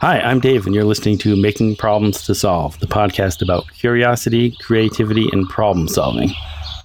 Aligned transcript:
Hi, 0.00 0.18
I'm 0.18 0.40
Dave, 0.40 0.64
and 0.64 0.74
you're 0.74 0.84
listening 0.84 1.18
to 1.18 1.36
Making 1.36 1.76
Problems 1.76 2.22
to 2.22 2.34
Solve, 2.34 2.80
the 2.80 2.86
podcast 2.86 3.42
about 3.42 3.70
curiosity, 3.70 4.56
creativity, 4.62 5.28
and 5.30 5.46
problem 5.46 5.88
solving. 5.88 6.30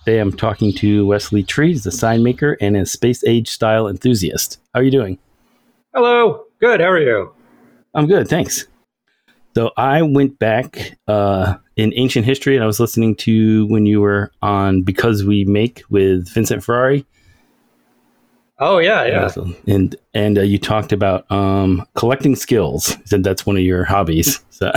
Today 0.04 0.20
I'm 0.20 0.34
talking 0.34 0.74
to 0.74 1.06
Wesley 1.06 1.42
Treat, 1.42 1.86
a 1.86 1.92
sign 1.92 2.24
maker 2.24 2.58
and 2.60 2.76
a 2.76 2.86
space 2.86 3.24
age 3.24 3.48
style 3.48 3.88
enthusiast. 3.88 4.60
How 4.74 4.82
are 4.82 4.84
you 4.84 4.92
doing? 4.92 5.18
Hello. 5.94 6.44
Good. 6.60 6.82
How 6.82 6.88
are 6.88 7.00
you? 7.00 7.34
I'm 7.94 8.06
good, 8.06 8.28
thanks. 8.28 8.68
So 9.56 9.72
I 9.78 10.02
went 10.02 10.38
back 10.38 10.98
uh, 11.08 11.56
in 11.78 11.94
ancient 11.96 12.26
history 12.26 12.56
and 12.56 12.66
I 12.66 12.68
was 12.68 12.82
listening 12.82 13.16
to 13.16 13.66
when 13.68 13.86
you 13.86 14.02
were 14.02 14.34
on 14.42 14.82
Because 14.82 15.24
We 15.24 15.46
Make 15.46 15.84
with 15.90 16.28
Vincent 16.34 16.66
Ferrari. 16.66 17.06
Oh 18.60 18.78
yeah, 18.78 19.06
yeah. 19.06 19.30
And 19.68 19.96
and 20.14 20.38
uh, 20.38 20.42
you 20.42 20.58
talked 20.58 20.94
about 20.94 21.30
um, 21.30 21.86
collecting 21.96 22.36
skills. 22.36 22.92
You 22.98 23.06
said 23.06 23.24
that's 23.24 23.46
one 23.46 23.58
of 23.58 23.64
your 23.64 23.84
hobbies. 23.84 24.42
So. 24.50 24.72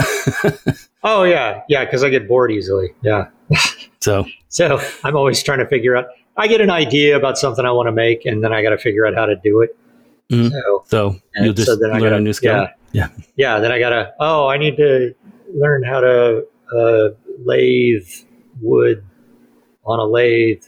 oh 1.03 1.23
yeah, 1.23 1.61
yeah. 1.69 1.85
Because 1.85 2.03
I 2.03 2.09
get 2.09 2.27
bored 2.27 2.51
easily. 2.51 2.89
Yeah. 3.01 3.29
so 4.01 4.25
so 4.49 4.81
I'm 5.05 5.15
always 5.15 5.41
trying 5.41 5.59
to 5.59 5.67
figure 5.67 5.95
out. 5.95 6.07
I 6.35 6.47
get 6.47 6.61
an 6.61 6.69
idea 6.69 7.15
about 7.15 7.37
something 7.37 7.65
I 7.65 7.71
want 7.71 7.87
to 7.87 7.91
make, 7.91 8.25
and 8.25 8.43
then 8.43 8.53
I 8.53 8.61
got 8.61 8.69
to 8.69 8.77
figure 8.77 9.05
out 9.05 9.13
how 9.13 9.25
to 9.25 9.35
do 9.37 9.61
it. 9.61 9.77
Mm-hmm. 10.29 10.49
So, 10.49 10.83
so 10.85 11.19
you'll 11.35 11.53
just 11.53 11.67
so 11.67 11.75
then 11.75 11.89
learn 11.89 11.97
I 11.97 11.99
gotta, 12.01 12.15
a 12.15 12.21
new 12.21 12.33
skill. 12.33 12.53
Yeah, 12.53 12.67
yeah, 12.91 13.07
yeah. 13.37 13.59
Then 13.59 13.71
I 13.71 13.79
gotta. 13.79 14.13
Oh, 14.19 14.47
I 14.47 14.57
need 14.57 14.75
to 14.77 15.13
learn 15.53 15.83
how 15.83 16.01
to 16.01 16.45
uh, 16.75 17.09
lathe 17.45 18.07
wood 18.61 19.03
on 19.85 19.99
a 19.99 20.05
lathe. 20.05 20.63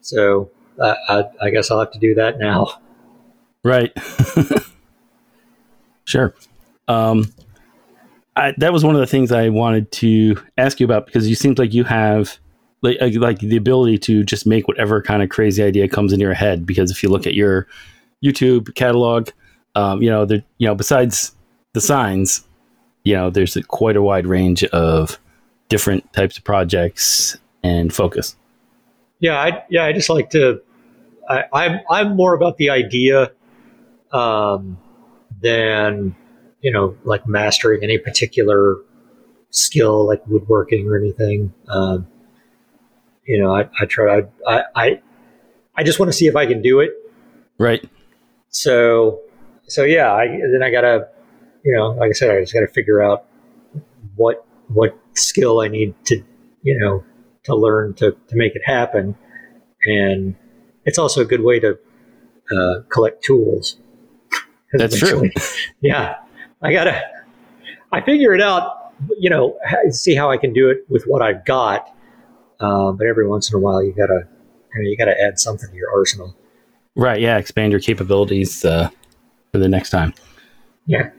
So 0.00 0.50
I, 0.80 1.24
I 1.42 1.50
guess 1.50 1.70
I'll 1.70 1.78
have 1.78 1.92
to 1.92 1.98
do 1.98 2.14
that 2.14 2.38
now. 2.38 2.80
Right. 3.64 3.92
sure. 6.04 6.34
Um, 6.88 7.32
I, 8.36 8.54
that 8.58 8.72
was 8.72 8.84
one 8.84 8.94
of 8.94 9.00
the 9.00 9.06
things 9.06 9.32
I 9.32 9.48
wanted 9.48 9.90
to 9.92 10.36
ask 10.58 10.78
you 10.78 10.86
about 10.86 11.06
because 11.06 11.28
you 11.28 11.34
seemed 11.34 11.58
like 11.58 11.72
you 11.72 11.84
have 11.84 12.38
like 12.82 12.98
like 13.00 13.38
the 13.38 13.56
ability 13.56 13.98
to 13.98 14.22
just 14.22 14.46
make 14.46 14.68
whatever 14.68 15.00
kind 15.00 15.22
of 15.22 15.30
crazy 15.30 15.62
idea 15.62 15.88
comes 15.88 16.12
in 16.12 16.20
your 16.20 16.34
head. 16.34 16.66
Because 16.66 16.90
if 16.90 17.02
you 17.02 17.08
look 17.08 17.26
at 17.26 17.34
your 17.34 17.66
YouTube 18.22 18.74
catalog, 18.74 19.30
um, 19.74 20.02
you 20.02 20.10
know, 20.10 20.24
there, 20.24 20.42
you 20.58 20.68
know, 20.68 20.74
besides 20.74 21.34
the 21.72 21.80
signs, 21.80 22.46
you 23.04 23.14
know, 23.14 23.30
there's 23.30 23.56
a, 23.56 23.62
quite 23.62 23.96
a 23.96 24.02
wide 24.02 24.26
range 24.26 24.64
of 24.64 25.18
different 25.68 26.12
types 26.12 26.36
of 26.38 26.44
projects 26.44 27.36
and 27.62 27.92
focus. 27.92 28.36
Yeah, 29.20 29.40
I, 29.40 29.64
yeah, 29.70 29.84
I 29.84 29.92
just 29.92 30.10
like 30.10 30.30
to. 30.30 30.60
I, 31.28 31.44
I'm 31.52 31.80
I'm 31.90 32.16
more 32.16 32.34
about 32.34 32.56
the 32.56 32.70
idea 32.70 33.32
um, 34.12 34.78
than 35.42 36.14
you 36.60 36.72
know, 36.72 36.96
like 37.04 37.26
mastering 37.26 37.82
any 37.82 37.98
particular 37.98 38.76
skill, 39.50 40.06
like 40.06 40.26
woodworking 40.26 40.88
or 40.88 40.96
anything. 40.96 41.52
Um, 41.68 42.06
you 43.24 43.40
know, 43.40 43.54
I, 43.54 43.68
I 43.80 43.84
try. 43.86 44.22
I, 44.46 44.62
I 44.74 45.00
I 45.76 45.82
just 45.82 45.98
want 45.98 46.10
to 46.10 46.16
see 46.16 46.26
if 46.26 46.36
I 46.36 46.46
can 46.46 46.62
do 46.62 46.80
it. 46.80 46.90
Right. 47.58 47.88
So 48.48 49.20
so 49.68 49.84
yeah, 49.84 50.12
I, 50.12 50.26
then 50.26 50.62
I 50.62 50.70
gotta, 50.70 51.08
you 51.64 51.74
know, 51.74 51.90
like 51.90 52.10
I 52.10 52.12
said, 52.12 52.30
I 52.30 52.40
just 52.40 52.54
gotta 52.54 52.68
figure 52.68 53.02
out 53.02 53.26
what 54.14 54.46
what 54.68 54.98
skill 55.14 55.60
I 55.60 55.68
need 55.68 55.94
to, 56.06 56.22
you 56.62 56.78
know, 56.78 57.04
to 57.44 57.54
learn 57.54 57.94
to 57.94 58.12
to 58.12 58.36
make 58.36 58.54
it 58.54 58.62
happen, 58.64 59.16
and 59.84 60.36
it's 60.86 60.98
also 60.98 61.20
a 61.20 61.24
good 61.24 61.42
way 61.42 61.60
to 61.60 61.78
uh, 62.50 62.80
collect 62.88 63.22
tools. 63.22 63.78
That's 64.72 64.98
true. 64.98 65.30
Yeah, 65.80 66.16
I 66.62 66.72
gotta. 66.72 67.02
I 67.92 68.00
figure 68.00 68.34
it 68.34 68.40
out, 68.40 68.92
you 69.18 69.30
know, 69.30 69.58
see 69.90 70.14
how 70.14 70.30
I 70.30 70.38
can 70.38 70.52
do 70.52 70.70
it 70.70 70.78
with 70.88 71.04
what 71.04 71.22
I've 71.22 71.44
got. 71.44 71.94
Um, 72.60 72.96
but 72.96 73.06
every 73.06 73.28
once 73.28 73.52
in 73.52 73.56
a 73.56 73.60
while, 73.60 73.82
you 73.82 73.92
gotta, 73.92 74.26
you, 74.74 74.82
know, 74.82 74.88
you 74.88 74.96
gotta 74.96 75.20
add 75.20 75.38
something 75.38 75.68
to 75.70 75.76
your 75.76 75.90
arsenal. 75.94 76.34
Right. 76.96 77.20
Yeah. 77.20 77.36
Expand 77.36 77.72
your 77.72 77.80
capabilities. 77.80 78.64
Uh, 78.64 78.88
for 79.56 79.60
the 79.60 79.68
next 79.68 79.88
time. 79.88 80.12
Yeah. 80.84 81.10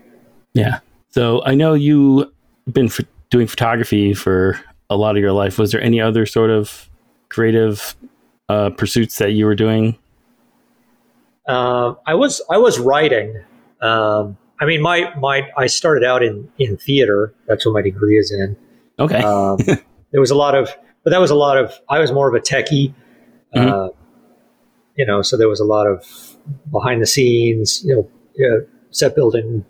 Yeah. 0.53 0.79
So 1.09 1.44
I 1.44 1.56
know 1.56 1.73
you've 1.73 2.29
been 2.72 2.85
f- 2.85 3.01
doing 3.31 3.47
photography 3.47 4.13
for 4.13 4.59
a 4.91 4.95
lot 4.95 5.16
of 5.16 5.22
your 5.22 5.31
life. 5.31 5.57
Was 5.57 5.72
there 5.72 5.81
any 5.81 6.00
other 6.00 6.27
sort 6.27 6.51
of 6.51 6.88
creative 7.29 7.95
uh, 8.50 8.69
pursuits 8.72 9.18
that 9.18 9.31
you 9.31 9.46
were 9.46 9.56
doing? 9.56 9.97
Uh, 11.47 11.96
I 12.06 12.13
was 12.16 12.41
I 12.50 12.58
was 12.58 12.80
writing. 12.80 13.41
Um, 13.81 14.38
I 14.59 14.66
mean, 14.66 14.81
my 14.81 15.13
my 15.16 15.50
I 15.58 15.68
started 15.68 16.03
out 16.03 16.24
in 16.24 16.52
in 16.57 16.78
theater. 16.78 17.34
That's 17.47 17.66
what 17.66 17.74
my 17.74 17.81
degree 17.81 18.18
is 18.18 18.31
in. 18.31 18.57
Okay. 19.00 19.22
um, 19.22 19.57
there 20.12 20.19
was 20.19 20.31
a 20.31 20.36
lot 20.36 20.56
of, 20.56 20.75
but 21.03 21.12
that 21.12 21.19
was 21.19 21.31
a 21.31 21.36
lot 21.36 21.57
of. 21.57 21.74
I 21.90 22.00
was 22.00 22.12
more 22.12 22.28
of 22.28 22.36
a 22.36 22.40
techie. 22.44 22.94
Mm-hmm. 23.56 23.69
Uh, 23.69 23.90
you 24.97 25.06
know, 25.06 25.22
so 25.22 25.38
there 25.38 25.47
was 25.47 25.59
a 25.59 25.66
lot 25.66 25.86
of 25.86 26.03
behind 26.72 27.02
the 27.02 27.06
scenes. 27.06 27.84
You 27.86 28.09
know, 28.36 28.66
set 28.91 29.16
building, 29.16 29.63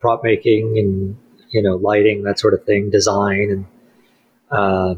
prop 0.00 0.24
making, 0.24 0.78
and 0.78 1.16
you 1.50 1.62
know 1.62 1.76
lighting, 1.76 2.22
that 2.24 2.38
sort 2.38 2.54
of 2.54 2.64
thing, 2.64 2.90
design, 2.90 3.50
and 3.50 3.66
uh, 4.50 4.94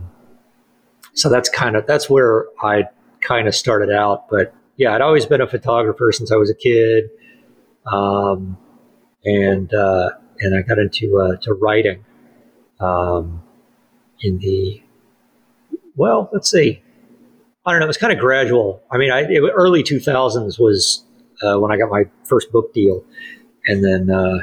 so 1.14 1.28
that's 1.28 1.48
kind 1.48 1.76
of 1.76 1.86
that's 1.86 2.08
where 2.08 2.46
I 2.62 2.84
kind 3.22 3.48
of 3.48 3.54
started 3.54 3.90
out. 3.90 4.28
But 4.28 4.54
yeah, 4.76 4.94
I'd 4.94 5.00
always 5.00 5.26
been 5.26 5.40
a 5.40 5.46
photographer 5.46 6.12
since 6.12 6.30
I 6.32 6.36
was 6.36 6.50
a 6.50 6.54
kid, 6.54 7.10
um, 7.86 8.56
and 9.24 9.72
uh, 9.72 10.10
and 10.40 10.56
I 10.56 10.62
got 10.62 10.78
into 10.78 11.18
uh, 11.18 11.36
to 11.42 11.54
writing 11.54 12.04
um, 12.80 13.42
in 14.20 14.38
the 14.38 14.82
well, 15.96 16.30
let's 16.32 16.50
see. 16.50 16.82
I 17.64 17.70
don't 17.70 17.80
know. 17.80 17.86
It 17.86 17.88
was 17.88 17.96
kind 17.96 18.12
of 18.12 18.18
gradual. 18.18 18.82
I 18.90 18.98
mean, 18.98 19.12
I, 19.12 19.20
it, 19.20 19.40
early 19.54 19.84
2000s 19.84 20.58
was 20.58 21.04
uh, 21.42 21.58
when 21.60 21.70
I 21.70 21.76
got 21.76 21.90
my 21.90 22.04
first 22.24 22.50
book 22.50 22.74
deal, 22.74 23.04
and 23.66 23.84
then 23.84 24.10
uh, 24.10 24.38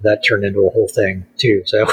that 0.00 0.24
turned 0.26 0.44
into 0.44 0.60
a 0.60 0.70
whole 0.70 0.88
thing 0.88 1.26
too. 1.36 1.62
So 1.66 1.86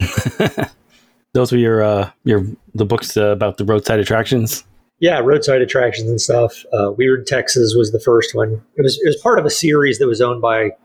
those 1.32 1.52
were 1.52 1.58
your 1.58 1.82
uh, 1.82 2.10
your 2.24 2.46
the 2.74 2.84
books 2.84 3.16
uh, 3.16 3.26
about 3.26 3.58
the 3.58 3.64
roadside 3.64 4.00
attractions. 4.00 4.64
Yeah, 5.02 5.18
roadside 5.18 5.60
attractions 5.62 6.08
and 6.08 6.20
stuff. 6.20 6.64
Uh, 6.72 6.92
Weird 6.92 7.26
Texas 7.26 7.74
was 7.76 7.90
the 7.90 7.98
first 7.98 8.36
one. 8.36 8.62
It 8.76 8.82
was 8.82 9.00
it 9.02 9.08
was 9.08 9.16
part 9.16 9.40
of 9.40 9.44
a 9.44 9.50
series 9.50 9.98
that 9.98 10.06
was 10.06 10.20
owned 10.20 10.40
by 10.40 10.76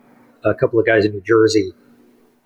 a 0.43 0.55
couple 0.55 0.79
of 0.79 0.87
guys 0.87 1.05
in 1.05 1.11
New 1.11 1.21
Jersey. 1.21 1.71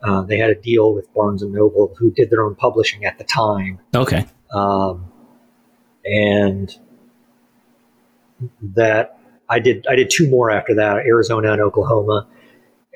Uh, 0.04 0.22
they 0.24 0.38
had 0.38 0.50
a 0.50 0.56
deal 0.56 0.94
with 0.94 1.12
Barnes 1.14 1.42
and 1.42 1.54
Noble, 1.54 1.96
who 1.98 2.12
did 2.12 2.30
their 2.30 2.44
own 2.44 2.56
publishing 2.56 3.06
at 3.06 3.18
the 3.18 3.24
time. 3.24 3.80
Okay. 3.96 4.26
Um, 4.54 5.10
and 6.04 6.78
that 8.62 9.18
I 9.48 9.60
did 9.60 9.88
I 9.90 9.96
did 9.96 10.10
two 10.10 10.28
more 10.30 10.52
after 10.52 10.76
that, 10.76 11.06
Arizona 11.06 11.54
and 11.54 11.62
Oklahoma, 11.62 12.28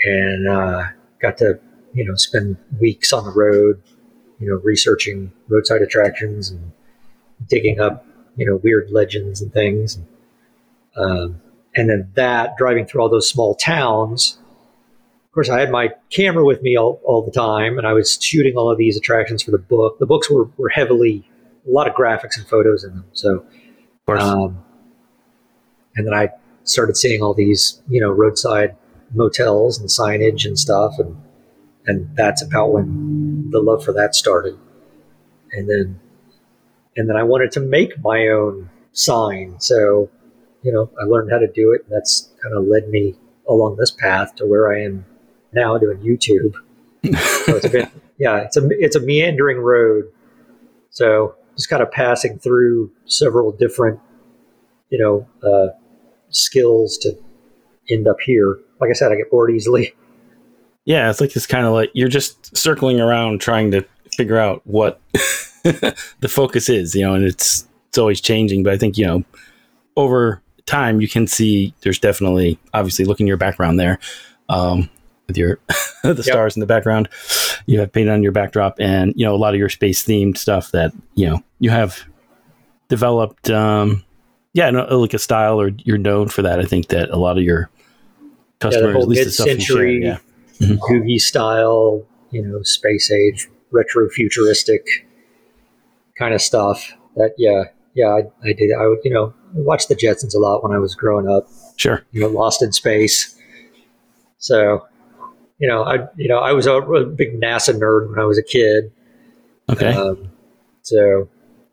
and 0.04 0.50
uh, 0.50 0.84
got 1.22 1.38
to 1.38 1.62
you 1.94 2.04
know 2.04 2.16
spend 2.16 2.58
weeks 2.82 3.14
on 3.14 3.24
the 3.24 3.32
road, 3.32 3.82
you 4.38 4.50
know, 4.50 4.56
researching 4.66 5.32
roadside 5.48 5.82
attractions 5.82 6.52
and 6.52 6.74
digging 7.48 7.80
up 7.80 8.06
you 8.36 8.46
know 8.46 8.58
weird 8.58 8.92
legends 8.92 9.42
and 9.42 9.54
things, 9.54 9.96
and, 9.96 10.06
um, 10.98 11.42
and 11.76 11.90
then 11.90 12.12
that 12.16 12.58
driving 12.58 12.86
through 12.86 13.02
all 13.02 13.10
those 13.10 13.30
small 13.30 13.56
towns. 13.56 14.38
Of 15.26 15.32
course, 15.36 15.50
I 15.50 15.60
had 15.60 15.70
my 15.70 15.90
camera 16.10 16.46
with 16.46 16.62
me 16.62 16.78
all, 16.78 17.02
all 17.04 17.22
the 17.22 17.32
time, 17.32 17.78
and 17.78 17.86
I 17.86 17.92
was 17.92 18.18
shooting 18.22 18.56
all 18.56 18.72
of 18.72 18.78
these 18.78 18.96
attractions 18.96 19.44
for 19.44 19.52
the 19.52 19.58
book. 19.58 20.00
The 20.00 20.06
books 20.06 20.30
were, 20.30 20.46
were 20.56 20.70
heavily 20.70 21.28
a 21.68 21.72
lot 21.72 21.90
of 21.90 21.94
graphics 21.94 22.38
and 22.38 22.48
photos 22.48 22.84
in 22.84 22.92
them, 22.92 23.06
so. 23.12 23.46
Um, 24.08 24.64
and 25.96 26.06
then 26.06 26.14
I 26.14 26.30
started 26.64 26.98
seeing 26.98 27.22
all 27.22 27.34
these, 27.34 27.82
you 27.88 28.02
know, 28.02 28.12
roadside 28.12 28.76
motels 29.14 29.80
and 29.80 29.90
signage 29.90 30.46
and 30.46 30.58
stuff, 30.58 31.00
and 31.00 31.16
and 31.86 32.16
that's 32.16 32.42
about 32.42 32.72
when 32.72 33.50
the 33.52 33.60
love 33.60 33.84
for 33.84 33.94
that 33.94 34.16
started. 34.16 34.58
And 35.52 35.70
then, 35.70 36.00
and 36.96 37.10
then 37.10 37.16
I 37.16 37.24
wanted 37.24 37.52
to 37.54 37.60
make 37.60 37.92
my 38.04 38.28
own 38.28 38.70
sign, 38.92 39.60
so 39.60 40.10
you 40.64 40.72
know, 40.72 40.90
I 41.00 41.06
learned 41.06 41.32
how 41.32 41.38
to 41.38 41.48
do 41.48 41.74
it, 41.74 41.82
and 41.84 41.92
that's 41.92 42.32
kind 42.42 42.56
of 42.56 42.66
led 42.66 42.90
me 42.90 43.16
along 43.48 43.78
this 43.78 43.92
path 43.92 44.36
to 44.36 44.46
where 44.46 44.74
I 44.74 44.82
am 44.84 45.06
now 45.54 45.78
doing 45.78 46.00
YouTube. 46.00 46.54
so 47.04 47.56
it's 47.56 47.66
a 47.66 47.70
bit, 47.72 47.90
yeah, 48.18 48.38
it's 48.40 48.58
a 48.58 48.68
it's 48.72 48.96
a 48.96 49.00
meandering 49.00 49.60
road. 49.60 50.06
So 50.90 51.36
just 51.56 51.70
kind 51.70 51.84
of 51.84 51.92
passing 51.92 52.40
through 52.40 52.92
several 53.06 53.52
different, 53.52 54.00
you 54.90 54.98
know, 54.98 55.28
uh, 55.48 55.78
skills 56.30 56.98
to 57.00 57.16
end 57.90 58.08
up 58.08 58.18
here. 58.22 58.60
Like 58.80 58.90
I 58.90 58.94
said, 58.94 59.12
I 59.12 59.16
get 59.16 59.30
bored 59.30 59.52
easily. 59.52 59.94
Yeah, 60.86 61.10
it's 61.10 61.22
like 61.22 61.36
it's 61.36 61.48
kind 61.48 61.66
of 61.66 61.74
like 61.74 61.92
you're 61.94 62.10
just 62.10 62.56
circling 62.56 63.00
around 63.00 63.42
trying 63.42 63.72
to 63.72 63.86
figure 64.12 64.38
out 64.38 64.62
what 64.66 65.00
the 66.20 66.30
focus 66.30 66.70
is, 66.70 66.94
you 66.94 67.02
know, 67.02 67.16
and 67.16 67.26
it's 67.26 67.68
it's 67.90 67.98
always 67.98 68.22
changing. 68.22 68.62
But 68.62 68.74
I 68.74 68.78
think 68.78 68.98
you 68.98 69.06
know, 69.08 69.24
over 69.98 70.42
time, 70.68 71.02
you 71.02 71.08
can 71.08 71.26
see 71.26 71.74
there's 71.82 71.98
definitely, 71.98 72.60
obviously, 72.74 73.06
looking 73.06 73.26
your 73.26 73.38
background 73.38 73.80
there, 73.80 74.00
um, 74.48 74.90
with 75.28 75.38
your 75.38 75.60
the 76.04 76.22
stars 76.22 76.56
in 76.56 76.60
the 76.60 76.68
background. 76.68 77.10
You 77.66 77.80
have 77.80 77.92
painted 77.92 78.12
on 78.12 78.22
your 78.22 78.32
backdrop, 78.32 78.76
and 78.80 79.14
you 79.16 79.26
know 79.26 79.34
a 79.34 79.38
lot 79.38 79.56
of 79.56 79.60
your 79.60 79.70
space 79.70 80.06
themed 80.06 80.38
stuff 80.38 80.70
that 80.72 80.92
you 81.16 81.28
know 81.28 81.44
you 81.60 81.72
have 81.72 82.04
developed. 82.88 83.50
Um, 83.50 84.04
yeah, 84.54 84.70
no, 84.70 84.84
like 85.00 85.16
a 85.16 85.20
style, 85.20 85.60
or 85.60 85.72
you're 85.84 85.98
known 85.98 86.28
for 86.28 86.44
that. 86.44 86.60
I 86.60 86.66
think 86.66 86.90
that 86.90 87.10
a 87.10 87.18
lot 87.18 87.40
of 87.40 87.44
your 87.44 87.72
customers, 88.60 88.94
whole 88.94 89.02
at 89.02 89.08
least 89.08 89.26
the 89.26 89.32
stuff 89.32 89.48
mid-century 89.48 90.04
yeah, 90.04 90.18
Googie 90.62 91.20
style, 91.20 92.06
you 92.30 92.44
know, 92.44 92.62
space 92.62 93.12
age, 93.12 93.50
retro 93.72 94.08
futuristic 94.10 95.08
kind 96.18 96.34
of 96.34 96.42
stuff. 96.42 96.94
That 97.16 97.34
yeah, 97.38 97.66
yeah, 97.94 98.08
I, 98.08 98.48
I 98.48 98.54
did. 98.54 98.72
I 98.74 98.88
would, 98.88 99.00
you 99.04 99.12
know, 99.12 99.34
watch 99.54 99.88
the 99.88 99.96
Jetsons 99.96 100.36
a 100.36 100.40
lot 100.40 100.64
when 100.64 100.72
I 100.72 100.80
was 100.80 100.96
growing 100.96 101.28
up. 101.30 101.48
sure, 101.78 102.04
You 102.12 102.22
know, 102.22 102.28
Lost 102.28 102.62
in 102.62 102.72
Space. 102.72 103.40
So, 104.38 104.86
you 105.60 105.68
know, 105.68 105.84
I 105.84 106.08
you 106.18 106.28
know 106.28 106.40
I 106.40 106.52
was 106.52 106.68
a, 106.68 106.74
a 106.76 107.06
big 107.06 107.40
NASA 107.40 107.74
nerd 107.74 108.10
when 108.10 108.20
I 108.20 108.26
was 108.26 108.38
a 108.38 108.44
kid. 108.44 108.92
okay, 109.72 109.94
Um, 109.94 110.30
so 110.82 111.28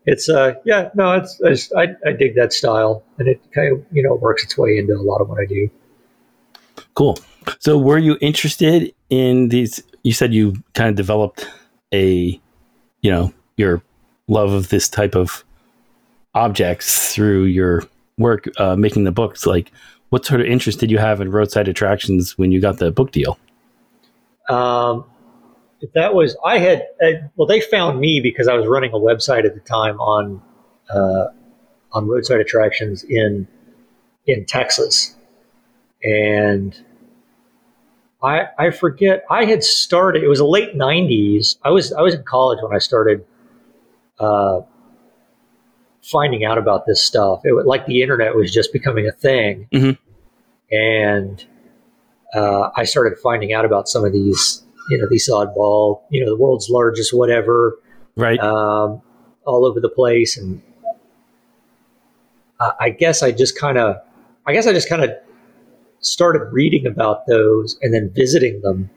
it's 0.05 0.27
uh 0.27 0.53
yeah 0.65 0.89
no 0.95 1.13
it's 1.13 1.39
I, 1.45 1.49
just, 1.49 1.73
I 1.75 1.95
I 2.05 2.11
dig 2.11 2.35
that 2.35 2.51
style 2.51 3.03
and 3.19 3.27
it 3.29 3.39
kind 3.53 3.71
of 3.71 3.85
you 3.91 4.03
know 4.03 4.15
works 4.15 4.43
its 4.43 4.57
way 4.57 4.77
into 4.77 4.93
a 4.93 4.99
lot 5.01 5.21
of 5.21 5.29
what 5.29 5.39
I 5.39 5.45
do. 5.45 5.69
cool. 6.95 7.17
So, 7.59 7.77
were 7.77 7.97
you 7.97 8.17
interested 8.21 8.93
in 9.09 9.49
these? 9.49 9.83
You 10.03 10.13
said 10.13 10.33
you 10.33 10.55
kind 10.73 10.89
of 10.89 10.95
developed 10.95 11.47
a, 11.93 12.39
you 13.01 13.11
know, 13.11 13.33
your 13.57 13.81
love 14.27 14.51
of 14.51 14.69
this 14.69 14.87
type 14.87 15.15
of 15.15 15.43
objects 16.33 17.13
through 17.13 17.43
your 17.43 17.83
work 18.17 18.45
uh, 18.57 18.75
making 18.75 19.03
the 19.03 19.11
books. 19.11 19.45
Like, 19.45 19.71
what 20.09 20.25
sort 20.25 20.41
of 20.41 20.47
interest 20.47 20.79
did 20.79 20.91
you 20.91 20.97
have 20.97 21.21
in 21.21 21.31
roadside 21.31 21.67
attractions 21.67 22.37
when 22.37 22.51
you 22.51 22.61
got 22.61 22.77
the 22.77 22.91
book 22.91 23.11
deal? 23.11 23.37
Um, 24.49 25.05
that 25.93 26.13
was 26.13 26.37
I 26.45 26.59
had 26.59 26.87
uh, 27.03 27.11
well 27.35 27.47
they 27.47 27.61
found 27.61 27.99
me 27.99 28.19
because 28.21 28.47
I 28.47 28.53
was 28.53 28.67
running 28.67 28.91
a 28.91 28.97
website 28.97 29.45
at 29.45 29.53
the 29.53 29.59
time 29.61 29.99
on 29.99 30.41
uh, 30.89 31.27
on 31.91 32.07
roadside 32.07 32.39
attractions 32.39 33.03
in 33.03 33.47
in 34.25 34.45
Texas, 34.45 35.15
and 36.03 36.77
I 38.21 38.47
I 38.57 38.69
forget 38.71 39.25
I 39.29 39.45
had 39.45 39.63
started 39.63 40.23
it 40.23 40.27
was 40.27 40.39
the 40.39 40.45
late 40.45 40.75
'90s 40.75 41.57
I 41.63 41.69
was 41.69 41.91
I 41.93 42.01
was 42.01 42.13
in 42.13 42.23
college 42.23 42.59
when 42.61 42.73
I 42.73 42.79
started 42.79 43.25
uh, 44.23 44.61
finding 46.01 46.43
out 46.43 46.57
about 46.57 46.85
this 46.85 47.01
stuff. 47.03 47.41
It 47.45 47.53
was 47.53 47.65
like 47.65 47.85
the 47.85 48.01
internet 48.01 48.35
was 48.35 48.51
just 48.51 48.73
becoming 48.73 49.07
a 49.07 49.11
thing, 49.11 49.67
Mhm. 49.73 49.97
and 50.71 51.45
uh, 52.35 52.69
I 52.75 52.83
started 52.83 53.17
finding 53.19 53.53
out 53.53 53.63
about 53.65 53.87
some 53.87 54.03
of 54.05 54.11
these, 54.11 54.63
you 54.89 54.97
know, 54.97 55.05
these 55.09 55.29
oddball, 55.29 56.01
you 56.09 56.23
know, 56.23 56.31
the 56.31 56.35
world's 56.37 56.67
largest 56.69 57.13
whatever, 57.13 57.77
Right. 58.15 58.39
um, 58.39 59.01
all 59.45 59.65
over 59.65 59.79
the 59.79 59.89
place, 59.89 60.37
and 60.37 60.61
I, 62.59 62.71
I 62.79 62.89
guess 62.89 63.21
I 63.23 63.31
just 63.31 63.57
kind 63.57 63.77
of, 63.77 63.97
I 64.45 64.53
guess 64.53 64.67
I 64.67 64.73
just 64.73 64.89
kind 64.89 65.03
of 65.03 65.11
started 65.99 66.43
reading 66.51 66.85
about 66.85 67.27
those 67.27 67.77
and 67.81 67.93
then 67.93 68.09
visiting 68.13 68.61
them, 68.61 68.89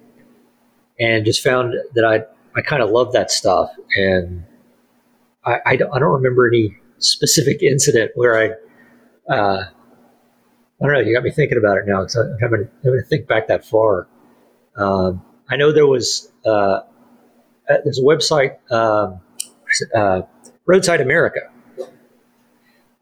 and 0.99 1.25
just 1.25 1.43
found 1.43 1.75
that 1.94 2.05
I 2.05 2.25
I 2.58 2.62
kind 2.62 2.82
of 2.82 2.88
love 2.90 3.12
that 3.12 3.31
stuff, 3.31 3.70
and 3.96 4.44
I 5.46 5.60
I 5.66 5.76
don't, 5.76 5.90
I 5.93 5.98
don't 5.98 6.12
remember 6.12 6.46
any 6.48 6.76
specific 6.98 7.62
incident 7.62 8.12
where 8.14 8.37
I. 8.37 9.32
Uh, 9.32 9.64
I 10.81 10.84
don't 10.84 10.93
know. 10.93 11.00
You 11.00 11.14
got 11.14 11.25
me 11.25 11.31
thinking 11.31 11.56
about 11.56 11.78
it 11.78 11.84
now 11.87 12.00
because 12.00 12.16
I'm 12.16 12.37
having, 12.38 12.69
having 12.84 13.00
to 13.00 13.06
think 13.06 13.26
back 13.26 13.48
that 13.48 13.64
far. 13.64 14.06
Um, 14.76 15.22
I 15.48 15.56
know 15.56 15.72
there 15.72 15.87
was 15.87 16.31
uh, 16.44 16.81
uh, 17.69 17.78
there's 17.84 17.98
a 17.98 18.02
website, 18.02 18.56
um, 18.70 19.20
uh, 19.94 20.22
Roadside 20.66 21.00
America, 21.00 21.40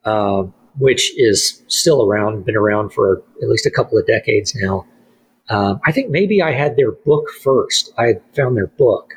um, 0.04 0.54
which 0.78 1.12
is 1.18 1.62
still 1.68 2.06
around, 2.06 2.44
been 2.44 2.56
around 2.56 2.92
for 2.92 3.22
at 3.42 3.48
least 3.48 3.66
a 3.66 3.70
couple 3.70 3.98
of 3.98 4.06
decades 4.06 4.54
now. 4.54 4.86
Um, 5.50 5.80
I 5.84 5.92
think 5.92 6.10
maybe 6.10 6.40
I 6.40 6.52
had 6.52 6.76
their 6.76 6.92
book 6.92 7.28
first. 7.42 7.92
I 7.98 8.14
found 8.34 8.56
their 8.56 8.68
book. 8.68 9.14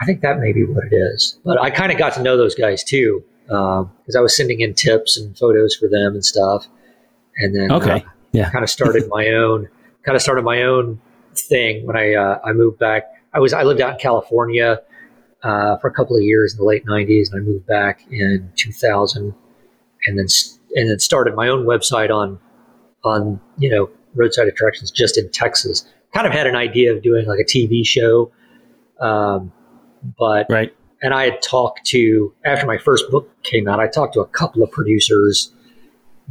I 0.00 0.04
think 0.06 0.20
that 0.22 0.38
may 0.40 0.52
be 0.52 0.64
what 0.64 0.84
it 0.90 0.94
is. 0.94 1.38
But 1.44 1.60
I 1.60 1.70
kind 1.70 1.92
of 1.92 1.98
got 1.98 2.14
to 2.14 2.22
know 2.22 2.36
those 2.36 2.54
guys 2.54 2.82
too 2.82 3.22
because 3.46 4.14
I 4.16 4.20
was 4.20 4.36
sending 4.36 4.60
in 4.60 4.74
tips 4.74 5.18
and 5.18 5.36
photos 5.36 5.74
for 5.74 5.88
them 5.88 6.14
and 6.14 6.24
stuff. 6.24 6.66
And 7.38 7.54
then 7.54 7.72
Okay. 7.72 7.90
uh, 7.90 8.00
Yeah. 8.32 8.50
kind 8.50 8.62
of 8.62 8.70
started 8.70 9.08
my 9.08 9.28
own 9.28 9.68
kind 10.04 10.16
of 10.16 10.22
started 10.22 10.42
my 10.42 10.62
own 10.62 11.00
thing 11.34 11.86
when 11.86 11.96
I 11.96 12.14
uh, 12.14 12.38
I 12.44 12.52
moved 12.52 12.78
back. 12.78 13.04
I 13.34 13.38
was 13.40 13.52
I 13.52 13.62
lived 13.64 13.80
out 13.80 13.92
in 13.94 13.98
California 13.98 14.80
uh, 15.42 15.76
for 15.78 15.88
a 15.88 15.92
couple 15.92 16.16
of 16.16 16.22
years 16.22 16.52
in 16.54 16.58
the 16.58 16.64
late 16.64 16.84
'90s, 16.86 17.30
and 17.32 17.40
I 17.40 17.44
moved 17.44 17.66
back 17.66 18.00
in 18.10 18.50
2000, 18.56 19.34
and 20.06 20.18
then 20.18 20.26
and 20.76 20.90
then 20.90 20.98
started 20.98 21.34
my 21.34 21.48
own 21.48 21.64
website 21.66 22.10
on 22.10 22.38
on 23.04 23.40
you 23.58 23.68
know 23.70 23.90
roadside 24.14 24.48
attractions 24.48 24.90
just 24.90 25.18
in 25.18 25.28
Texas. 25.30 25.84
Kind 26.14 26.26
of 26.26 26.32
had 26.32 26.46
an 26.46 26.56
idea 26.56 26.92
of 26.94 27.02
doing 27.02 27.26
like 27.26 27.38
a 27.40 27.44
TV 27.44 27.84
show, 27.86 28.32
um, 29.00 29.52
but 30.18 30.46
Right. 30.50 30.74
and 31.02 31.14
I 31.14 31.24
had 31.24 31.42
talked 31.42 31.84
to 31.86 32.32
after 32.44 32.66
my 32.66 32.78
first 32.78 33.10
book 33.10 33.28
came 33.42 33.68
out. 33.68 33.80
I 33.80 33.88
talked 33.88 34.14
to 34.14 34.20
a 34.20 34.26
couple 34.26 34.62
of 34.62 34.70
producers, 34.70 35.52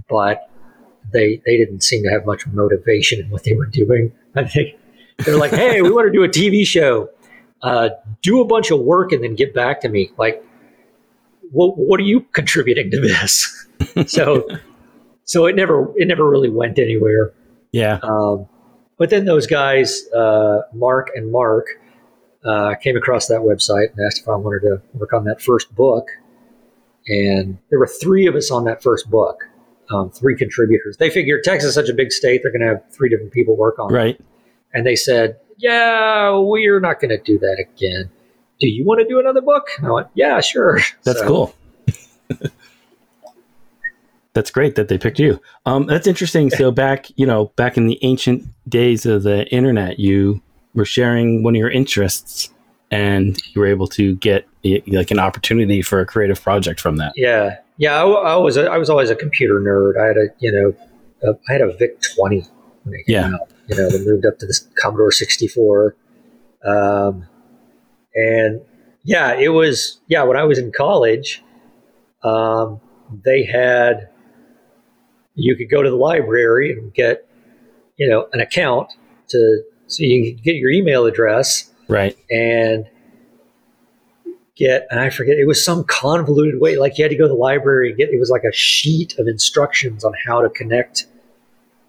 but 0.09 0.49
they 1.11 1.41
they 1.45 1.57
didn't 1.57 1.81
seem 1.81 2.03
to 2.03 2.09
have 2.09 2.25
much 2.25 2.45
motivation 2.47 3.19
in 3.19 3.29
what 3.29 3.43
they 3.43 3.53
were 3.53 3.65
doing. 3.65 4.11
I 4.35 4.43
think 4.43 4.75
they're 5.19 5.37
like, 5.37 5.51
"Hey, 5.51 5.81
we 5.81 5.89
want 5.91 6.07
to 6.07 6.11
do 6.11 6.23
a 6.23 6.29
TV 6.29 6.65
show. 6.65 7.09
Uh, 7.61 7.89
do 8.21 8.39
a 8.41 8.45
bunch 8.45 8.71
of 8.71 8.79
work 8.79 9.11
and 9.11 9.23
then 9.23 9.35
get 9.35 9.53
back 9.53 9.81
to 9.81 9.89
me." 9.89 10.11
Like, 10.17 10.43
what 11.51 11.77
what 11.77 11.99
are 11.99 12.03
you 12.03 12.21
contributing 12.33 12.91
to 12.91 12.99
this? 13.01 13.67
so 14.07 14.47
so 15.25 15.45
it 15.45 15.55
never 15.55 15.91
it 15.97 16.07
never 16.07 16.29
really 16.29 16.49
went 16.49 16.79
anywhere. 16.79 17.33
Yeah. 17.71 17.99
Um, 18.03 18.47
but 18.97 19.09
then 19.09 19.25
those 19.25 19.47
guys, 19.47 20.05
uh, 20.13 20.61
Mark 20.73 21.11
and 21.15 21.31
Mark, 21.31 21.67
uh, 22.45 22.75
came 22.75 22.95
across 22.95 23.27
that 23.27 23.41
website 23.41 23.91
and 23.95 24.05
asked 24.05 24.21
if 24.21 24.27
I 24.27 24.35
wanted 24.35 24.61
to 24.61 24.81
work 24.93 25.13
on 25.13 25.25
that 25.25 25.41
first 25.41 25.73
book. 25.75 26.07
And 27.07 27.57
there 27.69 27.79
were 27.79 27.87
three 27.87 28.27
of 28.27 28.35
us 28.35 28.51
on 28.51 28.65
that 28.65 28.83
first 28.83 29.09
book, 29.09 29.47
um, 29.89 30.09
three 30.11 30.35
contributors. 30.37 30.97
They 30.97 31.09
figured 31.09 31.43
Texas 31.43 31.69
is 31.69 31.75
such 31.75 31.89
a 31.89 31.93
big 31.93 32.11
state, 32.11 32.41
they're 32.43 32.51
going 32.51 32.61
to 32.61 32.67
have 32.67 32.83
three 32.91 33.09
different 33.09 33.33
people 33.33 33.55
work 33.55 33.79
on 33.79 33.91
it. 33.91 33.97
Right. 33.97 34.21
And 34.73 34.85
they 34.85 34.95
said, 34.95 35.37
Yeah, 35.57 36.37
we're 36.37 36.79
not 36.79 36.99
going 36.99 37.09
to 37.09 37.17
do 37.17 37.39
that 37.39 37.57
again. 37.59 38.09
Do 38.59 38.67
you 38.69 38.85
want 38.85 38.99
to 39.01 39.07
do 39.07 39.19
another 39.19 39.41
book? 39.41 39.67
And 39.77 39.87
I 39.87 39.91
went, 39.91 40.07
Yeah, 40.13 40.39
sure. 40.41 40.79
That's 41.03 41.19
So, 41.19 41.27
cool. 41.27 41.55
that's 44.33 44.51
great 44.51 44.75
that 44.75 44.87
they 44.87 44.97
picked 44.97 45.19
you. 45.19 45.41
Um, 45.65 45.87
that's 45.87 46.07
interesting. 46.07 46.49
So 46.49 46.71
back, 46.71 47.07
you 47.17 47.25
know, 47.25 47.45
back 47.55 47.77
in 47.77 47.87
the 47.87 47.97
ancient 48.03 48.45
days 48.69 49.05
of 49.05 49.23
the 49.23 49.47
internet, 49.47 49.99
you 49.99 50.41
were 50.73 50.85
sharing 50.85 51.43
one 51.43 51.55
of 51.55 51.59
your 51.59 51.69
interests, 51.69 52.49
and 52.91 53.37
you 53.53 53.61
were 53.61 53.67
able 53.67 53.87
to 53.87 54.15
get 54.17 54.47
like 54.87 55.11
an 55.11 55.19
opportunity 55.19 55.81
for 55.81 55.99
a 55.99 56.05
creative 56.05 56.41
project 56.41 56.79
from 56.79 56.97
that. 56.97 57.13
Yeah, 57.15 57.57
yeah. 57.77 58.03
I, 58.03 58.07
I 58.07 58.35
was 58.35 58.57
a, 58.57 58.69
I 58.69 58.77
was 58.77 58.89
always 58.89 59.09
a 59.09 59.15
computer 59.15 59.59
nerd. 59.59 60.01
I 60.01 60.07
had 60.07 60.17
a 60.17 60.27
you 60.39 60.51
know 60.51 61.29
a, 61.29 61.33
I 61.49 61.53
had 61.53 61.61
a 61.61 61.71
VIC 61.77 62.01
twenty 62.15 62.45
when 62.83 62.93
it 62.95 63.05
came 63.05 63.15
Yeah. 63.15 63.33
out. 63.33 63.49
You 63.67 63.75
know, 63.77 63.89
then 63.89 64.05
moved 64.05 64.25
up 64.25 64.39
to 64.39 64.45
the 64.47 64.59
Commodore 64.81 65.11
sixty 65.11 65.47
four, 65.47 65.95
um, 66.65 67.27
and 68.15 68.61
yeah, 69.03 69.35
it 69.35 69.49
was 69.49 69.99
yeah. 70.07 70.23
When 70.23 70.37
I 70.37 70.43
was 70.43 70.57
in 70.57 70.71
college, 70.71 71.43
um, 72.23 72.81
they 73.23 73.43
had 73.45 74.09
you 75.35 75.55
could 75.55 75.69
go 75.69 75.81
to 75.83 75.89
the 75.89 75.95
library 75.95 76.71
and 76.73 76.93
get 76.93 77.27
you 77.97 78.09
know 78.09 78.27
an 78.33 78.39
account 78.39 78.91
to 79.29 79.61
so 79.89 80.03
you 80.03 80.33
get 80.35 80.55
your 80.55 80.71
email 80.71 81.05
address 81.05 81.69
Right. 81.87 82.15
and 82.29 82.85
get 84.55 84.87
and 84.91 84.99
I 84.99 85.09
forget 85.09 85.37
it 85.37 85.47
was 85.47 85.63
some 85.63 85.83
convoluted 85.85 86.59
way 86.61 86.77
like 86.77 86.97
you 86.97 87.03
had 87.03 87.09
to 87.11 87.15
go 87.17 87.23
to 87.23 87.29
the 87.29 87.33
library 87.33 87.89
and 87.89 87.97
get 87.97 88.09
it 88.09 88.19
was 88.19 88.29
like 88.29 88.43
a 88.43 88.51
sheet 88.53 89.17
of 89.17 89.27
instructions 89.27 90.03
on 90.03 90.13
how 90.27 90.41
to 90.41 90.49
connect 90.49 91.05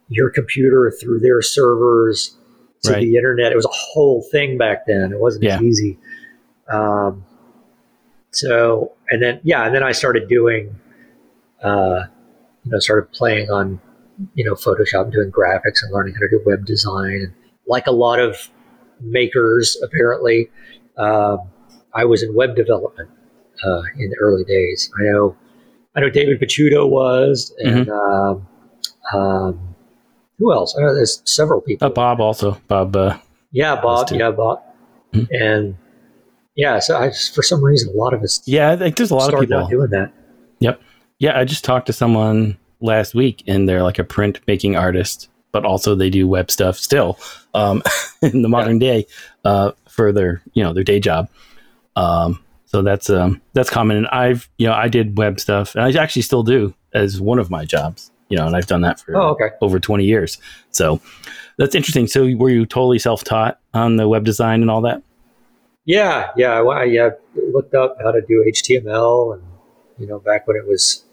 your 0.08 0.30
computer 0.30 0.92
through 1.00 1.20
their 1.20 1.42
servers 1.42 2.36
to 2.82 2.92
Right. 2.92 3.00
the 3.00 3.16
internet. 3.16 3.52
It 3.52 3.56
was 3.56 3.66
a 3.66 3.70
whole 3.72 4.22
thing 4.32 4.56
back 4.56 4.86
then. 4.86 5.12
It 5.12 5.20
wasn't 5.20 5.44
as 5.44 5.60
easy. 5.62 5.98
Um, 6.72 7.24
so 8.30 8.92
and 9.10 9.22
then 9.22 9.40
yeah, 9.42 9.66
and 9.66 9.74
then 9.74 9.82
I 9.82 9.92
started 9.92 10.28
doing 10.28 10.74
uh, 11.62 12.04
you 12.64 12.70
know, 12.72 12.78
started 12.78 13.12
playing 13.12 13.50
on 13.50 13.80
you 14.34 14.44
know 14.44 14.54
Photoshop 14.54 15.04
and 15.04 15.12
doing 15.12 15.30
graphics 15.30 15.82
and 15.82 15.92
learning 15.92 16.14
how 16.14 16.20
to 16.20 16.28
do 16.30 16.40
web 16.46 16.64
design 16.64 17.14
and 17.26 17.32
like 17.70 17.86
a 17.86 17.92
lot 17.92 18.18
of 18.18 18.50
makers 19.00 19.80
apparently 19.82 20.50
um, 20.98 21.38
I 21.94 22.04
was 22.04 22.22
in 22.22 22.34
web 22.34 22.54
development 22.54 23.08
uh, 23.64 23.82
in 23.98 24.10
the 24.10 24.16
early 24.20 24.44
days. 24.44 24.90
I 24.98 25.04
know, 25.04 25.36
I 25.96 26.00
know 26.00 26.10
David 26.10 26.40
Picciuto 26.40 26.88
was, 26.88 27.54
and 27.58 27.88
um, 27.88 28.46
um, 29.14 29.74
who 30.38 30.52
else? 30.52 30.76
I 30.76 30.82
know 30.82 30.94
there's 30.94 31.22
several 31.24 31.60
people. 31.60 31.86
Uh, 31.86 31.90
Bob 31.90 32.20
also. 32.20 32.60
Bob. 32.68 32.94
Uh, 32.94 33.18
yeah, 33.52 33.80
Bob. 33.80 34.10
Yeah, 34.10 34.30
Bob. 34.30 34.62
Mhm. 35.14 35.28
And 35.30 35.76
yeah, 36.54 36.78
so 36.78 36.96
I 36.96 37.08
just 37.08 37.34
for 37.34 37.42
some 37.42 37.64
reason 37.64 37.88
a 37.88 37.96
lot 37.96 38.12
of 38.14 38.22
us 38.22 38.42
yeah, 38.46 38.70
I 38.70 38.76
think 38.76 38.96
there's 38.96 39.10
a 39.10 39.16
lot 39.16 39.32
of 39.32 39.40
people. 39.40 39.66
doing 39.66 39.90
that. 39.90 40.12
Yep. 40.60 40.80
Yeah, 41.18 41.38
I 41.38 41.44
just 41.44 41.64
talked 41.64 41.86
to 41.86 41.92
someone 41.92 42.58
last 42.80 43.14
week, 43.14 43.42
and 43.46 43.68
they're 43.68 43.82
like 43.82 43.98
a 43.98 44.04
print 44.04 44.40
making 44.46 44.76
artist, 44.76 45.28
but 45.52 45.64
also 45.64 45.94
they 45.94 46.10
do 46.10 46.26
web 46.28 46.50
stuff 46.50 46.76
still 46.76 47.18
um, 47.54 47.82
in 48.22 48.42
the 48.42 48.48
modern 48.48 48.78
day 48.78 49.06
uh, 49.44 49.72
for 49.88 50.12
their 50.12 50.42
you 50.54 50.62
know 50.62 50.72
their 50.72 50.84
day 50.84 51.00
job. 51.00 51.28
Um, 51.96 52.42
so 52.66 52.82
that's 52.82 53.10
um, 53.10 53.40
that's 53.52 53.70
common. 53.70 53.96
And 53.96 54.06
I've 54.08 54.48
you 54.58 54.66
know 54.66 54.74
I 54.74 54.88
did 54.88 55.18
web 55.18 55.40
stuff, 55.40 55.74
and 55.74 55.84
I 55.84 56.02
actually 56.02 56.22
still 56.22 56.42
do 56.42 56.74
as 56.92 57.20
one 57.20 57.38
of 57.38 57.50
my 57.50 57.64
jobs. 57.64 58.10
You 58.28 58.36
know, 58.36 58.46
and 58.46 58.54
I've 58.54 58.68
done 58.68 58.82
that 58.82 59.00
for 59.00 59.16
Oh, 59.16 59.30
okay. 59.30 59.50
over 59.60 59.80
twenty 59.80 60.04
years. 60.04 60.38
So 60.70 61.00
that's 61.56 61.74
interesting. 61.74 62.06
So 62.06 62.32
were 62.36 62.50
you 62.50 62.64
totally 62.64 63.00
self 63.00 63.24
taught 63.24 63.58
on 63.74 63.96
the 63.96 64.08
web 64.08 64.24
design 64.24 64.62
and 64.62 64.70
all 64.70 64.82
that? 64.82 65.02
Yeah, 65.84 66.30
yeah. 66.36 66.60
I, 66.60 66.62
I 66.62 66.84
yeah, 66.84 67.10
looked 67.52 67.74
up 67.74 67.96
how 68.00 68.12
to 68.12 68.20
do 68.20 68.44
HTML, 68.48 69.34
and 69.34 69.42
you 69.98 70.06
know, 70.06 70.20
back 70.20 70.46
when 70.46 70.56
it 70.56 70.66
was 70.66 71.04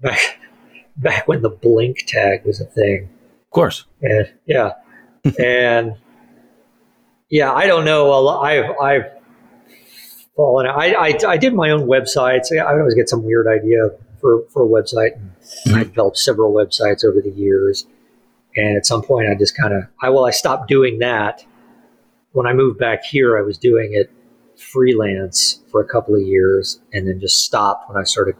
back 0.00 0.18
back 0.96 1.28
when 1.28 1.42
the 1.42 1.48
blink 1.48 2.04
tag 2.08 2.44
was 2.44 2.60
a 2.60 2.64
thing. 2.64 3.08
Of 3.52 3.54
course. 3.54 3.84
And 4.00 4.32
yeah, 4.46 4.72
and 5.38 5.96
yeah, 7.28 7.52
I 7.52 7.66
don't 7.66 7.84
know. 7.84 8.28
I've 8.40 8.64
I've 8.80 9.04
fallen. 10.34 10.66
I, 10.66 10.94
I 10.94 11.18
I 11.28 11.36
did 11.36 11.52
my 11.52 11.68
own 11.68 11.82
websites. 11.82 12.46
I 12.50 12.62
always 12.62 12.94
get 12.94 13.10
some 13.10 13.22
weird 13.22 13.46
idea 13.46 13.90
for 14.22 14.44
for 14.48 14.62
a 14.62 14.66
website. 14.66 15.20
And 15.66 15.76
I 15.76 15.84
developed 15.84 16.16
several 16.16 16.54
websites 16.54 17.04
over 17.04 17.20
the 17.20 17.30
years, 17.30 17.84
and 18.56 18.74
at 18.74 18.86
some 18.86 19.02
point, 19.02 19.28
I 19.28 19.34
just 19.34 19.54
kind 19.54 19.74
of 19.74 19.82
I 20.00 20.08
well, 20.08 20.24
I 20.24 20.30
stopped 20.30 20.66
doing 20.66 21.00
that. 21.00 21.44
When 22.30 22.46
I 22.46 22.54
moved 22.54 22.78
back 22.78 23.04
here, 23.04 23.36
I 23.36 23.42
was 23.42 23.58
doing 23.58 23.90
it 23.92 24.10
freelance 24.58 25.60
for 25.70 25.82
a 25.82 25.86
couple 25.86 26.14
of 26.14 26.22
years, 26.22 26.80
and 26.94 27.06
then 27.06 27.20
just 27.20 27.44
stopped 27.44 27.90
when 27.90 28.00
I 28.00 28.04
started 28.04 28.34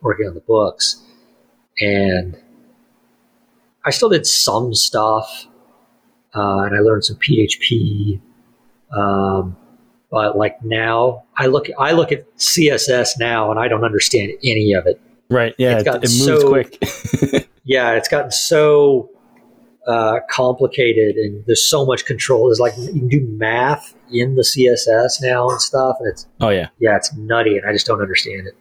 working 0.00 0.26
on 0.26 0.32
the 0.32 0.40
books. 0.40 1.02
And 1.82 2.40
I 3.84 3.90
still 3.90 4.08
did 4.08 4.26
some 4.26 4.74
stuff, 4.74 5.46
uh, 6.34 6.58
and 6.64 6.76
I 6.76 6.80
learned 6.80 7.04
some 7.04 7.16
PHP. 7.16 8.20
Um, 8.96 9.56
but 10.10 10.36
like 10.38 10.62
now, 10.64 11.24
I 11.36 11.46
look 11.46 11.66
I 11.78 11.92
look 11.92 12.12
at 12.12 12.24
CSS 12.36 13.18
now, 13.18 13.50
and 13.50 13.58
I 13.60 13.68
don't 13.68 13.84
understand 13.84 14.32
any 14.44 14.72
of 14.72 14.86
it. 14.86 15.00
Right. 15.30 15.54
Yeah. 15.58 15.72
It's 15.78 15.82
It, 15.82 15.84
gotten 15.84 16.02
it 16.04 16.10
moves 16.10 16.24
so- 16.24 16.48
quick. 16.48 17.48
Yeah, 17.66 17.92
it's 17.92 18.08
gotten 18.08 18.30
so 18.30 19.08
uh, 19.88 20.20
complicated, 20.30 21.16
and 21.16 21.42
there's 21.46 21.66
so 21.66 21.86
much 21.86 22.04
control. 22.04 22.48
There's 22.48 22.60
like 22.60 22.76
you 22.76 22.92
can 22.92 23.08
do 23.08 23.22
math 23.38 23.94
in 24.12 24.34
the 24.34 24.42
CSS 24.42 25.22
now 25.22 25.48
and 25.48 25.58
stuff, 25.62 25.96
and 25.98 26.10
it's 26.10 26.26
oh 26.42 26.50
yeah. 26.50 26.68
yeah, 26.78 26.96
it's 26.96 27.14
nutty, 27.16 27.56
and 27.56 27.66
I 27.66 27.72
just 27.72 27.86
don't 27.86 28.02
understand 28.02 28.46
it. 28.48 28.54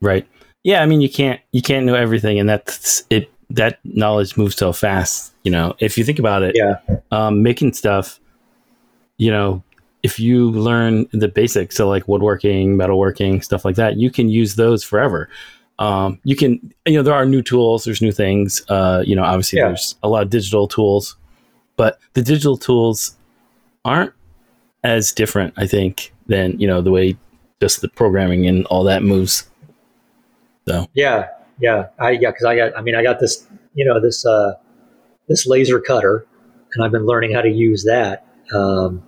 Right. 0.00 0.28
Yeah, 0.62 0.80
I 0.80 0.86
mean 0.86 1.00
you 1.00 1.10
can't 1.10 1.40
you 1.50 1.60
can't 1.60 1.84
know 1.86 1.96
everything 1.96 2.38
and 2.38 2.48
that's 2.48 3.02
it 3.10 3.32
that 3.50 3.78
knowledge 3.84 4.36
moves 4.36 4.56
so 4.56 4.72
fast, 4.72 5.34
you 5.44 5.50
know. 5.50 5.74
If 5.78 5.98
you 5.98 6.04
think 6.04 6.18
about 6.18 6.42
it, 6.42 6.54
Yeah, 6.56 6.76
um, 7.10 7.42
making 7.42 7.72
stuff, 7.74 8.20
you 9.16 9.30
know, 9.30 9.62
if 10.02 10.18
you 10.18 10.50
learn 10.50 11.06
the 11.12 11.28
basics, 11.28 11.76
so 11.76 11.88
like 11.88 12.08
woodworking, 12.08 12.76
metalworking, 12.76 13.44
stuff 13.44 13.64
like 13.64 13.76
that, 13.76 13.96
you 13.98 14.10
can 14.10 14.28
use 14.28 14.54
those 14.54 14.82
forever. 14.82 15.28
Um, 15.78 16.20
you 16.24 16.36
can, 16.36 16.72
you 16.86 16.94
know, 16.94 17.02
there 17.02 17.14
are 17.14 17.26
new 17.26 17.42
tools, 17.42 17.84
there's 17.84 18.02
new 18.02 18.12
things. 18.12 18.62
Uh, 18.68 19.02
you 19.06 19.16
know, 19.16 19.24
obviously 19.24 19.58
Yeah. 19.58 19.68
there's 19.68 19.96
a 20.02 20.08
lot 20.08 20.22
of 20.22 20.30
digital 20.30 20.68
tools, 20.68 21.16
but 21.76 21.98
the 22.14 22.22
digital 22.22 22.56
tools 22.56 23.16
aren't 23.84 24.12
as 24.84 25.12
different, 25.12 25.54
I 25.56 25.66
think, 25.66 26.12
than 26.26 26.58
you 26.60 26.66
know 26.66 26.80
the 26.80 26.90
way 26.90 27.16
just 27.60 27.80
the 27.80 27.88
programming 27.88 28.46
and 28.46 28.64
all 28.66 28.84
that 28.84 29.02
moves. 29.02 29.48
So 30.68 30.86
yeah, 30.94 31.28
yeah. 31.60 31.88
I 31.98 32.10
yeah, 32.10 32.30
because 32.30 32.44
I 32.44 32.56
got. 32.56 32.76
I 32.76 32.82
mean, 32.82 32.94
I 32.94 33.02
got 33.02 33.20
this. 33.20 33.46
You 33.74 33.84
know, 33.84 34.00
this 34.00 34.24
uh, 34.26 34.54
this 35.28 35.46
laser 35.46 35.80
cutter, 35.80 36.26
and 36.74 36.84
I've 36.84 36.92
been 36.92 37.06
learning 37.06 37.32
how 37.32 37.42
to 37.42 37.50
use 37.50 37.84
that. 37.84 38.26
Um, 38.54 39.02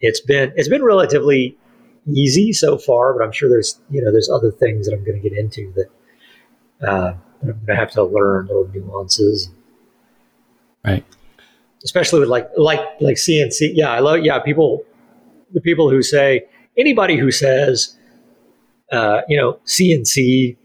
it's 0.00 0.20
been 0.20 0.52
it's 0.56 0.68
been 0.68 0.82
relatively 0.82 1.56
easy 2.14 2.52
so 2.52 2.78
far, 2.78 3.12
but 3.12 3.24
I'm 3.24 3.32
sure 3.32 3.48
there's 3.48 3.80
you 3.90 4.02
know 4.02 4.12
there's 4.12 4.30
other 4.30 4.50
things 4.50 4.86
that 4.86 4.94
I'm 4.94 5.04
going 5.04 5.20
to 5.20 5.28
get 5.28 5.36
into 5.36 5.72
that, 5.72 6.88
uh, 6.88 7.14
that 7.42 7.50
I'm 7.50 7.64
going 7.64 7.66
to 7.66 7.76
have 7.76 7.90
to 7.92 8.04
learn 8.04 8.46
little 8.46 8.68
nuances. 8.72 9.50
Right. 10.84 11.04
Especially 11.84 12.20
with 12.20 12.28
like 12.28 12.48
like 12.56 12.80
like 13.00 13.16
CNC. 13.16 13.72
Yeah, 13.74 13.90
I 13.90 14.00
love. 14.00 14.20
Yeah, 14.20 14.38
people 14.40 14.84
the 15.52 15.60
people 15.60 15.90
who 15.90 16.02
say 16.02 16.46
anybody 16.76 17.16
who 17.16 17.30
says 17.30 17.96
uh, 18.92 19.22
you 19.28 19.36
know 19.36 19.58
CNC 19.66 20.56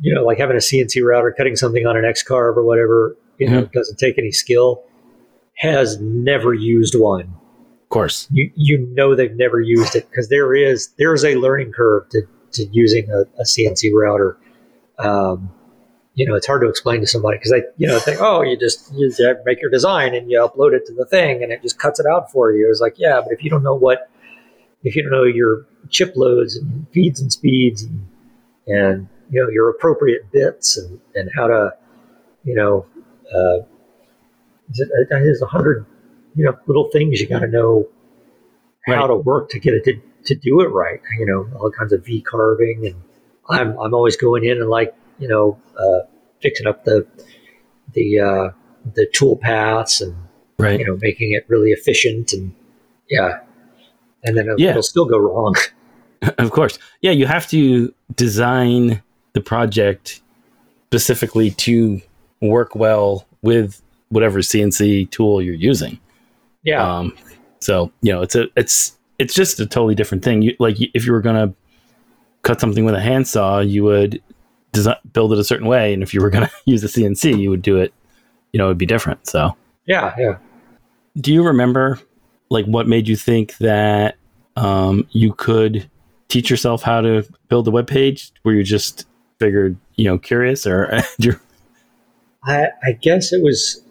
you 0.00 0.14
know, 0.14 0.24
like 0.24 0.38
having 0.38 0.56
a 0.56 0.60
CNC 0.60 1.02
router, 1.02 1.32
cutting 1.36 1.56
something 1.56 1.86
on 1.86 1.96
an 1.96 2.04
X 2.04 2.22
carve 2.22 2.56
or 2.56 2.64
whatever, 2.64 3.16
you 3.38 3.48
know, 3.48 3.64
doesn't 3.72 3.98
take 3.98 4.18
any 4.18 4.30
skill, 4.32 4.82
has 5.58 5.98
never 6.00 6.52
used 6.54 6.94
one. 6.98 7.34
of 7.82 7.88
course, 7.88 8.28
You 8.30 8.50
you 8.54 8.78
know 8.94 9.14
they've 9.14 9.34
never 9.34 9.60
used 9.60 9.96
it 9.96 10.08
because 10.10 10.28
there 10.28 10.54
is 10.54 10.88
there 10.98 11.14
is 11.14 11.24
a 11.24 11.34
learning 11.36 11.72
curve 11.72 12.08
to, 12.10 12.22
to 12.52 12.66
using 12.72 13.10
a, 13.10 13.20
a 13.40 13.44
CNC 13.44 13.90
router. 13.94 14.36
Um, 14.98 15.50
you 16.14 16.26
know, 16.26 16.34
it's 16.34 16.46
hard 16.46 16.62
to 16.62 16.68
explain 16.68 17.00
to 17.00 17.06
somebody 17.06 17.36
because 17.36 17.50
they 17.52 17.62
you 17.76 17.86
know 17.86 17.98
think, 17.98 18.20
oh, 18.20 18.42
you 18.42 18.56
just 18.58 18.92
you 18.94 19.10
make 19.44 19.60
your 19.60 19.70
design 19.70 20.14
and 20.14 20.30
you 20.30 20.40
upload 20.40 20.72
it 20.72 20.86
to 20.86 20.94
the 20.94 21.04
thing 21.06 21.42
and 21.42 21.52
it 21.52 21.62
just 21.62 21.78
cuts 21.78 22.00
it 22.00 22.06
out 22.06 22.32
for 22.32 22.52
you. 22.52 22.68
It's 22.70 22.80
like, 22.80 22.94
yeah, 22.98 23.20
but 23.22 23.32
if 23.32 23.44
you 23.44 23.50
don't 23.50 23.62
know 23.62 23.74
what, 23.74 24.10
if 24.82 24.96
you 24.96 25.02
don't 25.02 25.12
know 25.12 25.24
your 25.24 25.66
chip 25.90 26.14
loads 26.16 26.56
and 26.56 26.86
feeds 26.92 27.20
and 27.20 27.32
speeds 27.32 27.82
and 27.82 28.06
and 28.66 29.08
you 29.30 29.42
know 29.42 29.48
your 29.50 29.70
appropriate 29.70 30.30
bits 30.32 30.76
and, 30.76 31.00
and 31.14 31.30
how 31.36 31.46
to 31.46 31.72
you 32.44 32.54
know 32.54 32.86
uh, 33.34 33.58
there's 35.10 35.42
a 35.42 35.46
hundred 35.46 35.86
you 36.34 36.44
know 36.44 36.56
little 36.66 36.90
things 36.90 37.20
you 37.20 37.28
got 37.28 37.40
to 37.40 37.48
know 37.48 37.88
how 38.86 38.92
Right. 39.00 39.06
to 39.08 39.16
work 39.16 39.50
to 39.50 39.58
get 39.58 39.74
it 39.74 39.84
to, 39.84 40.00
to 40.26 40.34
do 40.36 40.60
it 40.60 40.68
right 40.68 41.00
you 41.18 41.26
know 41.26 41.48
all 41.58 41.70
kinds 41.70 41.92
of 41.92 42.04
v 42.04 42.20
carving 42.20 42.86
and 42.86 42.94
i'm 43.48 43.76
i'm 43.80 43.94
always 43.94 44.16
going 44.16 44.44
in 44.44 44.58
and 44.60 44.68
like 44.68 44.94
you 45.18 45.28
know 45.28 45.60
uh, 45.78 46.00
fixing 46.40 46.66
up 46.66 46.84
the 46.84 47.06
the 47.94 48.20
uh, 48.20 48.50
the 48.94 49.06
tool 49.12 49.36
paths 49.36 50.00
and 50.00 50.14
right? 50.58 50.78
you 50.78 50.86
know 50.86 50.96
making 51.00 51.32
it 51.32 51.44
really 51.48 51.70
efficient 51.70 52.32
and 52.32 52.54
yeah 53.10 53.40
and 54.24 54.36
then 54.36 54.46
it'll, 54.46 54.60
Yeah. 54.60 54.70
it'll 54.70 54.82
still 54.82 55.04
go 55.06 55.18
wrong 55.18 55.54
of 56.38 56.50
course, 56.50 56.78
yeah. 57.02 57.10
You 57.10 57.26
have 57.26 57.46
to 57.50 57.94
design 58.14 59.02
the 59.36 59.40
project 59.42 60.22
specifically 60.86 61.50
to 61.50 62.00
work 62.40 62.74
well 62.74 63.26
with 63.42 63.82
whatever 64.08 64.38
CNC 64.40 65.10
tool 65.10 65.42
you're 65.42 65.54
using. 65.54 66.00
yeah 66.62 66.82
Um, 66.82 67.14
so 67.60 67.92
you 68.00 68.12
know, 68.12 68.22
it's 68.22 68.34
a 68.34 68.48
it's 68.56 68.96
it's 69.18 69.34
just 69.34 69.60
a 69.60 69.66
totally 69.66 69.94
different 69.94 70.24
thing. 70.24 70.42
You 70.42 70.56
like 70.58 70.76
if 70.80 71.06
you 71.06 71.12
were 71.12 71.20
gonna 71.20 71.52
cut 72.42 72.60
something 72.60 72.84
with 72.86 72.94
a 72.94 73.00
handsaw, 73.00 73.60
you 73.60 73.84
would 73.84 74.22
design 74.72 74.96
build 75.12 75.32
it 75.32 75.38
a 75.38 75.44
certain 75.44 75.66
way, 75.66 75.92
and 75.92 76.02
if 76.02 76.14
you 76.14 76.22
were 76.22 76.30
gonna 76.30 76.50
use 76.64 76.82
a 76.82 76.88
CNC, 76.88 77.38
you 77.38 77.50
would 77.50 77.62
do 77.62 77.76
it. 77.76 77.92
You 78.52 78.58
know, 78.58 78.66
it 78.66 78.68
would 78.68 78.78
be 78.78 78.86
different. 78.86 79.26
So, 79.26 79.54
yeah 79.86 80.14
yeah 80.18 80.38
do 81.20 81.32
you 81.32 81.42
remember 81.42 81.98
like 82.50 82.66
what 82.66 82.86
made 82.86 83.08
you 83.08 83.16
think 83.16 83.56
that 83.58 84.16
um, 84.56 85.06
you 85.10 85.32
could 85.32 85.88
teach 86.28 86.50
yourself 86.50 86.82
how 86.82 87.00
to 87.00 87.26
build 87.48 87.66
a 87.68 87.70
web 87.70 87.86
page? 87.86 88.32
Were 88.44 88.52
you 88.52 88.62
just 88.62 89.06
figured, 89.38 89.76
you 89.94 90.04
know, 90.04 90.18
curious, 90.18 90.66
or 90.66 90.92
I, 92.44 92.66
I 92.84 92.92
guess 93.00 93.32
it 93.32 93.42
was, 93.42 93.82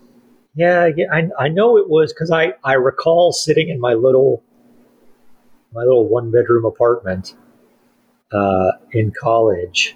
yeah, 0.55 0.89
I 1.11 1.29
I, 1.37 1.47
know 1.49 1.77
it 1.77 1.89
was 1.89 2.13
because 2.13 2.31
I, 2.31 2.53
I 2.63 2.73
recall 2.73 3.31
sitting 3.31 3.69
in 3.69 3.79
my 3.79 3.93
little, 3.93 4.43
my 5.73 5.81
little 5.81 6.07
one 6.07 6.31
bedroom 6.31 6.65
apartment 6.65 7.35
uh, 8.31 8.71
in 8.91 9.11
college, 9.11 9.95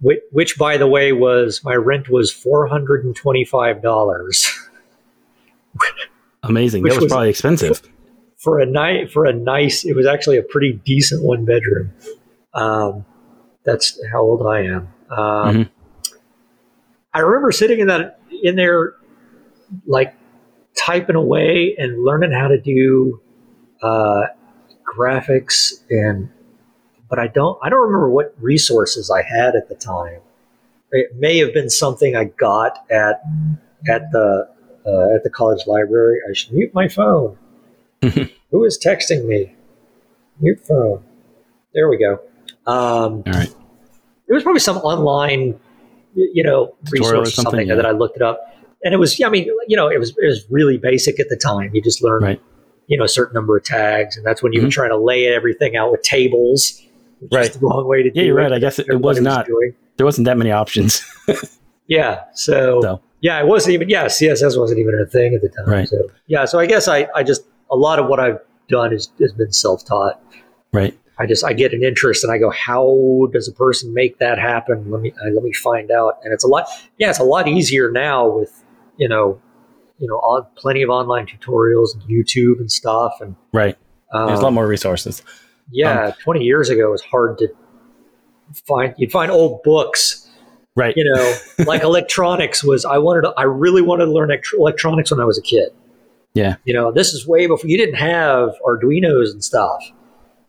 which, 0.00 0.20
which, 0.30 0.58
by 0.58 0.76
the 0.76 0.86
way, 0.86 1.12
was 1.12 1.62
my 1.64 1.74
rent 1.74 2.08
was 2.08 2.32
four 2.32 2.66
hundred 2.66 3.04
and 3.04 3.16
twenty 3.16 3.44
five 3.44 3.82
dollars 3.82 4.48
amazing? 6.42 6.82
That 6.82 6.94
was, 6.94 7.04
was- 7.04 7.12
probably 7.12 7.30
expensive. 7.30 7.82
for 8.36 8.60
a 8.60 8.66
night 8.66 9.10
for 9.10 9.26
a 9.26 9.32
nice. 9.32 9.84
It 9.84 9.94
was 9.96 10.06
actually 10.06 10.38
a 10.38 10.42
pretty 10.42 10.80
decent 10.84 11.22
one 11.22 11.44
bedroom. 11.44 11.92
Um, 12.52 13.04
that's 13.64 14.00
how 14.12 14.20
old 14.22 14.46
I 14.46 14.62
am. 14.62 14.88
Um, 15.10 15.56
Mhm. 15.56 15.68
I 17.12 17.20
remember 17.20 17.52
sitting 17.52 17.80
in 17.80 17.86
that 17.88 18.18
in 18.42 18.56
there, 18.56 18.94
like 19.86 20.14
typing 20.76 21.16
away 21.16 21.74
and 21.78 22.04
learning 22.04 22.32
how 22.32 22.48
to 22.48 22.60
do 22.60 23.20
uh, 23.82 24.26
graphics 24.96 25.72
and. 25.90 26.28
But 27.08 27.18
I 27.18 27.28
don't. 27.28 27.58
I 27.62 27.68
don't 27.68 27.82
remember 27.82 28.08
what 28.10 28.34
resources 28.40 29.10
I 29.10 29.22
had 29.22 29.54
at 29.54 29.68
the 29.68 29.74
time. 29.74 30.20
It 30.90 31.14
may 31.16 31.38
have 31.38 31.52
been 31.52 31.70
something 31.70 32.16
I 32.16 32.24
got 32.24 32.78
at 32.90 33.22
at 33.88 34.10
the 34.10 34.48
uh, 34.86 35.14
at 35.14 35.22
the 35.22 35.30
college 35.30 35.66
library. 35.66 36.18
I 36.28 36.32
should 36.32 36.52
mute 36.52 36.72
my 36.74 36.88
phone. 36.88 37.36
Who 38.50 38.64
is 38.64 38.78
texting 38.84 39.26
me? 39.26 39.54
Mute 40.40 40.60
phone. 40.66 41.04
There 41.72 41.88
we 41.88 41.98
go. 41.98 42.20
Um, 42.66 42.74
All 42.76 43.22
right. 43.26 43.54
there 44.26 44.34
was 44.34 44.42
probably 44.42 44.60
some 44.60 44.78
online, 44.78 45.58
you 46.14 46.42
know, 46.42 46.74
Tutorial 46.86 47.22
resource 47.22 47.28
or 47.28 47.30
something, 47.32 47.50
something, 47.52 47.68
yeah. 47.68 47.74
that 47.74 47.86
I 47.86 47.90
looked 47.90 48.16
it 48.16 48.22
up, 48.22 48.40
and 48.84 48.94
it 48.94 48.98
was, 48.98 49.18
yeah, 49.18 49.26
I 49.26 49.30
mean, 49.30 49.46
you 49.68 49.76
know, 49.76 49.88
it 49.88 49.98
was 49.98 50.10
it 50.10 50.26
was 50.26 50.44
really 50.50 50.78
basic 50.78 51.18
at 51.20 51.28
the 51.28 51.36
time. 51.36 51.70
You 51.74 51.82
just 51.82 52.02
learn, 52.02 52.22
Right. 52.22 52.40
you 52.86 52.96
know, 52.96 53.04
a 53.04 53.08
certain 53.08 53.34
number 53.34 53.56
of 53.56 53.64
tags, 53.64 54.16
and 54.16 54.24
that's 54.24 54.42
when 54.42 54.52
you 54.52 54.62
were 54.62 54.68
Mhm. 54.68 54.72
trying 54.72 54.90
to 54.90 54.96
lay 54.98 55.26
everything 55.26 55.76
out 55.76 55.90
with 55.90 56.02
tables. 56.02 56.80
Which 57.20 57.32
Right. 57.32 57.44
is 57.50 57.56
the 57.58 57.66
wrong 57.66 57.86
way 57.88 58.02
to 58.02 58.08
Yeah, 58.08 58.22
do 58.22 58.26
you're 58.26 58.38
it. 58.38 58.42
right. 58.42 58.52
I 58.52 58.58
guess 58.58 58.78
it, 58.78 58.86
it 58.88 59.00
was 59.00 59.20
not. 59.20 59.46
doing. 59.46 59.72
There 59.96 60.04
wasn't 60.04 60.26
that 60.26 60.36
many 60.36 60.50
options. 60.50 61.02
Yeah. 61.86 62.20
So, 62.32 62.80
So. 62.80 63.00
yeah, 63.20 63.38
it 63.40 63.46
wasn't 63.46 63.74
even 63.74 63.90
yeah, 63.90 64.06
CSS 64.06 64.58
wasn't 64.58 64.80
even 64.80 64.94
a 64.98 65.04
thing 65.06 65.34
at 65.34 65.42
the 65.42 65.50
time. 65.50 65.68
Right. 65.68 65.86
So 65.88 65.98
yeah, 66.26 66.46
so 66.46 66.58
I 66.58 66.64
guess 66.64 66.88
I, 66.88 67.06
I 67.14 67.22
just 67.22 67.44
a 67.70 67.76
lot 67.76 67.98
of 67.98 68.06
what 68.06 68.18
I've 68.20 68.38
done 68.70 68.92
is 68.94 69.10
has 69.20 69.32
been 69.34 69.52
self 69.52 69.84
taught. 69.84 70.18
right. 70.72 70.98
I 71.18 71.26
just 71.26 71.44
I 71.44 71.52
get 71.52 71.72
an 71.72 71.82
interest 71.84 72.24
and 72.24 72.32
I 72.32 72.38
go, 72.38 72.50
how 72.50 73.28
does 73.32 73.46
a 73.48 73.52
person 73.52 73.94
make 73.94 74.18
that 74.18 74.38
happen? 74.38 74.90
Let 74.90 75.00
me 75.00 75.12
uh, 75.12 75.30
let 75.32 75.42
me 75.44 75.52
find 75.52 75.90
out. 75.90 76.18
And 76.24 76.32
it's 76.32 76.44
a 76.44 76.48
lot 76.48 76.66
yeah, 76.98 77.10
it's 77.10 77.20
a 77.20 77.24
lot 77.24 77.46
easier 77.48 77.90
now 77.90 78.28
with 78.28 78.64
you 78.96 79.08
know 79.08 79.40
you 79.98 80.08
know 80.08 80.16
on, 80.16 80.46
plenty 80.56 80.82
of 80.82 80.90
online 80.90 81.26
tutorials 81.26 81.94
and 81.94 82.02
YouTube 82.04 82.58
and 82.58 82.70
stuff 82.70 83.18
and 83.20 83.36
Right. 83.52 83.76
um, 84.12 84.26
There's 84.26 84.40
a 84.40 84.42
lot 84.42 84.52
more 84.52 84.66
resources. 84.66 85.22
yeah, 85.70 86.12
20 86.22 86.42
years 86.44 86.68
ago 86.68 86.88
it 86.88 86.90
was 86.90 87.02
hard 87.02 87.38
to 87.38 87.48
find 88.66 88.94
you'd 88.98 89.12
find 89.12 89.30
old 89.30 89.62
books 89.62 90.20
Right. 90.76 90.92
you 90.96 91.04
know, 91.04 91.36
like 91.66 91.82
electronics 91.84 92.64
was. 92.64 92.84
I 92.84 92.98
wanted, 92.98 93.22
to, 93.22 93.34
I 93.36 93.44
really 93.44 93.80
wanted 93.80 94.06
to 94.06 94.10
learn 94.12 94.32
electronics 94.58 95.12
when 95.12 95.20
I 95.20 95.24
was 95.24 95.38
a 95.38 95.42
kid. 95.42 95.68
Yeah. 96.34 96.56
You 96.64 96.74
know, 96.74 96.90
this 96.90 97.12
is 97.14 97.28
way 97.28 97.46
before 97.46 97.70
you 97.70 97.76
didn't 97.76 97.94
have 97.94 98.50
Arduino's 98.66 99.32
and 99.32 99.44
stuff. 99.44 99.80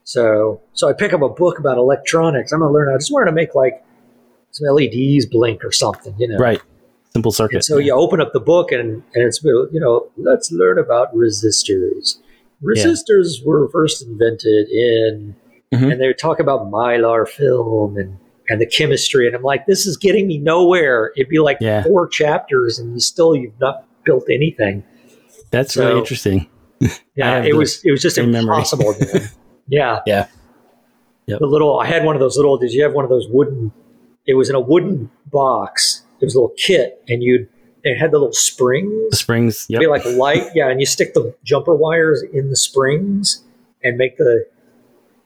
So, 0.05 0.61
so 0.73 0.87
I 0.87 0.93
pick 0.93 1.13
up 1.13 1.21
a 1.23 1.29
book 1.29 1.59
about 1.59 1.77
electronics. 1.77 2.51
I'm 2.51 2.59
gonna 2.59 2.71
learn. 2.71 2.89
I 2.93 2.97
just 2.97 3.11
wanted 3.11 3.25
to 3.25 3.31
make 3.31 3.53
like 3.55 3.83
some 4.51 4.67
LEDs 4.73 5.25
blink 5.25 5.65
or 5.65 5.71
something. 5.71 6.15
You 6.17 6.29
know, 6.29 6.37
Right. 6.37 6.61
Simple 7.11 7.29
And 7.31 7.35
circuit. 7.35 7.63
so 7.63 7.77
you 7.79 7.91
open 7.93 8.21
up 8.21 8.31
the 8.31 8.39
book 8.39 8.71
and 8.71 9.01
and 9.15 9.23
it's 9.23 9.43
you 9.43 9.69
know, 9.73 10.07
let's 10.17 10.51
learn 10.51 10.77
about 10.77 11.13
resistors. 11.15 12.17
Resistors 12.63 13.43
were 13.45 13.67
first 13.69 14.01
invented 14.05 14.69
in, 14.69 15.35
Mhm. 15.73 15.91
and 15.93 16.01
they 16.01 16.13
talk 16.13 16.39
about 16.39 16.71
mylar 16.71 17.27
film 17.27 17.97
and 17.97 18.17
and 18.47 18.61
the 18.61 18.65
chemistry, 18.67 19.25
and 19.25 19.35
I'm 19.35 19.41
like, 19.41 19.65
this 19.65 19.87
is 19.87 19.97
getting 19.97 20.27
me 20.27 20.37
nowhere. 20.37 21.11
It'd 21.17 21.29
be 21.29 21.39
like 21.39 21.57
Yeah. 21.59 21.81
four 21.83 22.07
chapters, 22.07 22.77
and 22.77 22.93
you 22.93 22.99
still 22.99 23.35
you've 23.35 23.59
not 23.59 23.85
built 24.03 24.25
anything. 24.29 24.83
That's 25.49 25.73
so- 25.73 25.87
really 25.87 25.99
interesting. 25.99 26.47
Yeah, 27.15 27.43
it 27.43 27.55
was 27.55 27.81
it 27.83 27.89
was 27.91 28.01
just 28.03 28.17
impossible. 28.19 28.93
yeah, 29.67 29.99
Yeah. 30.05 30.27
Yep. 31.27 31.39
The 31.39 31.47
little 31.47 31.79
I 31.79 31.87
had 31.87 32.05
one 32.05 32.15
of 32.15 32.19
those 32.19 32.37
little. 32.37 32.57
Did 32.57 32.71
you 32.71 32.83
have 32.83 32.93
one 32.93 33.03
of 33.03 33.09
those 33.09 33.27
wooden? 33.27 33.71
It 34.27 34.35
was 34.35 34.47
in 34.49 34.55
a 34.55 34.59
wooden 34.59 35.09
box. 35.31 36.03
It 36.21 36.25
was 36.25 36.35
a 36.35 36.37
little 36.39 36.53
kit, 36.55 37.03
and 37.09 37.23
you'd 37.23 37.49
it 37.83 37.97
had 37.97 38.11
the 38.11 38.17
little 38.19 38.31
springs. 38.33 39.09
The 39.09 39.15
springs. 39.15 39.65
Be 39.67 39.87
like 39.87 40.05
light, 40.05 40.43
yeah, 40.53 40.69
and 40.69 40.79
you 40.79 40.85
stick 40.85 41.13
the 41.15 41.35
jumper 41.43 41.73
wires 41.75 42.23
in 42.33 42.49
the 42.51 42.55
springs 42.55 43.43
and 43.83 43.97
make 43.97 44.17
the, 44.17 44.45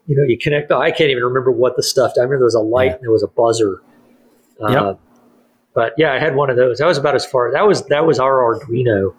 you 0.08 0.16
know, 0.16 0.24
you 0.24 0.38
connect 0.38 0.70
the. 0.70 0.78
I 0.78 0.92
can't 0.92 1.10
even 1.10 1.24
remember 1.24 1.52
what 1.52 1.76
the 1.76 1.84
stuff. 1.84 2.14
I 2.18 2.22
remember 2.22 2.38
there 2.40 2.46
was 2.46 2.56
a 2.56 2.60
light 2.62 2.86
Yeah. 2.88 2.94
and 2.96 3.02
there 3.04 3.12
was 3.12 3.24
a 3.24 3.28
buzzer. 3.28 3.82
Uh, 4.62 4.72
Yep. 4.72 5.00
But 5.74 5.94
yeah, 5.98 6.14
I 6.14 6.20
had 6.20 6.36
one 6.36 6.50
of 6.50 6.56
those. 6.58 6.80
That 6.80 6.88
was 6.88 6.98
about 6.98 7.16
as 7.16 7.26
far. 7.26 7.52
That 7.52 7.68
was 7.68 7.86
that 7.88 8.06
was 8.08 8.20
our 8.20 8.38
Arduino. 8.56 9.14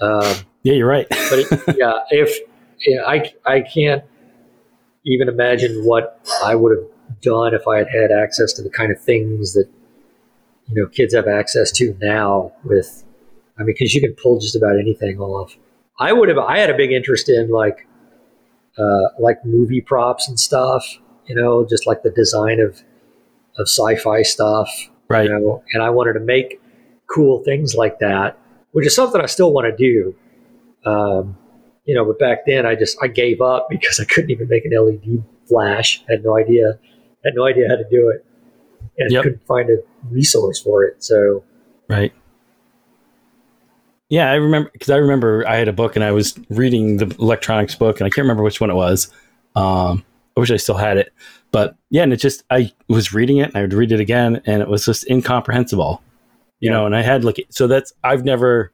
Um, 0.00 0.36
yeah, 0.62 0.74
you're 0.74 0.86
right. 0.88 1.06
but 1.08 1.38
it, 1.40 1.76
yeah, 1.76 1.92
if 2.10 2.38
yeah, 2.86 3.02
I 3.04 3.32
I 3.44 3.60
can't 3.60 4.04
even 5.12 5.28
imagine 5.28 5.84
what 5.84 6.20
I 6.44 6.54
would 6.54 6.76
have 6.76 6.86
done 7.22 7.54
if 7.54 7.66
I 7.66 7.78
had 7.78 7.88
had 7.88 8.10
access 8.12 8.52
to 8.54 8.62
the 8.62 8.70
kind 8.70 8.92
of 8.92 9.00
things 9.00 9.54
that 9.54 9.68
you 10.66 10.82
know 10.82 10.88
kids 10.88 11.14
have 11.14 11.26
access 11.28 11.72
to 11.72 11.96
now. 12.00 12.52
With 12.64 13.04
I 13.58 13.62
mean, 13.62 13.74
because 13.74 13.94
you 13.94 14.00
can 14.00 14.14
pull 14.14 14.38
just 14.38 14.56
about 14.56 14.78
anything 14.78 15.18
off. 15.18 15.56
I 15.98 16.12
would 16.12 16.28
have. 16.28 16.38
I 16.38 16.58
had 16.58 16.70
a 16.70 16.76
big 16.76 16.92
interest 16.92 17.28
in 17.28 17.50
like 17.50 17.86
uh, 18.78 19.08
like 19.18 19.44
movie 19.44 19.80
props 19.80 20.28
and 20.28 20.38
stuff. 20.38 20.84
You 21.26 21.34
know, 21.34 21.66
just 21.68 21.86
like 21.86 22.02
the 22.02 22.10
design 22.10 22.60
of 22.60 22.82
of 23.58 23.68
sci-fi 23.68 24.22
stuff 24.22 24.70
right. 25.08 25.24
you 25.24 25.30
know, 25.30 25.62
and 25.72 25.82
I 25.82 25.90
wanted 25.90 26.14
to 26.14 26.20
make 26.20 26.60
cool 27.06 27.42
things 27.42 27.74
like 27.74 27.98
that, 27.98 28.38
which 28.72 28.86
is 28.86 28.94
something 28.94 29.20
I 29.20 29.26
still 29.26 29.52
want 29.52 29.66
to 29.66 29.76
do. 29.76 30.14
Um, 30.84 31.37
you 31.88 31.94
know, 31.94 32.04
but 32.04 32.18
back 32.18 32.44
then 32.46 32.66
I 32.66 32.74
just 32.74 32.98
I 33.02 33.06
gave 33.08 33.40
up 33.40 33.66
because 33.70 33.98
I 33.98 34.04
couldn't 34.04 34.30
even 34.30 34.46
make 34.48 34.66
an 34.66 34.72
LED 34.72 35.24
flash. 35.48 36.04
had 36.08 36.22
no 36.22 36.36
idea, 36.36 36.78
had 37.24 37.32
no 37.34 37.46
idea 37.46 37.66
how 37.66 37.76
to 37.76 37.84
do 37.90 38.10
it, 38.10 38.24
and 38.98 39.10
Yep. 39.10 39.22
couldn't 39.22 39.46
find 39.46 39.70
a 39.70 39.78
resource 40.10 40.60
for 40.60 40.84
it. 40.84 41.02
So 41.02 41.42
Right. 41.88 42.12
Yeah, 44.10 44.30
I 44.30 44.34
remember 44.34 44.70
because 44.72 44.90
I 44.90 44.96
remember 44.96 45.46
I 45.46 45.56
had 45.56 45.68
a 45.68 45.72
book 45.72 45.96
and 45.96 46.04
I 46.04 46.12
was 46.12 46.38
reading 46.50 46.98
the 46.98 47.14
electronics 47.18 47.74
book 47.74 48.00
and 48.00 48.06
I 48.06 48.10
can't 48.10 48.24
remember 48.24 48.42
which 48.42 48.60
one 48.60 48.70
it 48.70 48.74
was. 48.74 49.10
Um, 49.54 50.04
I 50.36 50.40
wish 50.40 50.50
I 50.50 50.56
still 50.56 50.76
had 50.76 50.96
it, 50.98 51.12
but 51.52 51.74
yeah, 51.90 52.02
and 52.02 52.12
it 52.12 52.16
just 52.18 52.42
I 52.50 52.70
was 52.88 53.12
reading 53.12 53.38
it 53.38 53.48
and 53.48 53.56
I 53.56 53.62
would 53.62 53.72
read 53.74 53.92
it 53.92 54.00
again 54.00 54.40
and 54.46 54.62
it 54.62 54.68
was 54.68 54.84
just 54.84 55.08
incomprehensible, 55.10 56.02
you 56.60 56.70
Yeah. 56.70 56.76
know. 56.76 56.86
And 56.86 56.94
I 56.96 57.02
had 57.02 57.24
like 57.24 57.44
so 57.50 57.66
that's 57.66 57.92
I've 58.04 58.24
never 58.24 58.72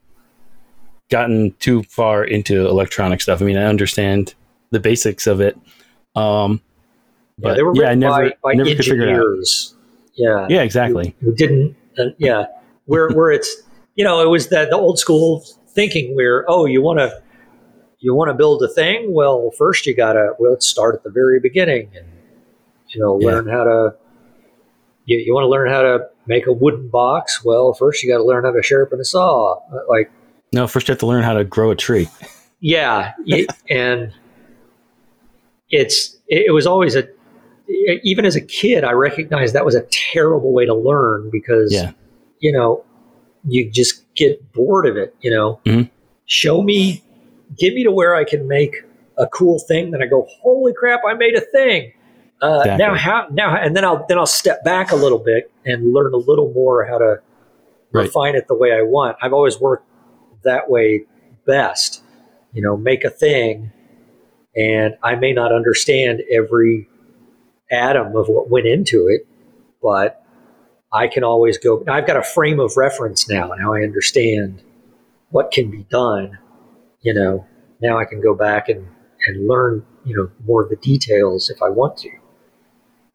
gotten 1.11 1.53
too 1.61 1.83
far 1.85 2.25
into 2.25 2.67
electronic 2.67 3.21
stuff. 3.21 3.41
I 3.41 3.45
mean, 3.45 3.57
I 3.57 3.65
understand 3.65 4.35
the 4.71 4.81
basics 4.81 5.27
of 5.27 5.41
it, 5.41 5.57
um, 6.17 6.61
yeah, 7.39 7.49
but 7.49 7.55
they 7.57 7.63
were 7.63 7.75
yeah, 7.75 7.91
I 7.91 7.95
never 7.95 8.31
by, 8.31 8.37
by 8.43 8.55
never 8.55 8.75
could 8.75 8.85
figure 8.85 9.07
it 9.09 9.17
out. 9.17 9.25
Yeah, 10.15 10.47
Yeah, 10.49 10.63
exactly. 10.63 11.15
who 11.21 11.35
didn't 11.35 11.77
uh, 11.99 12.05
yeah 12.19 12.47
where 12.87 13.11
where 13.11 13.31
it's 13.31 13.63
you 13.95 14.05
know 14.05 14.23
it 14.23 14.29
was 14.29 14.49
that 14.49 14.71
the 14.71 14.77
old 14.77 14.99
school 14.99 15.45
thinking 15.69 16.15
where 16.15 16.45
oh 16.49 16.67
you 16.67 16.83
want 16.83 16.99
to 16.99 17.23
you 17.99 18.15
want 18.15 18.29
to 18.29 18.35
build 18.35 18.63
a 18.63 18.69
thing 18.69 19.13
well 19.13 19.51
first 19.57 19.87
you 19.87 19.97
gotta 19.97 20.35
well 20.39 20.53
let's 20.53 20.67
start 20.67 20.95
at 20.95 21.03
the 21.03 21.11
very 21.11 21.41
beginning 21.41 21.91
and 21.97 22.07
you 22.89 23.01
know 23.01 23.19
Yeah. 23.19 23.27
learn 23.29 23.49
how 23.49 23.65
to 23.65 23.95
you, 25.07 25.19
you 25.19 25.35
want 25.35 25.45
to 25.45 25.49
learn 25.49 25.69
how 25.69 25.83
to 25.83 26.09
make 26.27 26.47
a 26.47 26.53
wooden 26.53 26.89
box 26.89 27.45
well 27.45 27.73
first 27.75 28.03
you 28.03 28.11
got 28.11 28.19
to 28.19 28.25
learn 28.25 28.45
how 28.45 28.53
to 28.53 28.63
sharpen 28.63 29.01
a 29.01 29.05
saw 29.05 29.59
like 29.89 30.11
No, 30.55 30.69
first 30.69 30.87
you 30.89 30.93
have 30.93 31.01
to 31.01 31.07
learn 31.07 31.25
how 31.25 31.33
to 31.35 31.45
grow 31.45 31.71
a 31.71 31.77
tree. 31.77 32.09
yeah 32.61 33.13
and 33.69 34.13
it's 35.71 36.17
it, 36.29 36.53
was 36.55 36.67
always 36.67 36.95
a 36.97 37.07
even 38.03 38.25
as 38.25 38.37
a 38.37 38.41
kid 38.41 38.85
i 38.85 38.93
recognized 38.93 39.55
that 39.55 39.65
was 39.65 39.75
a 39.75 39.83
terrible 39.91 40.53
way 40.53 40.65
to 40.65 40.75
learn 40.75 41.29
because 41.31 41.73
Yeah. 41.73 41.93
you 42.39 42.53
know 42.53 42.85
you 43.47 43.71
just 43.71 44.03
get 44.15 44.53
bored 44.53 44.87
of 44.87 44.97
it 44.97 45.15
you 45.21 45.31
know 45.31 45.61
Mhm. 45.67 45.91
show 46.27 46.63
me 46.63 47.03
get 47.59 47.75
me 47.75 47.83
to 47.85 47.91
where 47.91 48.15
i 48.15 48.25
can 48.25 48.47
make 48.47 48.77
a 49.19 49.27
cool 49.27 49.59
thing 49.59 49.91
then 49.91 50.03
i 50.03 50.07
go 50.07 50.27
holy 50.43 50.73
crap 50.73 51.01
i 51.07 51.15
made 51.15 51.35
a 51.37 51.41
thing 51.41 51.93
uh, 52.43 52.61
Exactly. 52.65 52.85
now 52.85 52.95
how 52.95 53.27
now 53.31 53.57
and 53.57 53.75
then 53.77 53.85
i'll 53.85 54.05
then 54.09 54.19
i'll 54.19 54.27
step 54.27 54.63
back 54.65 54.93
a 54.93 54.97
little 54.97 55.19
bit 55.19 55.51
and 55.67 55.93
learn 55.93 56.13
a 56.15 56.19
little 56.19 56.53
more 56.53 56.85
how 56.85 56.99
to 56.99 57.21
Right. 57.93 58.07
refine 58.07 58.35
it 58.37 58.49
the 58.49 58.55
way 58.57 58.73
i 58.73 58.83
want 58.83 59.17
i've 59.23 59.33
always 59.33 59.59
worked 59.61 59.87
that 60.45 60.71
way 60.71 61.05
best 61.47 62.03
you 62.53 62.63
know 62.63 62.77
make 62.77 63.05
a 63.05 63.11
thing 63.11 63.73
and 64.57 64.95
i 65.03 65.15
may 65.15 65.33
not 65.33 65.53
understand 65.53 66.23
every 66.33 66.89
atom 67.71 68.17
of 68.17 68.29
what 68.29 68.49
went 68.49 68.67
into 68.67 69.09
it 69.09 69.27
but 69.83 70.23
i 70.93 71.07
can 71.07 71.25
always 71.25 71.59
go 71.59 71.83
i've 71.89 72.07
got 72.07 72.17
a 72.17 72.23
frame 72.23 72.61
of 72.61 72.77
reference 72.77 73.29
now 73.29 73.53
now 73.59 73.75
i 73.75 73.83
understand 73.83 74.63
what 75.31 75.51
can 75.51 75.71
be 75.71 75.85
done 75.91 76.39
you 77.01 77.13
know 77.13 77.47
now 77.81 77.99
i 77.99 78.05
can 78.05 78.21
go 78.21 78.35
back 78.35 78.69
and 78.69 78.87
and 79.27 79.49
learn 79.49 79.85
you 80.05 80.17
know 80.17 80.31
more 80.47 80.63
of 80.63 80.71
the 80.71 80.77
details 80.77 81.51
if 81.51 81.61
i 81.63 81.69
want 81.69 81.97
to 81.97 82.11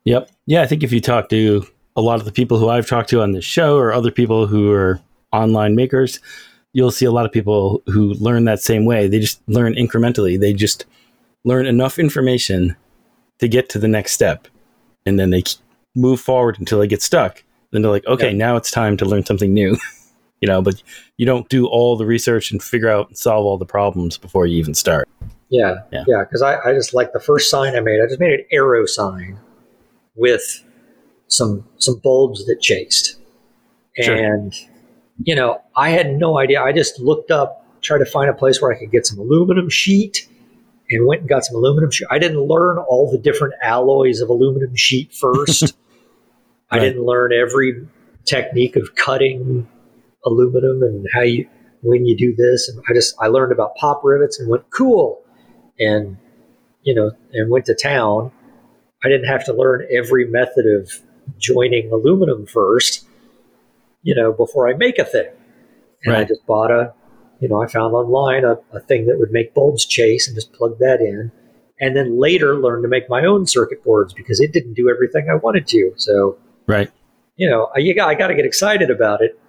Yep. 0.10 0.30
Yeah, 0.46 0.62
I 0.62 0.66
think 0.66 0.84
if 0.84 0.92
you 0.92 1.02
talk 1.02 1.30
to 1.30 1.66
a 1.96 2.02
lot 2.02 2.20
of 2.20 2.26
the 2.26 2.32
people 2.32 2.58
who 2.58 2.70
I've 2.70 2.88
talked 2.88 3.10
to 3.10 3.22
on 3.22 3.32
this 3.34 3.46
show 3.46 3.78
or 3.78 3.94
other 3.94 4.12
people 4.12 4.48
who 4.48 4.72
are 4.72 5.00
online 5.32 5.76
makers, 5.76 6.20
you'll 6.74 6.92
see 6.92 7.06
a 7.06 7.12
lot 7.12 7.26
of 7.26 7.32
people 7.32 7.82
who 7.88 8.14
learn 8.16 8.46
that 8.46 8.62
same 8.62 8.86
way. 8.86 9.08
They 9.08 9.20
just 9.20 9.42
learn 9.48 9.74
incrementally. 9.74 10.40
They 10.40 10.54
just 10.54 10.86
learn 11.44 11.66
enough 11.66 11.98
information 12.00 12.76
to 13.40 13.48
get 13.48 13.70
to 13.70 13.80
the 13.80 13.88
next 13.88 14.12
step. 14.14 14.48
And 15.06 15.20
then 15.20 15.30
they 15.30 15.44
move 15.96 16.20
forward 16.20 16.58
until 16.60 16.80
they 16.80 16.88
get 16.88 17.02
stuck. 17.02 17.44
Then 17.72 17.82
they're 17.82 17.92
like, 17.92 18.06
okay, 18.06 18.30
Yeah. 18.32 18.38
now 18.38 18.56
it's 18.58 18.72
time 18.72 18.98
to 18.98 19.06
learn 19.06 19.26
something 19.26 19.54
new. 19.54 19.78
you 20.42 20.48
know, 20.48 20.62
but 20.62 20.82
you 21.18 21.26
don't 21.26 21.50
do 21.50 21.68
all 21.68 21.98
the 21.98 22.06
research 22.06 22.52
and 22.52 22.62
figure 22.62 22.90
out 22.90 23.08
and 23.10 23.18
solve 23.18 23.46
all 23.46 23.58
the 23.58 23.66
problems 23.66 24.18
before 24.18 24.46
you 24.46 24.58
even 24.58 24.74
start. 24.74 25.08
Yeah, 25.50 25.80
Yeah. 25.92 26.04
yeah. 26.08 26.24
Because 26.24 26.42
I, 26.42 26.58
I 26.60 26.74
just 26.74 26.94
like 26.94 27.14
the 27.14 27.20
first 27.20 27.50
sign 27.50 27.76
I 27.76 27.80
made. 27.80 28.00
I 28.02 28.06
just 28.08 28.20
made 28.20 28.34
an 28.40 28.46
arrow 28.52 28.86
sign 28.86 29.40
with 30.16 30.64
some 31.28 31.66
some 31.78 31.96
bulbs 31.96 32.46
that 32.48 32.60
chased, 32.62 33.18
Sure. 34.02 34.16
and 34.16 34.54
you 35.24 35.36
know, 35.36 35.62
I 35.76 35.90
had 35.90 36.18
no 36.18 36.38
idea. 36.38 36.62
I 36.62 36.72
just 36.72 37.00
looked 37.00 37.32
up, 37.32 37.66
tried 37.82 38.00
to 38.00 38.06
find 38.06 38.30
a 38.30 38.34
place 38.34 38.62
where 38.62 38.74
I 38.74 38.80
could 38.80 38.92
get 38.92 39.06
some 39.06 39.20
aluminum 39.20 39.70
sheet 39.70 40.28
and 40.90 41.06
went 41.06 41.22
and 41.22 41.30
got 41.30 41.46
some 41.46 41.56
aluminum 41.56 41.92
sheet. 41.92 42.08
I 42.10 42.20
didn't 42.20 42.42
learn 42.42 42.78
all 42.78 43.12
the 43.12 43.18
different 43.18 43.54
alloys 43.62 44.22
of 44.22 44.30
aluminum 44.30 44.76
sheet 44.76 45.14
first. 45.14 45.76
I 46.72 46.80
didn't 46.80 47.04
learn 47.04 47.34
every 47.34 47.88
technique 48.26 48.76
of 48.76 48.96
cutting 48.96 49.68
aluminum 50.26 50.84
and 50.84 51.08
how 51.14 51.22
you 51.22 51.48
when 51.82 52.06
you 52.06 52.16
do 52.16 52.36
this 52.36 52.70
and 52.70 52.84
I 52.90 52.94
just 52.94 53.16
I 53.20 53.28
learned 53.28 53.54
about 53.54 53.76
pop 53.76 54.02
rivets 54.04 54.40
and 54.40 54.50
went 54.50 54.70
cool 54.70 55.24
and 55.80 56.18
you 56.84 56.94
know 56.94 57.12
and 57.34 57.50
went 57.50 57.66
to 57.66 57.76
town. 57.76 58.32
I 59.04 59.08
didn't 59.08 59.28
have 59.28 59.46
to 59.46 59.54
learn 59.54 59.88
every 59.90 60.26
method 60.26 60.66
of 60.66 60.92
joining 61.38 61.92
aluminum 61.92 62.46
first, 62.46 63.08
you 64.02 64.16
know, 64.16 64.32
before 64.32 64.70
I 64.70 64.74
make 64.74 64.98
a 64.98 65.06
thing. 65.06 65.30
And 66.06 66.16
I 66.16 66.24
just 66.24 66.46
bought 66.46 66.72
a 66.72 66.94
you 67.40 67.48
know, 67.48 67.62
I 67.64 67.68
found 67.68 67.94
online 67.94 68.44
a, 68.44 68.58
a 68.76 68.82
thing 68.82 69.06
that 69.08 69.18
would 69.18 69.32
make 69.32 69.54
bulbs 69.54 69.86
chase 69.86 70.28
and 70.28 70.36
just 70.36 70.52
plug 70.52 70.78
that 70.80 71.00
in. 71.00 71.32
And 71.80 71.96
then 71.96 72.20
later 72.20 72.58
learned 72.60 72.84
to 72.84 72.90
make 72.90 73.10
my 73.10 73.24
own 73.26 73.46
circuit 73.48 73.82
boards 73.82 74.14
because 74.14 74.42
it 74.42 74.52
didn't 74.52 74.74
do 74.74 74.90
everything 74.90 75.30
I 75.32 75.36
wanted 75.36 75.66
to. 75.68 75.94
So 75.96 76.38
Right. 76.68 76.92
you 77.38 77.50
know, 77.50 77.70
I, 77.74 77.80
you 77.80 77.96
got, 77.96 78.10
I 78.10 78.16
got 78.16 78.28
to 78.28 78.36
get 78.36 78.46
excited 78.46 78.90
about 78.92 79.22
it 79.22 79.40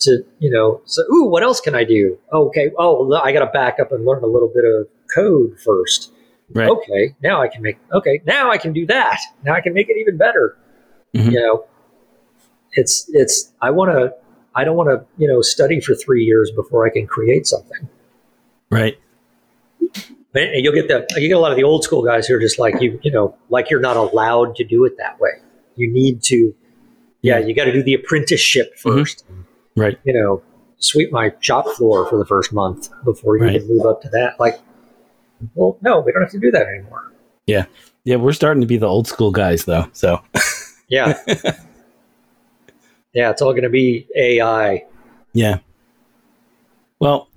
to, 0.00 0.24
you 0.38 0.50
know, 0.50 0.80
so, 0.86 1.02
ooh, 1.12 1.26
what 1.26 1.42
else 1.42 1.60
can 1.60 1.74
I 1.74 1.84
do? 1.84 2.18
Okay. 2.32 2.70
Oh, 2.78 3.04
well, 3.06 3.20
I 3.22 3.30
got 3.32 3.40
to 3.40 3.50
back 3.52 3.78
up 3.78 3.92
and 3.92 4.06
learn 4.06 4.22
a 4.22 4.26
little 4.26 4.50
bit 4.54 4.64
of 4.64 4.86
code 5.14 5.58
first. 5.62 6.10
Right. 6.54 6.68
Okay. 6.68 7.14
Now 7.22 7.42
I 7.42 7.48
can 7.48 7.60
make, 7.60 7.76
okay. 7.92 8.22
Now 8.24 8.50
I 8.50 8.56
can 8.56 8.72
do 8.72 8.86
that. 8.86 9.20
Now 9.44 9.52
I 9.54 9.60
can 9.60 9.74
make 9.74 9.90
it 9.90 9.98
even 9.98 10.16
better. 10.16 10.56
Mhm. 11.14 11.32
You 11.32 11.40
know, 11.40 11.64
it's, 12.72 13.08
it's, 13.12 13.52
I 13.60 13.70
want 13.70 13.90
to, 13.92 14.14
I 14.54 14.64
don't 14.64 14.76
want 14.76 14.88
to, 14.90 15.04
you 15.16 15.28
know, 15.28 15.40
study 15.40 15.80
for 15.80 15.94
three 15.94 16.24
years 16.24 16.50
before 16.54 16.86
I 16.86 16.90
can 16.90 17.06
create 17.06 17.46
something. 17.46 17.88
Right. 18.70 18.98
And 20.34 20.64
you'll 20.64 20.74
get 20.74 20.88
the, 20.88 21.06
you 21.20 21.28
get 21.28 21.36
a 21.36 21.40
lot 21.40 21.50
of 21.52 21.56
the 21.58 21.64
old 21.64 21.84
school 21.84 22.02
guys 22.02 22.26
who 22.26 22.34
are 22.34 22.40
just 22.40 22.58
like 22.58 22.80
you, 22.80 22.98
you 23.02 23.10
know, 23.10 23.36
like 23.50 23.70
you're 23.70 23.80
not 23.80 23.96
allowed 23.96 24.56
to 24.56 24.64
do 24.64 24.84
it 24.86 24.96
that 24.98 25.20
way. 25.20 25.30
You 25.76 25.92
need 25.92 26.22
to, 26.24 26.54
yeah, 27.20 27.38
you 27.38 27.54
got 27.54 27.64
to 27.66 27.72
do 27.72 27.82
the 27.82 27.94
apprenticeship 27.94 28.74
Mhm. 28.82 29.00
1st 29.02 29.24
Right. 29.76 29.98
You 30.04 30.12
know, 30.14 30.42
sweep 30.78 31.12
my 31.12 31.32
shop 31.40 31.66
floor 31.76 32.06
for 32.08 32.18
the 32.18 32.24
first 32.26 32.52
month 32.52 32.88
before 33.04 33.36
you 33.38 33.44
Right. 33.44 33.60
can 33.60 33.68
move 33.68 33.86
up 33.86 34.00
to 34.02 34.08
that. 34.10 34.40
Like, 34.40 34.58
well, 35.54 35.76
no, 35.82 36.00
we 36.00 36.12
don't 36.12 36.22
have 36.22 36.30
to 36.32 36.38
do 36.40 36.50
that 36.50 36.66
anymore. 36.66 37.12
Yeah. 37.46 37.66
Yeah, 38.04 38.16
we're 38.16 38.32
starting 38.32 38.60
to 38.62 38.66
be 38.66 38.76
the 38.78 38.86
old 38.88 39.06
school 39.06 39.30
guys 39.32 39.64
though. 39.66 39.86
So 39.92 40.20
Yeah. 40.88 41.18
yeah, 43.14 43.30
it's 43.30 43.42
all 43.42 43.52
going 43.52 43.62
to 43.64 43.68
be 43.70 44.06
AI. 44.16 44.84
yeah. 45.32 45.58
Well, 47.00 47.28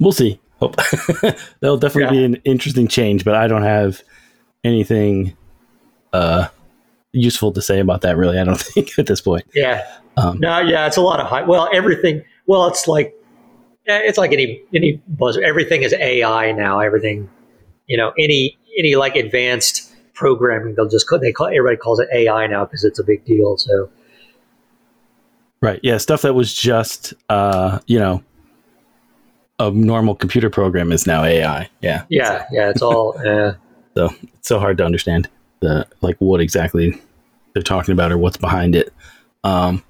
we'll 0.00 0.12
see. 0.12 0.40
Hope 0.58 0.76
that'll 1.60 1.78
definitely 1.78 2.18
be 2.18 2.24
an 2.24 2.34
interesting 2.44 2.88
change, 2.88 3.24
but 3.24 3.34
I 3.34 3.46
don't 3.46 3.62
have 3.62 4.02
anything 4.64 5.36
uh 6.12 6.48
useful 7.12 7.52
to 7.52 7.62
say 7.62 7.78
about 7.80 8.00
that 8.02 8.16
really. 8.16 8.38
I 8.38 8.44
don't 8.44 8.60
think 8.60 8.98
at 8.98 9.06
this 9.06 9.20
point. 9.20 9.44
Yeah. 9.54 9.86
Um, 10.16 10.38
No, 10.40 10.58
yeah, 10.58 10.86
it's 10.86 10.96
a 10.96 11.00
lot 11.02 11.20
of 11.20 11.26
hype. 11.28 11.46
Well, 11.46 11.68
everything. 11.72 12.22
Well, 12.46 12.66
it's 12.66 12.88
like 12.88 13.14
eh, 13.86 14.00
it's 14.04 14.18
like 14.18 14.32
any 14.32 14.60
any 14.74 15.00
buzz. 15.08 15.38
Everything 15.38 15.82
is 15.82 15.94
AI 15.94 16.52
now. 16.52 16.80
Everything, 16.80 17.30
you 17.86 17.96
know, 17.96 18.12
any 18.18 18.58
any 18.78 18.96
like 18.96 19.14
advanced 19.16 19.92
programming, 20.14 20.74
they'll 20.74 20.88
just 20.88 21.06
call, 21.08 21.18
they 21.20 21.32
call 21.32 21.46
everybody 21.46 21.76
calls 21.76 22.00
it 22.00 22.08
AI 22.12 22.46
now 22.48 22.64
because 22.64 22.84
it's 22.84 22.98
a 22.98 23.04
big 23.04 23.24
deal. 23.24 23.56
So 23.56 23.88
Right. 25.62 25.80
Yeah. 25.82 25.98
Stuff 25.98 26.22
that 26.22 26.34
was 26.34 26.54
just, 26.54 27.12
uh, 27.28 27.80
you 27.86 27.98
know, 27.98 28.22
a 29.58 29.70
normal 29.70 30.14
computer 30.14 30.48
program 30.48 30.90
is 30.90 31.06
now 31.06 31.22
AI. 31.22 31.68
Yeah. 31.82 32.04
yeah, 32.08 32.46
yeah, 32.50 32.70
it's 32.70 32.82
all. 32.82 33.18
Uh, 33.18 33.54
So 33.96 34.08
it's 34.22 34.46
so 34.46 34.60
hard 34.60 34.78
to 34.78 34.84
understand 34.84 35.28
the 35.58 35.84
like 36.00 36.16
what 36.20 36.40
exactly 36.40 36.98
they're 37.52 37.62
talking 37.62 37.92
about 37.92 38.12
or 38.12 38.18
what's 38.18 38.36
behind 38.36 38.76
it. 38.76 38.94
Um, 39.42 39.82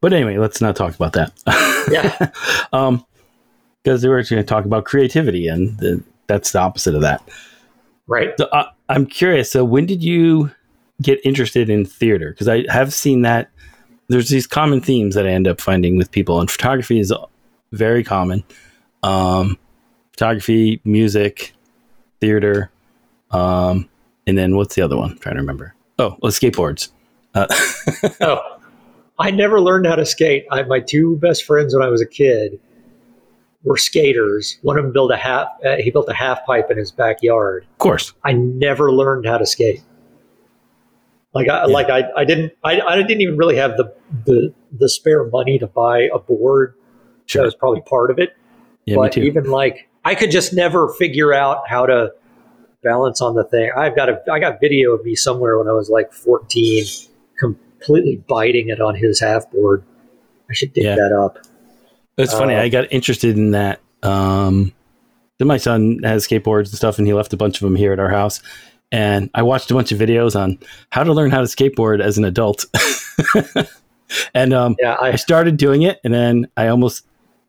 but 0.00 0.12
anyway, 0.12 0.38
let's 0.38 0.60
not 0.60 0.76
talk 0.76 0.94
about 0.94 1.12
that. 1.14 1.32
Yeah. 1.90 2.30
um, 2.72 3.04
because 3.82 4.00
they 4.00 4.08
were 4.08 4.22
going 4.22 4.40
to 4.40 4.44
talk 4.44 4.64
about 4.64 4.84
creativity, 4.84 5.48
and 5.48 5.76
the, 5.78 6.02
that's 6.28 6.52
the 6.52 6.60
opposite 6.60 6.94
of 6.94 7.02
that. 7.02 7.20
right. 8.06 8.30
So 8.38 8.46
uh, 8.46 8.70
I'm 8.88 9.06
curious. 9.06 9.50
So 9.50 9.64
when 9.64 9.86
did 9.86 10.02
you 10.02 10.50
get 11.02 11.18
interested 11.24 11.68
in 11.68 11.84
theater? 11.84 12.30
Because 12.30 12.48
I 12.48 12.64
have 12.70 12.94
seen 12.94 13.22
that 13.22 13.50
there's 14.08 14.28
these 14.28 14.46
common 14.46 14.80
themes 14.80 15.14
that 15.14 15.26
I 15.26 15.30
end 15.30 15.46
up 15.48 15.60
finding 15.60 15.96
with 15.96 16.10
people, 16.10 16.40
and 16.40 16.50
photography 16.50 16.98
is 17.00 17.12
very 17.72 18.04
common. 18.04 18.44
Um, 19.02 19.58
photography, 20.12 20.80
music, 20.84 21.52
theater, 22.20 22.70
um, 23.30 23.88
and 24.26 24.38
then 24.38 24.56
what's 24.56 24.74
the 24.74 24.82
other 24.82 24.96
one? 24.96 25.12
I'm 25.12 25.18
trying 25.18 25.34
to 25.34 25.40
remember. 25.40 25.74
Oh, 25.98 26.16
well, 26.22 26.32
skateboards. 26.32 26.90
Uh, 27.34 27.46
Oh, 28.20 28.40
I 29.18 29.30
never 29.30 29.60
learned 29.60 29.86
how 29.86 29.96
to 29.96 30.06
skate. 30.06 30.44
I, 30.50 30.62
my 30.64 30.80
two 30.80 31.16
best 31.18 31.44
friends 31.44 31.74
when 31.74 31.82
I 31.82 31.88
was 31.88 32.00
a 32.00 32.06
kid 32.06 32.58
were 33.62 33.76
skaters. 33.76 34.58
One 34.62 34.76
of 34.78 34.84
them 34.84 34.92
built 34.92 35.10
a 35.12 35.16
half. 35.16 35.48
Uh, 35.64 35.76
he 35.76 35.90
built 35.90 36.08
a 36.08 36.14
half 36.14 36.44
pipe 36.46 36.70
in 36.70 36.76
his 36.76 36.90
backyard. 36.90 37.64
of 37.70 37.78
course. 37.78 38.12
I 38.24 38.32
never 38.32 38.92
learned 38.92 39.26
how 39.26 39.38
to 39.38 39.46
skate. 39.46 39.82
Like 41.34 41.48
I 41.48 41.60
Yeah. 41.66 41.72
like 41.72 41.88
I, 41.90 42.04
I 42.16 42.24
didn't 42.24 42.52
I, 42.62 42.80
I 42.80 42.96
didn't 43.02 43.20
even 43.20 43.36
really 43.36 43.56
have 43.56 43.76
the, 43.76 43.92
the 44.24 44.54
the 44.72 44.88
spare 44.88 45.24
money 45.24 45.58
to 45.58 45.66
buy 45.66 46.08
a 46.14 46.18
board. 46.18 46.74
Sure. 47.26 47.42
That 47.42 47.46
was 47.46 47.54
probably 47.54 47.80
part 47.82 48.10
of 48.10 48.18
it. 48.18 48.36
Yeah, 48.84 48.96
but 48.96 49.16
even 49.18 49.44
like 49.44 49.88
I 50.04 50.14
could 50.14 50.30
just 50.30 50.52
never 50.52 50.88
figure 50.94 51.32
out 51.32 51.68
how 51.68 51.86
to 51.86 52.12
balance 52.82 53.20
on 53.22 53.34
the 53.34 53.44
thing. 53.44 53.70
I've 53.76 53.96
got 53.96 54.08
a 54.10 54.20
I 54.30 54.38
got 54.38 54.60
video 54.60 54.92
of 54.92 55.04
me 55.04 55.14
somewhere 55.16 55.58
when 55.58 55.68
I 55.68 55.72
was 55.72 55.88
like 55.90 56.12
14 56.12 56.84
completely 57.38 58.22
biting 58.28 58.68
it 58.68 58.80
on 58.80 58.94
his 58.94 59.20
half 59.20 59.50
board. 59.50 59.82
I 60.50 60.54
should 60.54 60.72
dig 60.72 60.84
Yeah. 60.84 60.96
that 60.96 61.12
up. 61.12 61.38
It's 62.16 62.32
funny. 62.32 62.54
Uh, 62.54 62.62
I 62.62 62.68
got 62.68 62.92
interested 62.92 63.36
in 63.36 63.50
that. 63.52 63.80
Um, 64.02 64.72
then 65.38 65.48
my 65.48 65.56
son 65.56 66.00
has 66.04 66.28
skateboards 66.28 66.66
and 66.68 66.74
stuff, 66.76 66.98
and 66.98 67.06
he 67.06 67.12
left 67.12 67.32
a 67.32 67.36
bunch 67.36 67.56
of 67.56 67.62
them 67.62 67.74
here 67.74 67.92
at 67.92 67.98
our 67.98 68.10
house. 68.10 68.40
And 68.94 69.28
I 69.34 69.42
watched 69.42 69.70
a 69.72 69.74
bunch 69.74 69.90
of 69.90 69.98
videos 69.98 70.38
on 70.40 70.56
how 70.90 71.02
to 71.02 71.12
learn 71.12 71.32
how 71.32 71.38
to 71.40 71.46
skateboard 71.46 72.00
as 72.00 72.16
an 72.16 72.24
adult. 72.24 72.64
and 74.34 74.52
um, 74.54 74.76
Yeah, 74.80 74.92
I 75.00 75.08
I 75.12 75.16
started 75.16 75.56
doing 75.56 75.82
it, 75.82 75.98
and 76.04 76.14
then 76.14 76.46
I 76.56 76.68
almost 76.68 77.04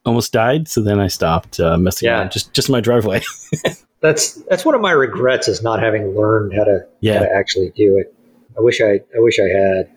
almost 0.06 0.34
died. 0.34 0.68
So 0.68 0.82
then 0.82 1.00
I 1.00 1.08
stopped 1.08 1.60
uh, 1.60 1.78
messing 1.78 2.08
Yeah. 2.08 2.20
around. 2.20 2.32
Just 2.32 2.54
just 2.54 2.70
my 2.70 2.82
driveway. 2.82 3.22
that's 4.02 4.34
that's 4.50 4.66
one 4.66 4.74
of 4.74 4.82
my 4.82 4.92
regrets 4.92 5.48
is 5.48 5.62
not 5.62 5.80
having 5.80 6.16
learned 6.16 6.54
how 6.54 6.64
to 6.64 6.80
how 6.80 6.88
yeah. 7.02 7.20
to 7.20 7.30
actually 7.32 7.72
do 7.76 7.98
it. 7.98 8.12
I 8.58 8.62
wish 8.62 8.82
I 8.82 8.94
I 9.16 9.20
wish 9.20 9.38
I 9.40 9.48
had. 9.50 9.90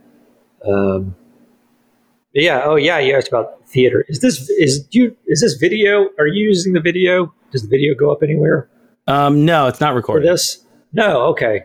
Um, 0.70 1.16
yeah. 2.34 2.62
Oh 2.64 2.76
yeah. 2.76 2.98
You 2.98 3.16
asked 3.16 3.28
about 3.28 3.66
theater. 3.66 4.04
Is 4.08 4.20
this 4.20 4.50
is 4.50 4.82
do 4.82 4.98
you 5.00 5.16
is 5.26 5.40
this 5.40 5.54
video? 5.54 6.08
Are 6.18 6.26
you 6.26 6.44
using 6.46 6.74
the 6.74 6.80
video? 6.80 7.32
Does 7.52 7.62
the 7.62 7.68
video 7.68 7.94
go 7.94 8.12
up 8.12 8.22
anywhere 8.22 8.68
Um, 9.06 9.46
no, 9.46 9.66
it's 9.68 9.80
not 9.80 9.92
for 9.92 9.96
recorded. 9.96 10.28
this? 10.28 10.62
No. 10.92 11.26
Okay. 11.28 11.64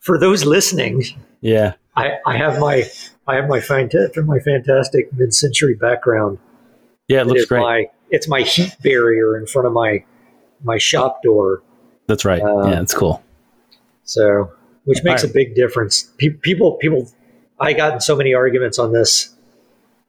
For 0.00 0.18
those 0.18 0.44
listening, 0.44 1.02
Yeah. 1.40 1.74
I, 1.96 2.18
I 2.26 2.36
have 2.36 2.58
my 2.60 2.84
I 3.26 3.36
have 3.36 3.48
my 3.48 3.60
fantastic 3.60 4.24
my 4.24 4.38
fantastic 4.38 5.12
mid 5.12 5.32
century 5.32 5.74
background. 5.74 6.38
Yeah, 7.08 7.22
it 7.22 7.26
looks 7.26 7.46
great. 7.46 7.60
My, 7.60 7.86
it's 8.10 8.28
my 8.28 8.42
heat 8.42 8.76
barrier 8.82 9.38
in 9.38 9.46
front 9.46 9.66
of 9.66 9.72
my 9.72 10.04
my 10.62 10.78
shop 10.78 11.22
door. 11.22 11.62
That's 12.06 12.24
right. 12.24 12.42
uh, 12.42 12.68
yeah, 12.68 12.80
it's 12.80 12.94
cool. 12.94 13.22
So, 14.04 14.52
which 14.84 15.02
makes 15.02 15.24
All 15.24 15.30
a 15.30 15.32
big 15.32 15.54
difference. 15.54 16.04
Pe- 16.18 16.30
people, 16.30 16.72
people, 16.74 17.10
I 17.58 17.72
got 17.72 17.94
in 17.94 18.00
so 18.00 18.14
many 18.14 18.34
arguments 18.34 18.78
on 18.78 18.92
this 18.92 19.34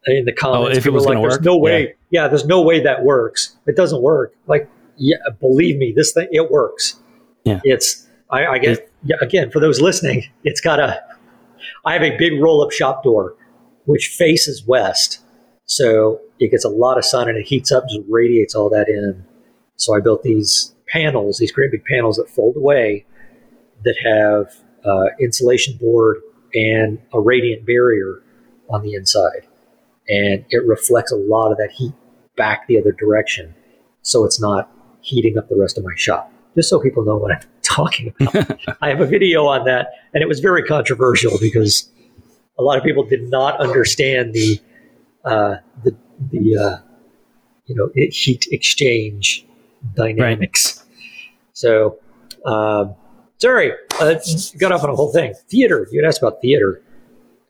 in 0.06 0.26
the 0.26 0.32
comments. 0.32 0.76
Oh, 0.76 0.78
if 0.78 0.86
it 0.86 0.92
was 0.92 1.06
like, 1.06 1.18
work? 1.18 1.32
There's 1.32 1.42
no 1.42 1.58
way. 1.58 1.96
Yeah. 2.12 2.28
there's 2.28 2.46
no 2.46 2.62
way 2.62 2.82
that 2.82 3.04
works. 3.04 3.56
It 3.66 3.76
doesn't 3.76 4.02
work. 4.02 4.36
Like, 4.46 4.70
yeah, 4.98 5.18
believe 5.40 5.78
me, 5.78 5.94
this 5.96 6.14
thing 6.14 6.28
it 6.32 6.52
works. 6.52 7.00
Yeah. 7.44 7.62
It's. 7.64 8.07
I, 8.30 8.46
I 8.46 8.58
get. 8.60 8.92
Yeah, 9.04 9.16
again, 9.22 9.52
for 9.52 9.60
those 9.60 9.80
listening, 9.80 10.26
it's 10.44 10.62
got 10.62 10.80
a. 10.80 11.02
I 11.86 11.94
have 11.94 12.04
a 12.04 12.16
big 12.18 12.42
roll-up 12.42 12.72
shop 12.72 13.04
door, 13.04 13.36
which 13.86 14.08
faces 14.08 14.66
west, 14.66 15.20
so 15.66 16.20
it 16.40 16.52
gets 16.52 16.66
a 16.66 16.70
lot 16.70 16.98
of 16.98 17.06
sun 17.06 17.30
and 17.30 17.38
it 17.38 17.48
heats 17.48 17.72
up, 17.72 17.86
just 17.90 18.06
radiates 18.10 18.54
all 18.56 18.70
that 18.70 18.88
in. 18.90 19.26
So 19.76 19.96
I 19.96 20.02
built 20.02 20.24
these 20.24 20.76
panels, 20.90 21.38
these 21.38 21.52
great 21.52 21.72
big 21.72 21.84
panels 21.86 22.18
that 22.18 22.30
fold 22.30 22.56
away, 22.56 23.06
that 23.84 23.96
have 24.04 24.56
uh, 24.86 25.10
insulation 25.20 25.78
board 25.78 26.18
and 26.54 27.00
a 27.14 27.20
radiant 27.20 27.66
barrier 27.66 28.22
on 28.70 28.82
the 28.82 28.94
inside, 28.94 29.48
and 30.10 30.46
it 30.50 30.66
reflects 30.66 31.12
a 31.12 31.16
lot 31.16 31.52
of 31.52 31.58
that 31.58 31.72
heat 31.72 31.94
back 32.36 32.68
the 32.68 32.80
other 32.80 32.92
direction, 32.92 33.56
so 34.02 34.26
it's 34.26 34.40
not 34.40 34.72
heating 35.02 35.38
up 35.38 35.48
the 35.50 35.56
rest 35.56 35.78
of 35.78 35.84
my 35.84 35.94
shop. 35.96 36.32
Just 36.58 36.70
so 36.70 36.80
people 36.80 37.06
know 37.06 37.18
what 37.18 37.32
I'm 37.32 37.42
talking 37.62 38.14
about. 38.20 38.60
I 38.82 38.90
have 38.90 39.00
a 39.00 39.06
video 39.06 39.46
on 39.46 39.66
that, 39.66 39.90
and 40.14 40.24
it 40.24 40.28
was 40.28 40.40
very 40.40 40.64
controversial 40.64 41.38
because 41.40 41.90
a 42.58 42.64
lot 42.64 42.78
of 42.78 42.84
people 42.84 43.04
did 43.04 43.30
not 43.30 43.60
understand 43.60 44.34
the 44.34 44.60
uh, 45.24 45.58
the 45.84 45.96
the 46.32 46.58
uh, 46.58 46.78
you 47.68 47.76
know 47.76 47.92
heat 47.96 48.48
exchange 48.52 49.46
dynamics. 49.96 50.78
Right. 50.78 50.86
So, 51.54 52.00
um, 52.46 52.96
sorry, 53.38 53.74
uh, 54.00 54.16
got 54.58 54.72
off 54.72 54.84
on 54.84 54.90
a 54.90 54.96
whole 54.96 55.12
thing. 55.12 55.36
Theater. 55.50 55.88
You 55.92 56.04
asked 56.06 56.24
about 56.24 56.42
theater. 56.42 56.82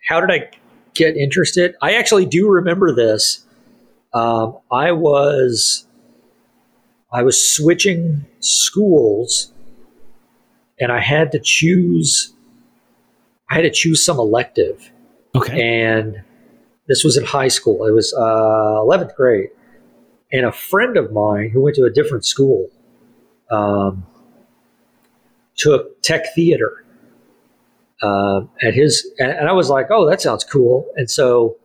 How 0.07 0.19
did 0.19 0.31
I 0.31 0.49
get 0.93 1.15
interested? 1.15 1.75
I 1.81 1.93
actually 1.93 2.25
do 2.25 2.49
remember 2.49 2.93
this. 2.93 3.45
Um, 4.13 4.57
I 4.69 4.91
was 4.91 5.87
I 7.11 7.23
was 7.23 7.51
switching 7.53 8.25
schools, 8.47 9.51
and 10.79 10.91
I 10.91 10.99
had 10.99 11.31
to 11.33 11.39
choose. 11.39 12.33
I 13.49 13.55
had 13.55 13.61
to 13.61 13.71
choose 13.71 14.03
some 14.03 14.19
elective. 14.19 14.91
Okay. 15.35 15.83
And 15.83 16.23
this 16.87 17.03
was 17.03 17.17
in 17.17 17.25
high 17.25 17.47
school. 17.47 17.85
It 17.85 17.91
was 17.91 18.13
uh, 18.13 18.81
eleventh 18.81 19.15
grade, 19.15 19.49
and 20.31 20.45
a 20.45 20.51
friend 20.51 20.97
of 20.97 21.11
mine 21.11 21.49
who 21.49 21.61
went 21.61 21.75
to 21.75 21.83
a 21.83 21.89
different 21.89 22.25
school 22.25 22.69
um, 23.51 24.05
took 25.55 26.01
tech 26.01 26.33
theater 26.35 26.85
uh, 28.01 28.41
at 28.61 28.73
his, 28.73 29.09
and, 29.19 29.31
and, 29.31 29.49
I 29.49 29.53
was 29.53 29.69
like, 29.69 29.87
"Oh, 29.89 30.07
that 30.09 30.21
sounds 30.21 30.43
cool." 30.43 30.87
And 30.95 31.09
so 31.09 31.57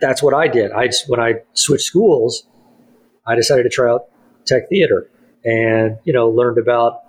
that's 0.00 0.22
what 0.22 0.34
I 0.34 0.48
did. 0.48 0.72
I 0.72 0.90
when 1.06 1.20
I 1.20 1.34
switched 1.54 1.84
schools, 1.84 2.46
I 3.26 3.34
decided 3.34 3.62
to 3.64 3.68
try 3.68 3.90
out 3.90 4.06
tech 4.44 4.68
theater, 4.68 5.08
and 5.48 5.98
you 6.04 6.12
know, 6.12 6.28
learned 6.28 6.58
about 6.58 7.04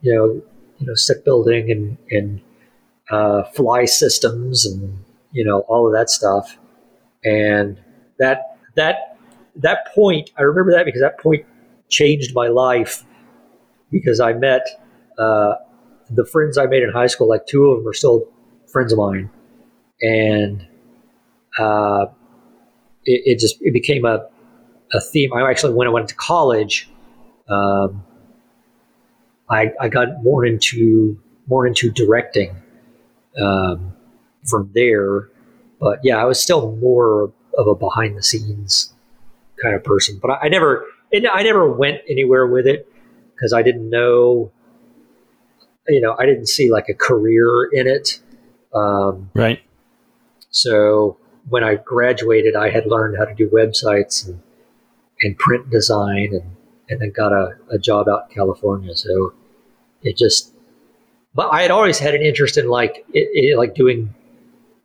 you 0.00 0.14
know, 0.14 0.42
you 0.78 0.86
know, 0.86 0.94
set 0.94 1.24
building 1.24 1.70
and 1.70 1.96
and 2.10 2.40
uh, 3.10 3.44
fly 3.44 3.84
systems 3.84 4.66
and 4.66 4.98
you 5.32 5.44
know 5.44 5.60
all 5.60 5.86
of 5.86 5.92
that 5.92 6.10
stuff, 6.10 6.58
and 7.24 7.78
that 8.18 8.56
that 8.76 9.18
that 9.56 9.94
point, 9.94 10.30
I 10.36 10.42
remember 10.42 10.72
that 10.72 10.84
because 10.84 11.00
that 11.00 11.18
point 11.18 11.46
changed 11.88 12.34
my 12.34 12.48
life 12.48 13.04
because 13.90 14.20
I 14.20 14.32
met 14.32 14.66
uh, 15.18 15.54
the 16.08 16.24
friends 16.24 16.58
I 16.58 16.66
made 16.66 16.82
in 16.82 16.90
high 16.90 17.08
school. 17.08 17.28
Like 17.28 17.46
two 17.46 17.66
of 17.66 17.78
them 17.78 17.88
are 17.88 17.94
still 17.94 18.28
friends 18.72 18.92
of 18.92 18.98
mine, 18.98 19.30
and 20.00 20.66
uh, 21.58 22.06
it, 23.04 23.22
it, 23.26 23.38
just 23.38 23.58
it 23.60 23.72
became 23.72 24.04
a 24.04 24.26
a 24.92 25.00
theme. 25.00 25.32
I 25.32 25.48
actually 25.48 25.74
when 25.74 25.86
I 25.86 25.90
went 25.90 26.08
to 26.08 26.14
college, 26.16 26.90
um, 27.50 28.04
I 29.48 29.72
I 29.80 29.88
got 29.88 30.22
more 30.22 30.44
into 30.44 31.18
more 31.48 31.66
into 31.66 31.90
directing 31.90 32.54
um, 33.40 33.92
from 34.46 34.70
there. 34.74 35.28
But 35.80 36.00
yeah, 36.02 36.18
I 36.18 36.24
was 36.24 36.40
still 36.40 36.76
more 36.76 37.32
of 37.56 37.66
a 37.66 37.74
behind 37.74 38.16
the 38.16 38.22
scenes 38.22 38.94
kind 39.62 39.74
of 39.74 39.82
person. 39.82 40.18
But 40.20 40.30
I, 40.32 40.38
I 40.42 40.48
never, 40.48 40.86
I 41.12 41.42
never 41.42 41.70
went 41.70 42.02
anywhere 42.08 42.46
with 42.46 42.66
it 42.66 42.90
because 43.34 43.52
I 43.52 43.62
didn't 43.62 43.88
know, 43.88 44.52
you 45.88 46.00
know, 46.00 46.14
I 46.18 46.26
didn't 46.26 46.46
see 46.46 46.70
like 46.70 46.88
a 46.88 46.94
career 46.94 47.68
in 47.72 47.86
it. 47.86 48.20
Um, 48.74 49.30
right. 49.34 49.60
So 50.50 51.16
when 51.48 51.64
I 51.64 51.76
graduated, 51.76 52.54
I 52.54 52.70
had 52.70 52.86
learned 52.86 53.16
how 53.18 53.24
to 53.24 53.34
do 53.34 53.48
websites 53.48 54.26
and, 54.26 54.40
and 55.22 55.36
print 55.38 55.70
design 55.70 56.30
and, 56.32 56.56
and 56.90 57.00
then 57.00 57.10
got 57.10 57.32
a, 57.32 57.56
a 57.70 57.78
job 57.78 58.08
out 58.08 58.24
in 58.28 58.34
California. 58.34 58.94
So 58.96 59.32
it 60.02 60.16
just, 60.16 60.52
but 61.34 61.48
I 61.52 61.62
had 61.62 61.70
always 61.70 61.98
had 61.98 62.14
an 62.14 62.22
interest 62.22 62.58
in 62.58 62.68
like, 62.68 63.04
it, 63.14 63.28
it, 63.32 63.56
like 63.56 63.74
doing 63.74 64.12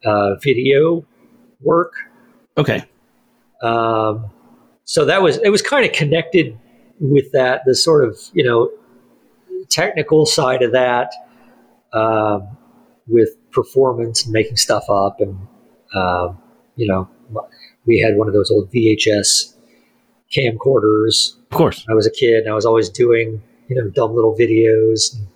uh, 0.06 0.36
video 0.36 1.06
work. 1.62 1.94
Okay. 2.58 2.84
Um, 3.62 4.32
so 4.84 5.06
that 5.06 5.22
was 5.22 5.38
it 5.38 5.50
was 5.50 5.62
kind 5.64 5.86
of 5.86 5.92
connected 5.92 6.58
with 7.00 7.32
that 7.32 7.62
the 7.66 7.74
sort 7.74 8.08
of 8.08 8.20
you 8.34 8.44
know 8.44 8.70
technical 9.70 10.26
side 10.26 10.62
of 10.62 10.72
that 10.74 11.12
um, 11.92 12.56
with 13.08 13.30
performance 13.52 14.24
and 14.24 14.32
making 14.32 14.58
stuff 14.58 14.84
up 14.90 15.20
and 15.20 15.36
um, 15.96 16.38
you 16.76 16.88
know 16.88 17.10
we 17.86 18.00
had 18.00 18.16
one 18.18 18.28
of 18.28 18.34
those 18.34 18.52
old 18.52 18.72
VHS 18.72 19.56
camcorders. 20.36 21.36
Of 21.56 21.58
course, 21.58 21.86
I 21.90 21.94
was 21.94 22.06
a 22.06 22.12
kid 22.12 22.44
and 22.44 22.50
I 22.50 22.54
was 22.54 22.66
always 22.66 22.90
doing 22.90 23.42
you 23.68 23.76
know 23.76 23.90
dumb 23.90 24.16
little 24.16 24.36
videos 24.36 25.16
and, 25.16 25.28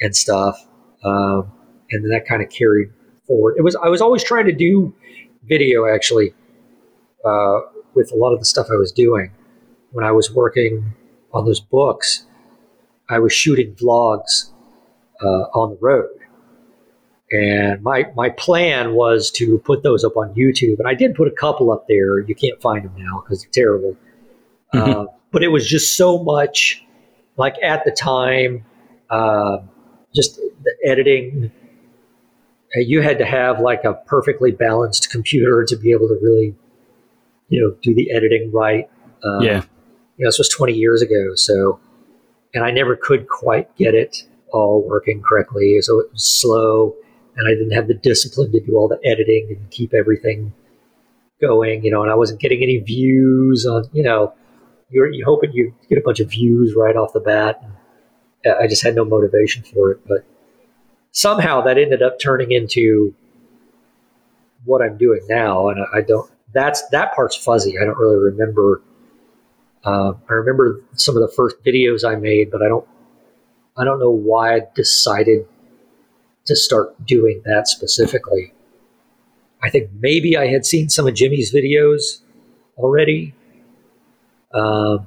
and 0.00 0.16
stuff, 0.16 0.56
um, 1.04 1.52
and 1.90 2.04
then 2.04 2.10
that 2.10 2.26
kind 2.26 2.42
of 2.42 2.50
carried 2.50 2.90
forward. 3.26 3.56
It 3.58 3.62
was 3.62 3.76
I 3.76 3.88
was 3.88 4.00
always 4.00 4.22
trying 4.22 4.46
to 4.46 4.52
do 4.52 4.94
video 5.44 5.86
actually. 5.86 6.34
Uh, 7.24 7.60
with 7.98 8.12
a 8.12 8.16
lot 8.16 8.32
of 8.32 8.38
the 8.38 8.44
stuff 8.44 8.68
I 8.72 8.76
was 8.76 8.92
doing. 8.92 9.32
When 9.90 10.04
I 10.04 10.12
was 10.12 10.32
working 10.32 10.94
on 11.32 11.44
those 11.44 11.60
books, 11.60 12.26
I 13.08 13.18
was 13.18 13.32
shooting 13.32 13.74
vlogs 13.74 14.50
uh, 15.22 15.44
on 15.52 15.70
the 15.70 15.78
road. 15.80 16.08
And 17.30 17.82
my, 17.82 18.06
my 18.14 18.30
plan 18.30 18.94
was 18.94 19.30
to 19.32 19.58
put 19.58 19.82
those 19.82 20.04
up 20.04 20.16
on 20.16 20.32
YouTube. 20.34 20.78
And 20.78 20.88
I 20.88 20.94
did 20.94 21.14
put 21.14 21.28
a 21.28 21.32
couple 21.32 21.70
up 21.70 21.86
there. 21.88 22.20
You 22.20 22.34
can't 22.34 22.60
find 22.62 22.84
them 22.84 22.94
now 22.96 23.20
because 23.20 23.42
they're 23.42 23.50
terrible. 23.52 23.96
Mm-hmm. 24.74 24.90
Uh, 24.90 25.04
but 25.30 25.42
it 25.42 25.48
was 25.48 25.68
just 25.68 25.96
so 25.96 26.22
much, 26.22 26.84
like 27.36 27.56
at 27.62 27.84
the 27.84 27.90
time, 27.90 28.64
uh, 29.10 29.58
just 30.14 30.36
the 30.36 30.74
editing. 30.84 31.50
You 32.74 33.00
had 33.00 33.18
to 33.18 33.24
have 33.24 33.60
like 33.60 33.84
a 33.84 33.94
perfectly 33.94 34.50
balanced 34.50 35.10
computer 35.10 35.64
to 35.66 35.76
be 35.76 35.90
able 35.92 36.08
to 36.08 36.18
really 36.20 36.54
you 37.48 37.60
know, 37.60 37.74
do 37.82 37.94
the 37.94 38.12
editing 38.12 38.50
right. 38.52 38.88
Um, 39.24 39.42
yeah. 39.42 39.62
You 40.16 40.24
know, 40.24 40.28
this 40.28 40.38
was 40.38 40.48
20 40.48 40.72
years 40.74 41.02
ago. 41.02 41.34
So, 41.34 41.80
and 42.54 42.64
I 42.64 42.70
never 42.70 42.96
could 42.96 43.28
quite 43.28 43.74
get 43.76 43.94
it 43.94 44.24
all 44.52 44.86
working 44.86 45.22
correctly. 45.22 45.80
So 45.80 46.00
it 46.00 46.12
was 46.12 46.40
slow 46.40 46.94
and 47.36 47.46
I 47.46 47.52
didn't 47.52 47.72
have 47.72 47.88
the 47.88 47.94
discipline 47.94 48.52
to 48.52 48.60
do 48.60 48.76
all 48.76 48.88
the 48.88 49.00
editing 49.04 49.56
and 49.56 49.70
keep 49.70 49.94
everything 49.94 50.52
going, 51.40 51.84
you 51.84 51.90
know, 51.90 52.02
and 52.02 52.10
I 52.10 52.14
wasn't 52.14 52.40
getting 52.40 52.62
any 52.62 52.78
views 52.78 53.66
on, 53.66 53.84
you 53.92 54.02
know, 54.02 54.34
you're, 54.90 55.10
you 55.12 55.24
hoping 55.24 55.52
you 55.52 55.74
get 55.88 55.98
a 55.98 56.02
bunch 56.02 56.20
of 56.20 56.30
views 56.30 56.74
right 56.76 56.96
off 56.96 57.12
the 57.12 57.20
bat. 57.20 57.62
I 58.46 58.66
just 58.66 58.82
had 58.82 58.94
no 58.94 59.04
motivation 59.04 59.62
for 59.62 59.90
it, 59.90 60.00
but 60.06 60.24
somehow 61.10 61.60
that 61.62 61.76
ended 61.76 62.02
up 62.02 62.18
turning 62.20 62.52
into 62.52 63.14
what 64.64 64.80
I'm 64.82 64.96
doing 64.96 65.20
now. 65.28 65.68
And 65.68 65.84
I 65.94 66.00
don't, 66.00 66.30
that's 66.52 66.86
that 66.88 67.14
part's 67.14 67.36
fuzzy. 67.36 67.78
I 67.78 67.84
don't 67.84 67.98
really 67.98 68.18
remember. 68.18 68.82
Uh, 69.84 70.12
I 70.28 70.32
remember 70.32 70.80
some 70.94 71.16
of 71.16 71.22
the 71.22 71.32
first 71.34 71.56
videos 71.64 72.08
I 72.08 72.14
made, 72.16 72.50
but 72.50 72.62
I 72.62 72.68
don't. 72.68 72.86
I 73.76 73.84
don't 73.84 74.00
know 74.00 74.10
why 74.10 74.56
I 74.56 74.62
decided 74.74 75.46
to 76.46 76.56
start 76.56 77.06
doing 77.06 77.42
that 77.44 77.68
specifically. 77.68 78.52
I 79.62 79.70
think 79.70 79.90
maybe 80.00 80.36
I 80.36 80.48
had 80.48 80.66
seen 80.66 80.88
some 80.88 81.06
of 81.06 81.14
Jimmy's 81.14 81.54
videos 81.54 82.22
already. 82.76 83.34
Uh, 84.52 84.98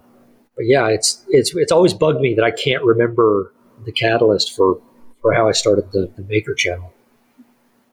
but 0.55 0.65
yeah, 0.65 0.87
it's 0.87 1.25
it's 1.29 1.55
it's 1.55 1.71
always 1.71 1.93
bugged 1.93 2.21
me 2.21 2.33
that 2.35 2.43
I 2.43 2.51
can't 2.51 2.83
remember 2.83 3.53
the 3.85 3.91
catalyst 3.91 4.55
for 4.55 4.79
for 5.21 5.33
how 5.33 5.47
I 5.47 5.51
started 5.51 5.91
the, 5.91 6.11
the 6.15 6.23
Maker 6.23 6.53
channel. 6.53 6.91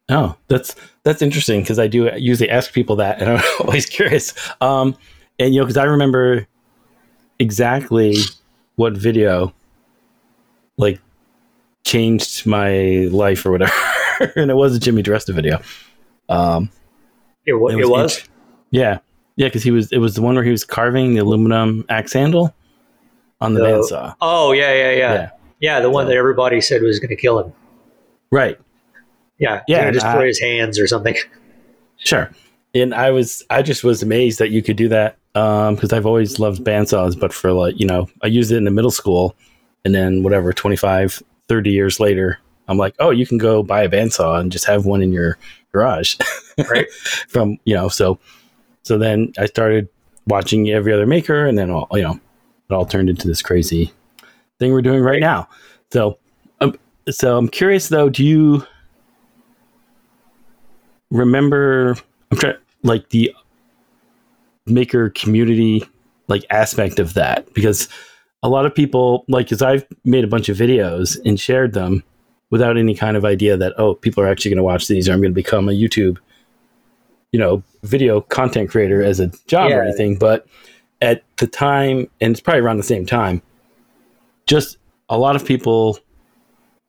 Oh, 0.09 0.37
that's 0.49 0.75
that's 1.03 1.23
interesting 1.23 1.61
because 1.61 1.79
I 1.79 1.87
do 1.87 2.11
usually 2.17 2.51
ask 2.51 2.73
people 2.73 2.97
that, 2.97 3.21
and 3.21 3.31
I'm 3.39 3.45
always 3.61 3.87
curious. 3.87 4.35
Um, 4.61 4.97
and 5.39 5.55
you 5.55 5.61
know, 5.61 5.67
because 5.67 5.77
I 5.77 5.85
remember 5.85 6.47
exactly 7.39 8.17
what 8.77 8.97
video 8.97 9.53
like 10.77 11.01
changed 11.85 12.47
my 12.47 13.09
life 13.11 13.45
or 13.45 13.53
whatever, 13.53 13.73
and 14.37 14.51
it 14.51 14.55
was 14.55 14.77
a 14.77 14.81
Jimmy 14.81 15.03
DiResta 15.03 15.35
video. 15.35 15.61
Um, 16.29 16.71
it, 17.47 17.53
w- 17.53 17.79
it 17.79 17.87
was, 17.87 17.89
it 17.89 17.91
was? 17.91 18.29
yeah, 18.71 18.99
yeah, 19.39 19.47
because 19.47 19.63
he 19.63 19.71
was 19.71 19.93
it 19.93 19.99
was 19.99 20.17
the 20.17 20.23
one 20.23 20.35
where 20.35 20.43
he 20.43 20.51
was 20.51 20.65
carving 20.65 21.15
the 21.15 21.21
aluminum 21.21 21.85
axe 21.89 22.13
handle 22.13 22.53
on 23.41 23.55
the, 23.55 23.61
the 23.61 23.67
bandsaw. 23.67 24.15
Oh 24.21 24.51
yeah, 24.51 24.73
yeah, 24.73 24.91
yeah, 24.91 25.13
yeah, 25.15 25.31
yeah 25.61 25.81
the 25.81 25.89
one 25.89 26.05
so, 26.05 26.09
that 26.09 26.17
everybody 26.17 26.61
said 26.61 26.83
was 26.83 26.99
going 26.99 27.11
to 27.11 27.17
kill 27.17 27.39
him. 27.39 27.53
Right. 28.33 28.59
Yeah, 29.39 29.63
yeah, 29.69 29.91
just 29.93 30.05
destroy 30.05 30.27
his 30.27 30.41
hands 30.41 30.79
or 30.79 30.87
something. 30.87 31.17
Sure. 32.01 32.31
And 32.77 32.95
I 32.95 33.11
was, 33.11 33.43
I 33.51 33.61
just 33.61 33.83
was 33.83 34.05
amazed 34.05 34.39
that 34.39 34.51
you 34.51 34.63
could 34.63 34.77
do 34.77 34.89
that 34.89 35.17
because 35.33 35.93
um, 35.93 35.97
I've 35.97 36.07
always 36.07 36.39
loved 36.39 36.63
bandsaws, 36.63 37.19
but 37.19 37.33
for 37.33 37.53
like, 37.53 37.81
you 37.81 37.89
know, 37.89 38.09
I 38.23 38.29
used 38.29 38.53
it 38.53 38.57
in 38.57 38.63
the 38.63 38.71
middle 38.71 38.93
school, 38.93 39.35
and 39.85 39.93
then 39.93 40.23
whatever, 40.23 40.53
25, 40.53 41.21
30 41.49 41.71
years 41.73 41.99
later, 41.99 42.39
I'm 42.69 42.79
like, 42.79 42.95
oh, 43.01 43.11
you 43.11 43.27
can 43.27 43.37
go 43.37 43.65
buy 43.65 43.83
a 43.83 43.89
bandsaw 43.89 44.39
and 44.39 44.53
just 44.53 44.65
have 44.67 44.87
one 44.87 45.03
in 45.03 45.11
your 45.11 45.39
garage, 45.73 46.15
right? 46.71 46.89
From 47.29 47.59
you 47.65 47.75
know, 47.75 47.89
so 47.89 48.21
so 48.89 48.97
then 48.97 49.33
I 49.39 49.45
started 49.45 49.87
watching 50.27 50.71
every 50.71 50.95
other 50.95 51.07
maker, 51.07 51.45
and 51.47 51.59
then 51.59 51.71
all 51.71 51.87
you 51.93 52.03
know, 52.03 52.19
it 52.71 52.73
all 52.73 52.87
turned 52.87 53.11
into 53.11 53.29
this 53.29 53.43
crazy 53.43 53.93
thing 54.59 54.73
we're 54.73 54.81
doing 54.81 55.03
right, 55.03 55.21
now. 55.21 55.47
So, 55.93 56.19
um, 56.63 56.75
so 57.11 57.37
I'm 57.37 57.49
curious 57.49 57.89
though, 57.89 58.09
do 58.09 58.25
you 58.25 58.67
remember 61.11 61.97
I'm 62.31 62.39
trying 62.39 62.57
like 62.83 63.11
the 63.11 63.35
maker 64.67 65.11
community 65.11 65.85
like 66.29 66.45
aspect 66.51 66.99
of 66.99 67.15
that 67.15 67.53
because 67.55 67.89
a 68.43 68.49
lot 68.49 68.67
of 68.67 68.75
people 68.75 69.25
like 69.29 69.47
because 69.47 69.63
I've 69.63 69.87
made 70.05 70.25
a 70.25 70.29
bunch 70.29 70.49
of 70.49 70.57
videos 70.57 71.19
and 71.25 71.39
shared 71.39 71.73
them 71.75 72.03
without 72.51 72.77
any 72.77 72.95
kind 72.95 73.17
of 73.17 73.25
idea 73.25 73.57
that 73.57 73.73
oh 73.79 73.95
people 73.95 74.23
are 74.23 74.29
actually 74.29 74.51
going 74.51 74.59
to 74.59 74.63
watch 74.63 74.89
these 74.89 75.09
or 75.09 75.13
I'm 75.13 75.21
going 75.21 75.33
to 75.33 75.35
become 75.35 75.69
a 75.69 75.73
YouTube 75.73 76.19
you 77.33 77.39
know 77.39 77.63
video 77.83 78.21
content 78.21 78.71
creator 78.71 79.03
as 79.03 79.21
a 79.21 79.29
job 79.47 79.71
Yeah. 79.71 79.77
or 79.79 79.83
anything 79.83 80.17
but 80.17 80.47
at 81.03 81.23
the 81.37 81.47
time 81.47 82.09
and 82.21 82.33
it's 82.33 82.41
probably 82.41 82.61
around 82.61 82.77
the 82.79 82.83
same 82.83 83.07
time 83.07 83.43
just 84.47 84.77
a 85.09 85.19
lot 85.19 85.37
of 85.37 85.45
people 85.45 85.99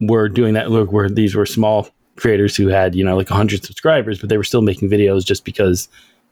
were 0.02 0.30
doing 0.30 0.54
that 0.54 0.72
look 0.72 0.92
where 0.92 1.10
these 1.10 1.36
were 1.36 1.46
small 1.46 1.88
creators 2.16 2.56
who 2.56 2.68
had 2.68 2.96
you 2.96 3.04
know 3.04 3.16
like 3.16 3.30
100 3.30 3.64
subscribers 3.64 4.20
but 4.20 4.30
they 4.30 4.38
were 4.38 4.44
still 4.44 4.62
making 4.62 4.90
videos 4.90 5.26
just 5.26 5.46
because 5.46 5.88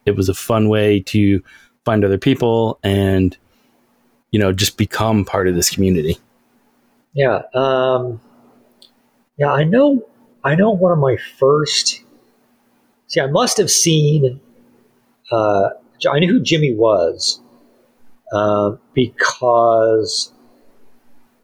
it 0.06 0.16
was 0.16 0.30
a 0.30 0.34
fun 0.34 0.70
way 0.70 1.00
to 1.02 1.44
find 1.86 2.04
other 2.04 2.18
people 2.18 2.80
and 2.84 3.38
you 4.32 4.40
know 4.40 4.52
just 4.52 4.78
become 4.78 5.24
part 5.26 5.48
of 5.48 5.56
this 5.56 5.70
community 5.70 6.18
Yeah. 7.14 7.42
Um, 7.54 8.20
yeah, 9.38 9.52
I 9.52 9.64
know. 9.64 10.08
I 10.44 10.56
know 10.56 10.72
one 10.72 10.92
of 10.92 10.98
my 11.00 11.18
first. 11.40 12.02
See, 13.08 13.20
I 13.20 13.28
must 13.28 13.58
have 13.58 13.72
seen. 13.72 14.40
Uh, 15.32 15.70
I 16.12 16.20
knew 16.20 16.32
who 16.32 16.42
Jimmy 16.42 16.74
was 16.74 17.42
uh, 18.32 18.76
because 18.94 20.32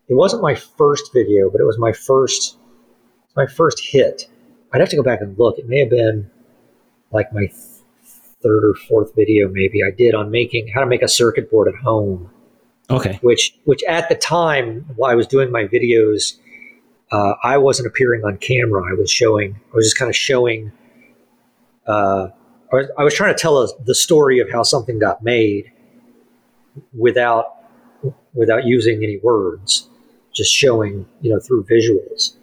it 0.07 0.13
wasn't 0.13 0.41
my 0.41 0.55
first 0.55 1.11
video, 1.13 1.49
but 1.49 1.59
it 1.59 1.65
was 1.65 1.77
my 1.77 1.91
first. 1.91 2.57
My 3.35 3.47
first 3.47 3.79
hit. 3.83 4.29
I'd 4.71 4.79
have 4.79 4.89
to 4.89 4.95
go 4.95 5.03
back 5.03 5.21
and 5.21 5.37
look. 5.39 5.57
It 5.57 5.67
may 5.67 5.79
have 5.79 5.89
been 5.89 6.29
like 7.11 7.33
my 7.33 7.47
th- 7.47 7.55
third 8.43 8.63
or 8.63 8.75
fourth 8.87 9.15
video, 9.15 9.47
maybe 9.49 9.81
I 9.83 9.89
did 9.89 10.13
on 10.13 10.29
making 10.29 10.67
how 10.67 10.81
to 10.81 10.85
make 10.85 11.01
a 11.01 11.07
circuit 11.07 11.49
board 11.49 11.67
at 11.67 11.75
home 11.75 12.29
okay 12.89 13.17
which 13.21 13.55
which 13.63 13.81
at 13.87 14.09
the 14.09 14.15
time 14.15 14.85
while 14.95 15.11
I 15.11 15.15
was 15.15 15.27
doing 15.27 15.51
my 15.51 15.65
videos, 15.65 16.37
uh, 17.11 17.33
I 17.43 17.57
wasn't 17.57 17.87
appearing 17.87 18.23
on 18.23 18.37
camera. 18.37 18.83
I 18.89 18.93
was 18.93 19.09
showing. 19.09 19.59
I 19.71 19.75
was 19.75 19.85
just 19.85 19.97
kind 19.97 20.09
of 20.09 20.15
showing. 20.15 20.71
Uh, 21.87 22.27
I, 22.71 22.75
was, 22.75 22.87
I 22.97 23.03
was 23.03 23.13
trying 23.13 23.33
to 23.35 23.39
tell 23.39 23.57
us 23.57 23.73
the 23.85 23.95
story 23.95 24.39
of 24.39 24.49
how 24.51 24.63
something 24.63 24.99
got 24.99 25.23
made 25.23 25.71
without 26.97 27.57
without 28.33 28.65
using 28.65 29.03
any 29.03 29.19
words, 29.21 29.87
just 30.33 30.51
showing 30.51 31.05
you 31.21 31.33
know 31.33 31.39
through 31.39 31.65
visuals. 31.65 32.35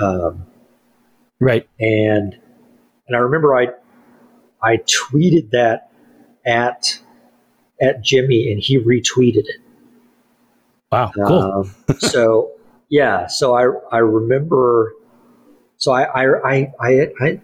Um, 0.00 0.46
right 1.40 1.68
and 1.78 2.36
and 3.06 3.16
I 3.16 3.18
remember 3.18 3.56
I 3.56 3.68
I 4.62 4.78
tweeted 4.78 5.50
that 5.50 5.90
at 6.46 7.00
at 7.80 8.02
Jimmy 8.02 8.50
and 8.50 8.60
he 8.62 8.78
retweeted 8.78 9.44
it. 9.46 9.60
wow 10.90 11.12
cool 11.14 11.42
Um, 11.42 11.74
so 11.98 12.52
yeah, 12.88 13.26
so 13.26 13.54
I 13.54 13.66
I 13.90 13.98
remember. 13.98 14.94
So 15.76 15.92
I 15.92 16.04
I, 16.04 16.50
I 16.50 16.72
I 16.80 17.08
I 17.20 17.40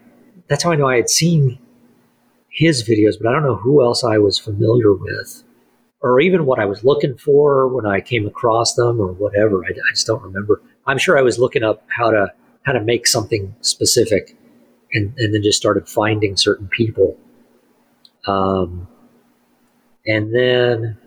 that's 0.51 0.65
how 0.65 0.73
I 0.73 0.77
know 0.77 0.89
I 0.89 0.97
had 0.97 1.09
seen 1.09 1.61
his 2.51 2.83
videos, 2.83 3.15
but 3.17 3.29
I 3.29 3.33
don't 3.33 3.45
know 3.45 3.55
who 3.55 3.83
else 3.83 4.03
I 4.03 4.19
was 4.19 4.37
familiar 4.37 4.93
with, 4.93 5.45
or 6.03 6.21
even 6.21 6.45
what 6.45 6.59
I 6.59 6.65
was 6.65 6.83
looking 6.83 7.17
for 7.17 7.69
when 7.69 7.87
I 7.87 8.01
came 8.01 8.27
across 8.27 8.75
them, 8.75 9.01
or 9.01 9.13
whatever. 9.13 9.65
I, 9.65 9.71
I 9.71 9.91
just 9.93 10.09
don't 10.09 10.23
remember. 10.23 10.61
I'm 10.87 10.99
sure 10.99 11.17
I 11.17 11.23
was 11.23 11.39
looking 11.39 11.63
up 11.63 11.87
how 11.97 12.11
to 12.11 12.33
how 12.65 12.73
to 12.73 12.81
make 12.81 13.07
something 13.07 13.55
specific, 13.61 14.37
and 14.93 15.15
and 15.19 15.33
then 15.33 15.43
just 15.43 15.57
started 15.57 15.89
finding 15.89 16.37
certain 16.37 16.67
people. 16.67 17.17
Um, 18.27 18.89
and 20.05 20.35
then, 20.35 20.99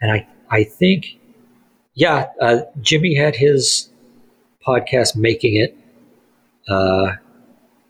and 0.00 0.10
I 0.10 0.26
I 0.50 0.64
think, 0.64 1.20
yeah, 1.92 2.28
uh, 2.40 2.60
Jimmy 2.80 3.14
had 3.16 3.36
his 3.36 3.90
podcast 4.66 5.14
making 5.14 5.56
it 5.56 5.76
uh, 6.66 7.16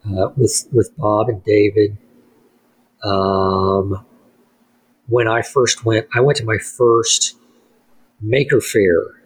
uh, 0.07 0.29
with 0.37 0.67
with 0.73 0.97
Bob 0.97 1.29
and 1.29 1.43
David. 1.45 1.97
Um, 3.05 4.05
when 5.09 5.27
I 5.27 5.43
first 5.43 5.85
went, 5.85 6.07
I 6.15 6.21
went 6.21 6.39
to 6.39 6.45
my 6.45 6.59
first 6.59 7.37
Maker 8.21 8.61
Faire, 8.61 9.21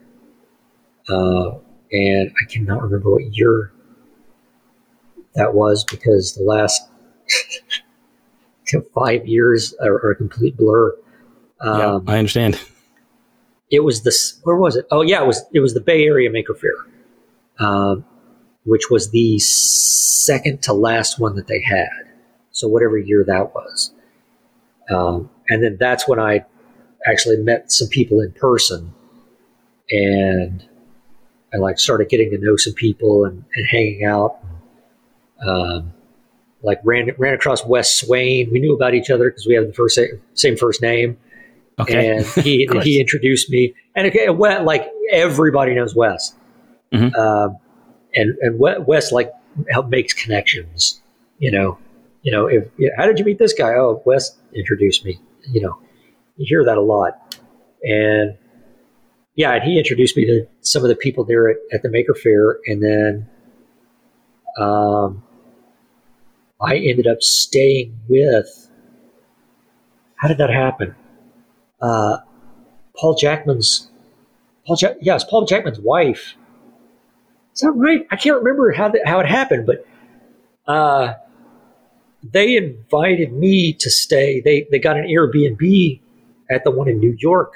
uh, 1.08 1.58
and 1.92 2.30
I 2.30 2.44
cannot 2.50 2.82
remember 2.82 3.10
what 3.10 3.24
year 3.36 3.72
that 5.34 5.54
was 5.54 5.84
because 5.84 6.34
the 6.34 6.44
last 6.44 6.88
five 8.94 9.26
years 9.26 9.74
are, 9.82 9.94
are 9.94 10.10
a 10.12 10.16
complete 10.16 10.56
blur. 10.56 10.96
yeah 11.62 11.94
Um, 11.94 12.04
i 12.08 12.18
understand 12.18 12.60
it 13.70 13.80
was 13.80 14.02
this 14.02 14.40
where 14.44 14.56
was 14.56 14.76
it 14.76 14.86
oh 14.90 15.02
yeah 15.02 15.22
it 15.22 15.26
was 15.26 15.44
it 15.52 15.60
was 15.60 15.74
the 15.74 15.80
bay 15.80 16.04
area 16.04 16.30
maker 16.30 16.54
faire 16.54 16.86
um, 17.58 18.04
which 18.64 18.90
was 18.90 19.10
the 19.10 19.38
second 19.38 20.62
to 20.62 20.72
last 20.72 21.18
one 21.18 21.36
that 21.36 21.46
they 21.46 21.60
had. 21.62 21.88
So 22.50 22.68
whatever 22.68 22.96
year 22.98 23.24
that 23.26 23.54
was. 23.54 23.92
Um, 24.90 25.30
and 25.48 25.62
then 25.62 25.76
that's 25.80 26.06
when 26.08 26.18
i 26.20 26.44
actually 27.06 27.36
met 27.38 27.70
some 27.72 27.88
people 27.88 28.20
in 28.20 28.32
person 28.32 28.92
and 29.90 30.64
i 31.52 31.58
like 31.58 31.78
started 31.78 32.08
getting 32.08 32.30
to 32.30 32.38
know 32.38 32.56
some 32.56 32.72
people 32.74 33.24
and, 33.24 33.44
and 33.54 33.66
hanging 33.66 34.04
out. 34.04 34.38
Um, 35.46 35.92
like 36.62 36.80
ran 36.84 37.10
ran 37.18 37.34
across 37.34 37.64
wes 37.66 37.94
swain. 37.94 38.50
We 38.50 38.60
knew 38.60 38.74
about 38.74 38.94
each 38.94 39.10
other 39.10 39.28
because 39.30 39.46
we 39.46 39.54
have 39.54 39.66
the 39.66 39.74
first 39.74 39.98
same 40.34 40.56
first 40.56 40.80
name. 40.80 41.18
Okay. 41.78 42.16
And 42.16 42.26
he 42.44 42.66
he 42.82 43.00
introduced 43.00 43.50
me. 43.50 43.74
And 43.94 44.06
okay, 44.06 44.28
like 44.30 44.88
everybody 45.12 45.74
knows 45.74 45.94
Wes, 45.94 46.34
Mhm. 46.92 47.14
um, 47.16 47.58
and 48.14 48.36
and 48.40 48.58
Wes 48.58 49.12
like 49.12 49.32
help 49.70 49.88
makes 49.88 50.12
connections. 50.12 51.00
You 51.38 51.50
know, 51.50 51.78
you 52.22 52.32
know. 52.32 52.46
If 52.46 52.68
how 52.96 53.06
did 53.06 53.18
you 53.18 53.24
meet 53.24 53.38
this 53.38 53.52
guy? 53.52 53.74
Oh, 53.74 54.02
Wes 54.04 54.36
introduced 54.54 55.04
me. 55.04 55.20
You 55.50 55.62
know, 55.62 55.78
you 56.36 56.46
hear 56.48 56.64
that 56.64 56.78
a 56.78 56.82
lot, 56.82 57.38
and 57.82 58.36
yeah, 59.34 59.52
and 59.52 59.62
he 59.62 59.78
introduced 59.78 60.16
me 60.16 60.24
to 60.26 60.46
some 60.60 60.82
of 60.82 60.88
the 60.88 60.96
people 60.96 61.24
there 61.24 61.50
at, 61.50 61.56
at 61.72 61.82
the 61.82 61.90
Maker 61.90 62.14
Faire, 62.14 62.58
and 62.66 62.82
then 62.82 63.28
um, 64.58 65.22
I 66.60 66.76
ended 66.76 67.06
up 67.06 67.22
staying 67.22 67.98
with. 68.08 68.70
How 70.16 70.28
did 70.28 70.38
that 70.38 70.50
happen? 70.50 70.94
uh, 71.84 72.18
Paul 72.96 73.14
Jackman's 73.14 73.90
Paul 74.66 74.76
Jack, 74.76 74.96
yes, 75.00 75.24
Paul 75.24 75.44
Jackman's 75.44 75.80
wife. 75.80 76.34
Is 77.54 77.60
that 77.60 77.72
right? 77.72 78.06
I 78.10 78.16
can't 78.16 78.36
remember 78.36 78.72
how 78.72 78.88
that, 78.88 79.06
how 79.06 79.20
it 79.20 79.26
happened, 79.26 79.66
but 79.66 79.86
uh, 80.66 81.14
they 82.22 82.56
invited 82.56 83.32
me 83.32 83.72
to 83.74 83.90
stay. 83.90 84.40
They 84.40 84.66
they 84.70 84.78
got 84.78 84.96
an 84.96 85.04
Airbnb 85.04 86.00
at 86.50 86.64
the 86.64 86.70
one 86.70 86.88
in 86.88 86.98
New 86.98 87.16
York 87.18 87.54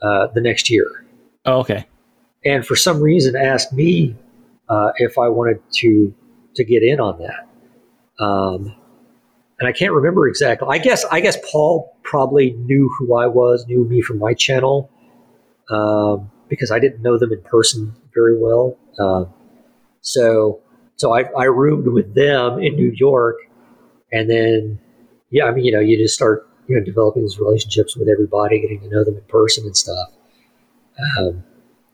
uh, 0.00 0.28
the 0.28 0.40
next 0.40 0.70
year, 0.70 1.04
oh, 1.44 1.60
okay 1.60 1.86
and 2.46 2.64
for 2.64 2.76
some 2.76 3.00
reason 3.00 3.36
asked 3.36 3.72
me 3.72 4.14
uh, 4.68 4.92
if 4.96 5.18
I 5.18 5.28
wanted 5.28 5.60
to 5.80 6.14
to 6.54 6.64
get 6.64 6.82
in 6.82 7.00
on 7.00 7.18
that. 7.18 8.24
Um, 8.24 8.74
and 9.58 9.68
I 9.68 9.72
can't 9.72 9.92
remember 9.92 10.28
exactly. 10.28 10.68
I 10.70 10.78
guess 10.78 11.04
I 11.06 11.20
guess 11.20 11.36
Paul 11.50 11.94
probably 12.02 12.52
knew 12.52 12.90
who 12.98 13.16
I 13.16 13.26
was, 13.26 13.66
knew 13.66 13.84
me 13.84 14.00
from 14.00 14.18
my 14.18 14.32
channel, 14.32 14.90
um, 15.70 16.30
because 16.48 16.70
I 16.70 16.78
didn't 16.78 17.02
know 17.02 17.18
them 17.18 17.32
in 17.32 17.42
person 17.42 17.94
very 18.14 18.38
well. 18.38 18.76
Um, 18.98 19.32
so 20.00 20.60
so 20.96 21.12
I, 21.14 21.24
I 21.38 21.44
roomed 21.44 21.88
with 21.88 22.14
them 22.14 22.58
in 22.60 22.74
New 22.76 22.92
York, 22.96 23.36
and 24.12 24.30
then 24.30 24.78
yeah, 25.30 25.44
I 25.44 25.52
mean 25.52 25.64
you 25.64 25.72
know 25.72 25.80
you 25.80 25.96
just 25.96 26.14
start 26.14 26.48
you 26.68 26.76
know 26.76 26.84
developing 26.84 27.22
these 27.22 27.38
relationships 27.38 27.96
with 27.96 28.08
everybody, 28.08 28.60
getting 28.60 28.80
to 28.80 28.88
know 28.88 29.04
them 29.04 29.16
in 29.16 29.22
person 29.28 29.64
and 29.64 29.76
stuff. 29.76 30.08
Um, 31.18 31.44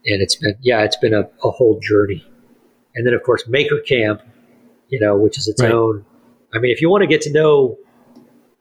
and 0.05 0.21
it's 0.21 0.35
been 0.35 0.55
yeah, 0.61 0.83
it's 0.83 0.97
been 0.97 1.13
a, 1.13 1.21
a 1.43 1.51
whole 1.51 1.79
journey. 1.79 2.25
And 2.95 3.05
then 3.07 3.13
of 3.13 3.23
course 3.23 3.47
Maker 3.47 3.79
Camp, 3.79 4.21
you 4.89 4.99
know, 4.99 5.17
which 5.17 5.37
is 5.37 5.47
its 5.47 5.61
Right. 5.61 5.71
own. 5.71 6.05
I 6.53 6.59
mean, 6.59 6.71
if 6.71 6.81
you 6.81 6.89
want 6.89 7.01
to 7.01 7.07
get 7.07 7.21
to 7.21 7.31
know 7.31 7.77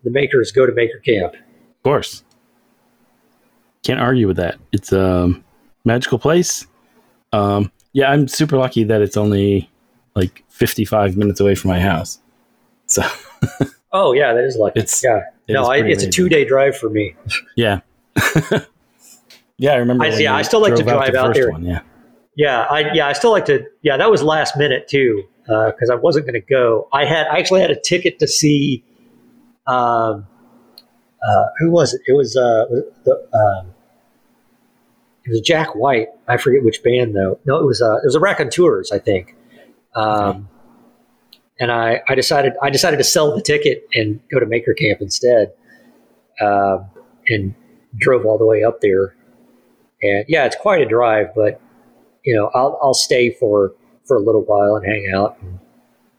the 0.03 0.11
makers, 0.11 0.51
go 0.51 0.64
to 0.66 0.72
Maker 0.72 0.99
Camp. 0.99 1.34
Of 1.34 1.82
course. 1.84 2.24
Can't 3.82 4.01
argue 4.01 4.26
with 4.26 4.36
that. 4.38 4.57
It's 4.72 4.93
a 4.93 5.34
magical 5.85 6.18
place. 6.18 6.66
Um, 7.33 7.70
yeah, 7.93 8.11
I'm 8.11 8.28
super 8.28 8.57
lucky 8.57 8.85
that 8.85 9.01
it's 9.03 9.16
only 9.16 9.70
like 10.14 10.45
55 10.49 11.16
minutes 11.16 11.41
away 11.41 11.55
from 11.55 11.70
my 11.70 11.80
house. 11.80 12.20
So 12.87 13.03
Oh 13.93 14.12
yeah, 14.12 14.33
that 14.33 14.45
is 14.45 14.57
lucky. 14.57 14.80
It's- 14.80 15.03
yeah. 15.05 15.20
it 15.47 15.53
No, 15.53 15.64
I, 15.64 15.78
it's 15.78 16.03
a 16.03 16.11
two 16.11 16.28
day 16.28 16.45
drive 16.45 16.76
for 16.76 16.89
me. 16.89 17.14
yeah. 17.57 17.80
yeah, 19.59 19.72
I 19.72 19.76
remember. 19.76 20.05
I- 20.05 20.09
yeah, 20.09 20.35
I 20.35 20.43
still 20.43 20.61
like 20.62 20.74
to 20.76 20.83
drive 20.83 21.12
the 21.12 21.18
out 21.20 21.35
there. 21.35 21.51
One, 21.51 21.64
yeah. 21.64 21.80
Yeah, 22.35 22.62
I 22.62 22.93
yeah, 22.95 23.07
I 23.07 23.12
still 23.12 23.30
like 23.30 23.45
to. 23.47 23.66
Yeah, 23.83 23.99
that 23.99 24.11
was 24.11 24.22
last 24.22 24.57
minute 24.57 24.89
too, 24.89 25.22
because 25.45 25.91
I 25.91 25.95
wasn't 25.97 26.24
going 26.24 26.41
to 26.41 26.41
go. 26.41 26.89
I 26.93 27.05
had 27.05 27.26
I 27.26 27.39
actually 27.39 27.61
had 27.61 27.70
a 27.70 27.78
ticket 27.78 28.18
to 28.20 28.26
see 28.26 28.83
um, 29.66 30.26
uh, 31.26 31.45
who 31.59 31.70
was 31.70 31.93
it? 31.93 32.01
It 32.07 32.14
was 32.14 32.35
uh, 32.35 32.64
the 33.05 33.28
um, 33.35 33.74
it 35.25 35.31
was 35.31 35.41
Jack 35.41 35.75
White. 35.75 36.09
I 36.29 36.37
forget 36.37 36.62
which 36.62 36.83
band 36.83 37.14
though. 37.14 37.39
No, 37.45 37.59
it 37.59 37.66
was 37.66 37.81
a 37.81 37.97
it 37.97 38.05
was 38.05 38.14
the 38.14 38.20
Raconteurs, 38.20 38.91
I 38.91 38.99
think. 38.99 39.37
Um, 39.95 40.49
and 41.61 41.70
I, 41.70 42.01
I 42.09 42.14
decided 42.14 42.55
I 42.62 42.70
decided 42.70 42.97
to 42.97 43.05
sell 43.05 43.35
the 43.35 43.43
ticket 43.43 43.87
and 43.95 44.20
go 44.31 44.41
to 44.41 44.47
Maker 44.47 44.75
Camp 44.75 45.01
instead, 45.01 45.53
uh, 46.41 46.79
and 47.29 47.55
drove 47.97 48.27
all 48.27 48.39
the 48.39 48.47
way 48.47 48.64
up 48.64 48.81
there. 48.81 49.14
And 50.03 50.25
yeah, 50.29 50.45
it's 50.45 50.57
quite 50.57 50.81
a 50.81 50.87
drive, 50.87 51.29
but 51.35 51.61
you 52.25 52.35
know 52.35 52.51
I'll 52.55 52.79
I'll 52.83 52.95
stay 52.95 53.31
for 53.31 53.75
for 54.07 54.16
a 54.16 54.20
little 54.20 54.43
while 54.43 54.77
and 54.77 54.87
hang 54.87 55.12
out. 55.14 55.39
And, 55.41 55.59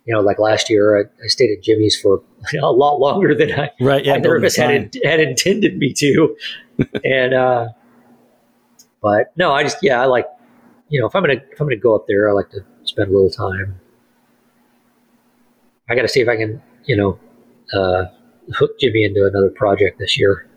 you 0.06 0.14
know, 0.14 0.22
like 0.22 0.40
last 0.40 0.70
year, 0.70 1.00
I, 1.00 1.24
I 1.24 1.28
stayed 1.28 1.56
at 1.58 1.64
Jimmy's 1.64 2.00
for 2.00 2.22
a 2.62 2.72
lot 2.72 3.00
longer 3.00 3.36
than 3.36 3.52
I, 3.52 3.72
right, 3.80 4.04
yeah, 4.06 4.14
I 4.14 4.18
nervous 4.18 4.56
had, 4.56 4.96
had 5.04 5.20
intended 5.20 5.78
me 5.78 5.94
to. 5.94 6.36
and 7.04 7.34
uh, 7.34 7.68
but 9.04 9.34
no, 9.36 9.52
I 9.52 9.62
just 9.64 9.78
yeah, 9.84 10.02
I 10.02 10.06
like 10.06 10.26
you 10.88 11.00
know 11.00 11.06
if 11.06 11.16
I'm 11.16 11.22
gonna 11.22 11.42
if 11.52 11.60
I'm 11.60 11.68
gonna 11.68 11.76
go 11.76 11.94
up 11.94 12.08
there, 12.08 12.30
I 12.30 12.32
like 12.32 12.50
to 12.52 12.66
spend 12.86 13.10
a 13.10 13.14
little 13.14 13.30
time. 13.30 13.80
I 15.90 15.96
got 15.96 16.04
to 16.04 16.08
see 16.08 16.22
if 16.22 16.30
I 16.30 16.38
can 16.38 16.62
you 16.86 16.96
know 16.96 17.20
uh, 17.74 18.06
hook 18.56 18.80
Jimmy 18.80 19.04
into 19.04 19.26
another 19.26 19.50
project 19.50 20.00
this 20.00 20.18
year. 20.18 20.48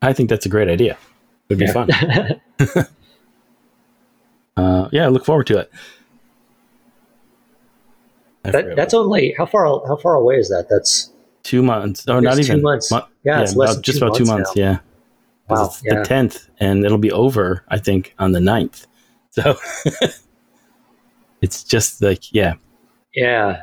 I 0.00 0.14
think 0.14 0.30
that's 0.30 0.46
a 0.46 0.48
great 0.48 0.68
idea. 0.68 0.96
It'd 1.48 1.58
be 1.58 1.66
yeah. 1.66 1.72
fun. 1.72 1.90
uh, 4.56 4.88
yeah, 4.90 5.04
I 5.04 5.08
look 5.08 5.26
forward 5.26 5.46
to 5.48 5.58
it. 5.58 5.70
That, 8.44 8.74
that's 8.74 8.94
only 8.94 9.34
how 9.36 9.46
far 9.46 9.66
how 9.86 9.96
far 9.96 10.14
away 10.14 10.36
is 10.36 10.48
that? 10.48 10.66
That's 10.68 11.12
two 11.42 11.62
months 11.62 12.08
or 12.08 12.20
not 12.20 12.38
even 12.38 12.56
two 12.56 12.62
months. 12.62 12.90
Mo- 12.90 13.06
yeah, 13.24 13.36
yeah, 13.36 13.42
it's 13.42 13.54
less 13.54 13.76
just 13.78 13.98
about 13.98 14.16
two 14.16 14.24
months. 14.24 14.56
Now. 14.56 14.62
Yeah, 14.62 14.78
wow, 15.52 15.66
it's 15.66 15.82
yeah. 15.84 15.98
the 15.98 16.04
tenth, 16.04 16.48
and 16.58 16.84
it'll 16.84 16.98
be 16.98 17.12
over. 17.12 17.64
I 17.68 17.78
think 17.78 18.14
on 18.18 18.32
the 18.32 18.40
9th. 18.40 18.86
So 19.34 19.56
it's 21.40 21.64
just 21.64 22.02
like 22.02 22.34
yeah, 22.34 22.56
yeah, 23.14 23.62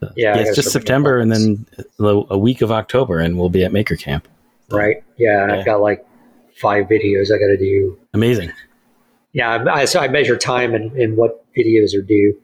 yeah. 0.00 0.08
yeah 0.16 0.36
it's 0.36 0.56
just 0.56 0.72
September, 0.72 1.18
and 1.18 1.30
then 1.30 1.64
a 2.00 2.36
week 2.36 2.60
of 2.60 2.72
October, 2.72 3.20
and 3.20 3.38
we'll 3.38 3.50
be 3.50 3.62
at 3.62 3.72
Maker 3.72 3.94
Camp. 3.94 4.26
Right. 4.68 5.02
Yeah, 5.16 5.42
and 5.42 5.52
I've 5.52 5.64
got 5.64 5.80
like 5.80 6.04
five 6.56 6.86
videos 6.86 7.26
I 7.26 7.38
got 7.38 7.48
to 7.48 7.56
do. 7.56 7.98
Amazing. 8.14 8.52
Yeah, 9.32 9.64
I, 9.70 9.84
so 9.84 10.00
I 10.00 10.08
measure 10.08 10.36
time 10.36 10.74
and, 10.74 10.92
and 10.92 11.16
what 11.16 11.44
videos 11.54 11.96
are 11.96 12.02
due. 12.02 12.40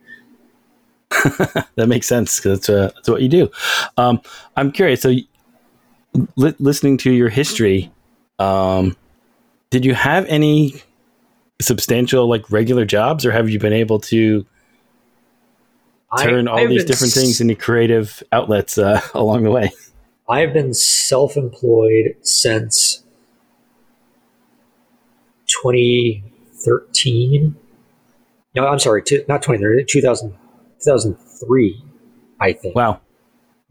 that 1.75 1.87
makes 1.87 2.07
sense 2.07 2.37
because 2.37 2.59
that's, 2.59 2.69
uh, 2.69 2.91
that's 2.95 3.09
what 3.09 3.21
you 3.21 3.29
do. 3.29 3.49
Um, 3.97 4.21
I'm 4.55 4.71
curious. 4.71 5.01
So, 5.01 5.09
li- 6.35 6.55
listening 6.59 6.97
to 6.99 7.11
your 7.11 7.29
history, 7.29 7.91
um, 8.39 8.95
did 9.69 9.85
you 9.85 9.93
have 9.93 10.25
any 10.27 10.81
substantial, 11.61 12.27
like 12.27 12.49
regular 12.51 12.85
jobs, 12.85 13.25
or 13.25 13.31
have 13.31 13.49
you 13.49 13.59
been 13.59 13.73
able 13.73 13.99
to 13.99 14.45
turn 16.19 16.47
I, 16.47 16.51
all 16.51 16.67
these 16.67 16.85
different 16.85 17.15
s- 17.15 17.21
things 17.21 17.41
into 17.41 17.55
creative 17.55 18.23
outlets 18.31 18.77
uh, 18.77 19.01
along 19.13 19.43
the 19.43 19.51
way? 19.51 19.71
I've 20.29 20.53
been 20.53 20.73
self 20.73 21.37
employed 21.37 22.15
since 22.21 23.03
2013. 25.63 27.55
No, 28.55 28.67
I'm 28.67 28.79
sorry, 28.79 29.03
two, 29.03 29.23
not 29.27 29.41
2013, 29.41 29.85
2000. 29.87 30.35
2003, 30.83 31.83
I 32.39 32.53
think. 32.53 32.75
Wow. 32.75 33.01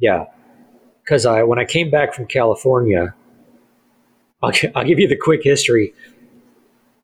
Yeah. 0.00 0.26
Because 1.02 1.24
I, 1.24 1.42
when 1.44 1.58
I 1.58 1.64
came 1.64 1.90
back 1.90 2.14
from 2.14 2.26
California, 2.26 3.14
I'll, 4.42 4.52
I'll 4.74 4.84
give 4.84 4.98
you 4.98 5.08
the 5.08 5.16
quick 5.16 5.42
history. 5.42 5.94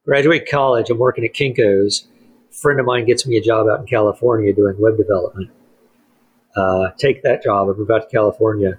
Graduate 0.04 0.48
college, 0.50 0.90
I'm 0.90 0.98
working 0.98 1.24
at 1.24 1.34
Kinko's. 1.34 2.06
A 2.50 2.54
friend 2.54 2.80
of 2.80 2.86
mine 2.86 3.06
gets 3.06 3.26
me 3.26 3.36
a 3.36 3.40
job 3.42 3.66
out 3.68 3.80
in 3.80 3.86
California 3.86 4.52
doing 4.52 4.74
web 4.78 4.96
development. 4.96 5.50
Uh, 6.54 6.90
take 6.98 7.22
that 7.22 7.42
job. 7.42 7.68
I 7.68 7.72
move 7.72 7.90
out 7.90 8.08
to 8.08 8.14
California. 8.14 8.78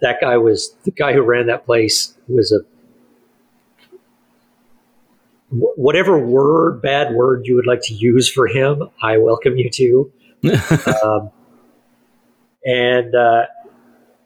That 0.00 0.20
guy 0.20 0.36
was 0.36 0.76
the 0.84 0.90
guy 0.90 1.12
who 1.12 1.22
ran 1.22 1.46
that 1.46 1.64
place 1.66 2.16
was 2.28 2.52
a 2.52 2.60
whatever 5.50 6.18
word, 6.18 6.82
bad 6.82 7.14
word 7.14 7.46
you 7.46 7.54
would 7.56 7.66
like 7.66 7.82
to 7.82 7.94
use 7.94 8.30
for 8.30 8.46
him, 8.46 8.90
I 9.02 9.18
welcome 9.18 9.56
you 9.56 9.70
to. 9.70 10.12
um, 11.04 11.30
and 12.64 13.14
uh, 13.14 13.44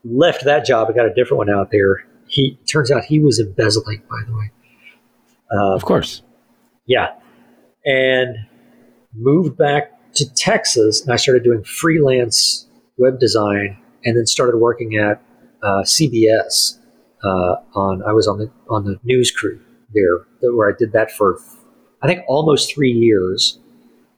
left 0.04 0.44
that 0.44 0.64
job. 0.64 0.88
I 0.90 0.92
got 0.92 1.06
a 1.06 1.14
different 1.14 1.38
one 1.38 1.50
out 1.50 1.70
there. 1.70 2.07
He 2.28 2.58
turns 2.70 2.90
out 2.90 3.04
he 3.04 3.18
was 3.18 3.38
embezzling, 3.40 4.02
by 4.08 4.22
the 4.26 4.36
way. 4.36 4.50
Um, 5.50 5.72
of 5.72 5.84
course. 5.84 6.22
Yeah, 6.86 7.14
and 7.84 8.36
moved 9.14 9.56
back 9.56 9.92
to 10.14 10.34
Texas, 10.34 11.02
and 11.02 11.12
I 11.12 11.16
started 11.16 11.44
doing 11.44 11.64
freelance 11.64 12.66
web 12.96 13.18
design, 13.18 13.78
and 14.04 14.16
then 14.16 14.26
started 14.26 14.58
working 14.58 14.96
at 14.96 15.22
uh, 15.62 15.82
CBS. 15.82 16.78
Uh, 17.22 17.56
on 17.74 18.02
I 18.06 18.12
was 18.12 18.28
on 18.28 18.38
the 18.38 18.50
on 18.70 18.84
the 18.84 18.98
news 19.02 19.32
crew 19.32 19.60
there 19.92 20.18
where 20.52 20.68
I 20.68 20.72
did 20.78 20.92
that 20.92 21.10
for 21.10 21.40
I 22.02 22.06
think 22.06 22.22
almost 22.28 22.72
three 22.72 22.92
years. 22.92 23.58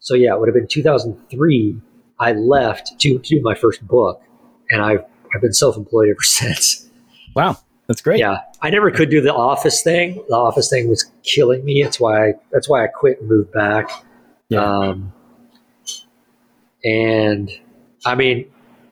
So 0.01 0.15
yeah, 0.15 0.35
it 0.35 0.41
would 0.41 0.49
have 0.49 0.55
been 0.55 0.67
2003. 0.67 1.81
I 2.19 2.33
left 2.33 2.99
to, 3.01 3.19
to 3.19 3.37
do 3.37 3.41
my 3.43 3.55
first 3.55 3.87
book, 3.87 4.23
and 4.71 4.83
I've 4.83 5.05
I've 5.35 5.41
been 5.41 5.53
self-employed 5.53 6.09
ever 6.11 6.21
since. 6.23 6.91
Wow, 7.35 7.59
that's 7.91 8.03
great. 8.03 8.21
Yeah, 8.21 8.43
I 8.63 8.71
never 8.71 8.93
could 8.93 9.11
do 9.11 9.21
the 9.21 9.35
office 9.35 9.83
thing. 9.83 10.23
The 10.29 10.37
office 10.37 10.71
thing 10.71 10.89
was 10.89 11.11
killing 11.25 11.65
me. 11.65 11.83
That's 11.83 11.99
why 11.99 12.29
I, 12.29 12.33
that's 12.53 12.69
why 12.69 12.85
I 12.85 12.87
quit 12.87 13.19
and 13.19 13.29
moved 13.29 13.51
back. 13.51 13.91
Yeah. 14.49 14.63
Um, 14.63 15.13
and 16.85 17.51
I 18.07 18.15
mean, 18.15 18.49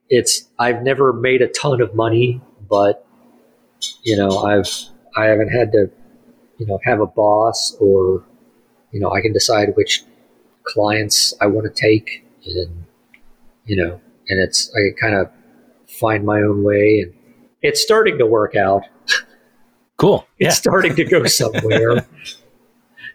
it's 0.08 0.48
I've 0.58 0.82
never 0.82 1.12
made 1.12 1.42
a 1.42 1.46
ton 1.46 1.80
of 1.80 1.94
money, 1.94 2.40
but 2.68 3.06
you 4.02 4.16
know, 4.16 4.38
I've 4.38 4.68
I 5.16 5.26
haven't 5.26 5.50
had 5.50 5.70
to 5.70 5.88
you 6.58 6.66
know 6.66 6.80
have 6.82 7.00
a 7.00 7.06
boss 7.06 7.76
or 7.78 8.24
you 8.90 8.98
know 8.98 9.12
I 9.12 9.20
can 9.20 9.32
decide 9.32 9.76
which 9.76 10.02
clients 10.64 11.34
I 11.40 11.46
want 11.46 11.72
to 11.72 11.80
take 11.80 12.26
and 12.44 12.84
you 13.64 13.76
know 13.76 14.00
and 14.28 14.40
it's 14.40 14.74
I 14.74 15.00
kind 15.00 15.14
of 15.14 15.30
find 15.86 16.26
my 16.26 16.40
own 16.40 16.64
way 16.64 16.98
and 17.04 17.14
it's 17.62 17.82
starting 17.82 18.18
to 18.18 18.26
work 18.26 18.54
out. 18.56 18.82
Cool. 19.96 20.26
it's 20.38 20.56
starting 20.56 20.94
to 20.96 21.04
go 21.04 21.24
somewhere. 21.26 22.06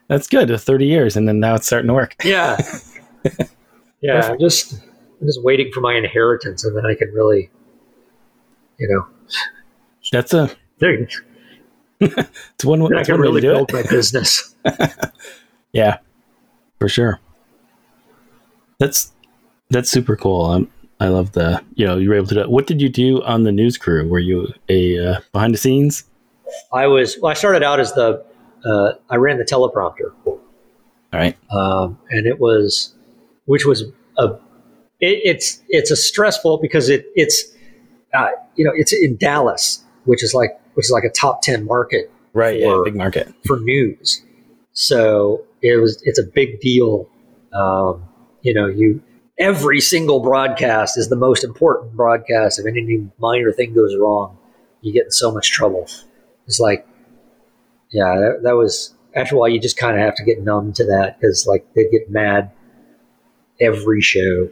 That's 0.07 0.27
good. 0.27 0.49
30 0.59 0.85
years 0.85 1.15
and 1.15 1.27
then 1.27 1.39
now 1.39 1.55
it's 1.55 1.65
starting 1.65 1.87
to 1.87 1.93
work. 1.93 2.15
Yeah. 2.23 2.57
Yeah, 4.01 4.31
I'm 4.31 4.37
just 4.37 4.73
I'm 5.21 5.27
just 5.27 5.41
waiting 5.43 5.71
for 5.71 5.79
my 5.79 5.93
inheritance 5.95 6.65
and 6.65 6.75
then 6.75 6.85
I 6.85 6.93
can 6.93 7.07
really 7.13 7.49
you 8.77 8.89
know 8.89 9.07
That's 10.11 10.33
a 10.33 10.53
it's 12.01 12.65
one. 12.65 12.83
Way. 12.83 12.97
I 12.97 13.03
can 13.05 13.17
really 13.17 13.39
build 13.39 13.71
my 13.71 13.81
business. 13.83 14.53
yeah, 15.71 15.99
for 16.79 16.89
sure. 16.89 17.21
That's 18.77 19.13
that's 19.69 19.89
super 19.89 20.17
cool. 20.17 20.43
Um, 20.47 20.69
I 21.03 21.09
love 21.09 21.33
the 21.33 21.61
you 21.75 21.85
know 21.85 21.97
you 21.97 22.09
were 22.09 22.15
able 22.15 22.27
to 22.27 22.35
do. 22.35 22.49
What 22.49 22.65
did 22.65 22.81
you 22.81 22.87
do 22.87 23.21
on 23.23 23.43
the 23.43 23.51
news 23.51 23.77
crew? 23.77 24.07
Were 24.07 24.19
you 24.19 24.47
a 24.69 24.97
uh, 24.97 25.19
behind 25.33 25.53
the 25.53 25.57
scenes? 25.57 26.05
I 26.71 26.87
was. 26.87 27.17
Well, 27.21 27.29
I 27.29 27.33
started 27.33 27.61
out 27.61 27.81
as 27.81 27.91
the. 27.91 28.23
Uh, 28.65 28.93
I 29.09 29.17
ran 29.17 29.37
the 29.37 29.43
teleprompter. 29.43 30.13
All 30.25 30.39
right. 31.11 31.37
Um, 31.51 31.99
and 32.09 32.25
it 32.25 32.39
was, 32.39 32.95
which 33.45 33.65
was 33.65 33.83
a. 34.17 34.27
It, 35.01 35.19
it's 35.25 35.61
it's 35.67 35.91
a 35.91 35.97
stressful 35.97 36.59
because 36.59 36.87
it 36.87 37.05
it's, 37.15 37.43
uh, 38.13 38.29
you 38.55 38.63
know, 38.63 38.71
it's 38.73 38.93
in 38.93 39.17
Dallas, 39.17 39.83
which 40.05 40.23
is 40.23 40.33
like 40.33 40.57
which 40.75 40.85
is 40.85 40.91
like 40.91 41.03
a 41.03 41.09
top 41.09 41.41
10 41.41 41.65
market. 41.65 42.09
Right. 42.33 42.61
For, 42.61 42.77
yeah. 42.77 42.81
Big 42.85 42.95
market 42.95 43.33
for 43.45 43.59
news. 43.59 44.23
So 44.71 45.43
it 45.61 45.81
was, 45.81 46.01
it's 46.03 46.17
a 46.17 46.23
big 46.23 46.59
deal. 46.61 47.09
Um, 47.53 48.03
you 48.41 48.53
know, 48.53 48.67
you, 48.67 49.01
every 49.37 49.81
single 49.81 50.19
broadcast 50.19 50.97
is 50.97 51.09
the 51.09 51.15
most 51.15 51.43
important 51.43 51.93
broadcast. 51.93 52.59
If 52.59 52.65
any 52.65 53.09
minor 53.17 53.51
thing 53.51 53.73
goes 53.73 53.95
wrong, 53.99 54.37
you 54.81 54.93
get 54.93 55.05
in 55.05 55.11
so 55.11 55.31
much 55.31 55.51
trouble. 55.51 55.87
It's 56.47 56.59
like, 56.59 56.87
yeah, 57.91 58.15
that, 58.15 58.39
that 58.43 58.55
was, 58.55 58.93
after 59.15 59.35
a 59.35 59.39
while, 59.39 59.49
you 59.49 59.59
just 59.59 59.77
kind 59.77 59.95
of 59.95 60.01
have 60.01 60.15
to 60.15 60.23
get 60.23 60.41
numb 60.41 60.73
to 60.73 60.85
that 60.85 61.19
because, 61.19 61.45
like, 61.47 61.65
they 61.73 61.83
get 61.89 62.09
mad 62.09 62.51
every 63.59 64.01
show. 64.01 64.49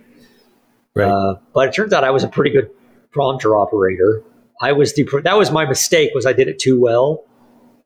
Right. 0.95 1.09
Uh, 1.09 1.35
but 1.53 1.69
it 1.69 1.73
turns 1.73 1.93
out 1.93 2.03
I 2.03 2.11
was 2.11 2.23
a 2.23 2.27
pretty 2.27 2.51
good 2.51 2.69
prompter 3.11 3.57
operator. 3.57 4.23
I 4.61 4.73
was 4.73 4.93
the 4.93 5.03
that 5.23 5.37
was 5.37 5.51
my 5.51 5.65
mistake 5.65 6.11
was 6.13 6.25
I 6.25 6.33
did 6.33 6.47
it 6.47 6.59
too 6.59 6.79
well. 6.79 7.23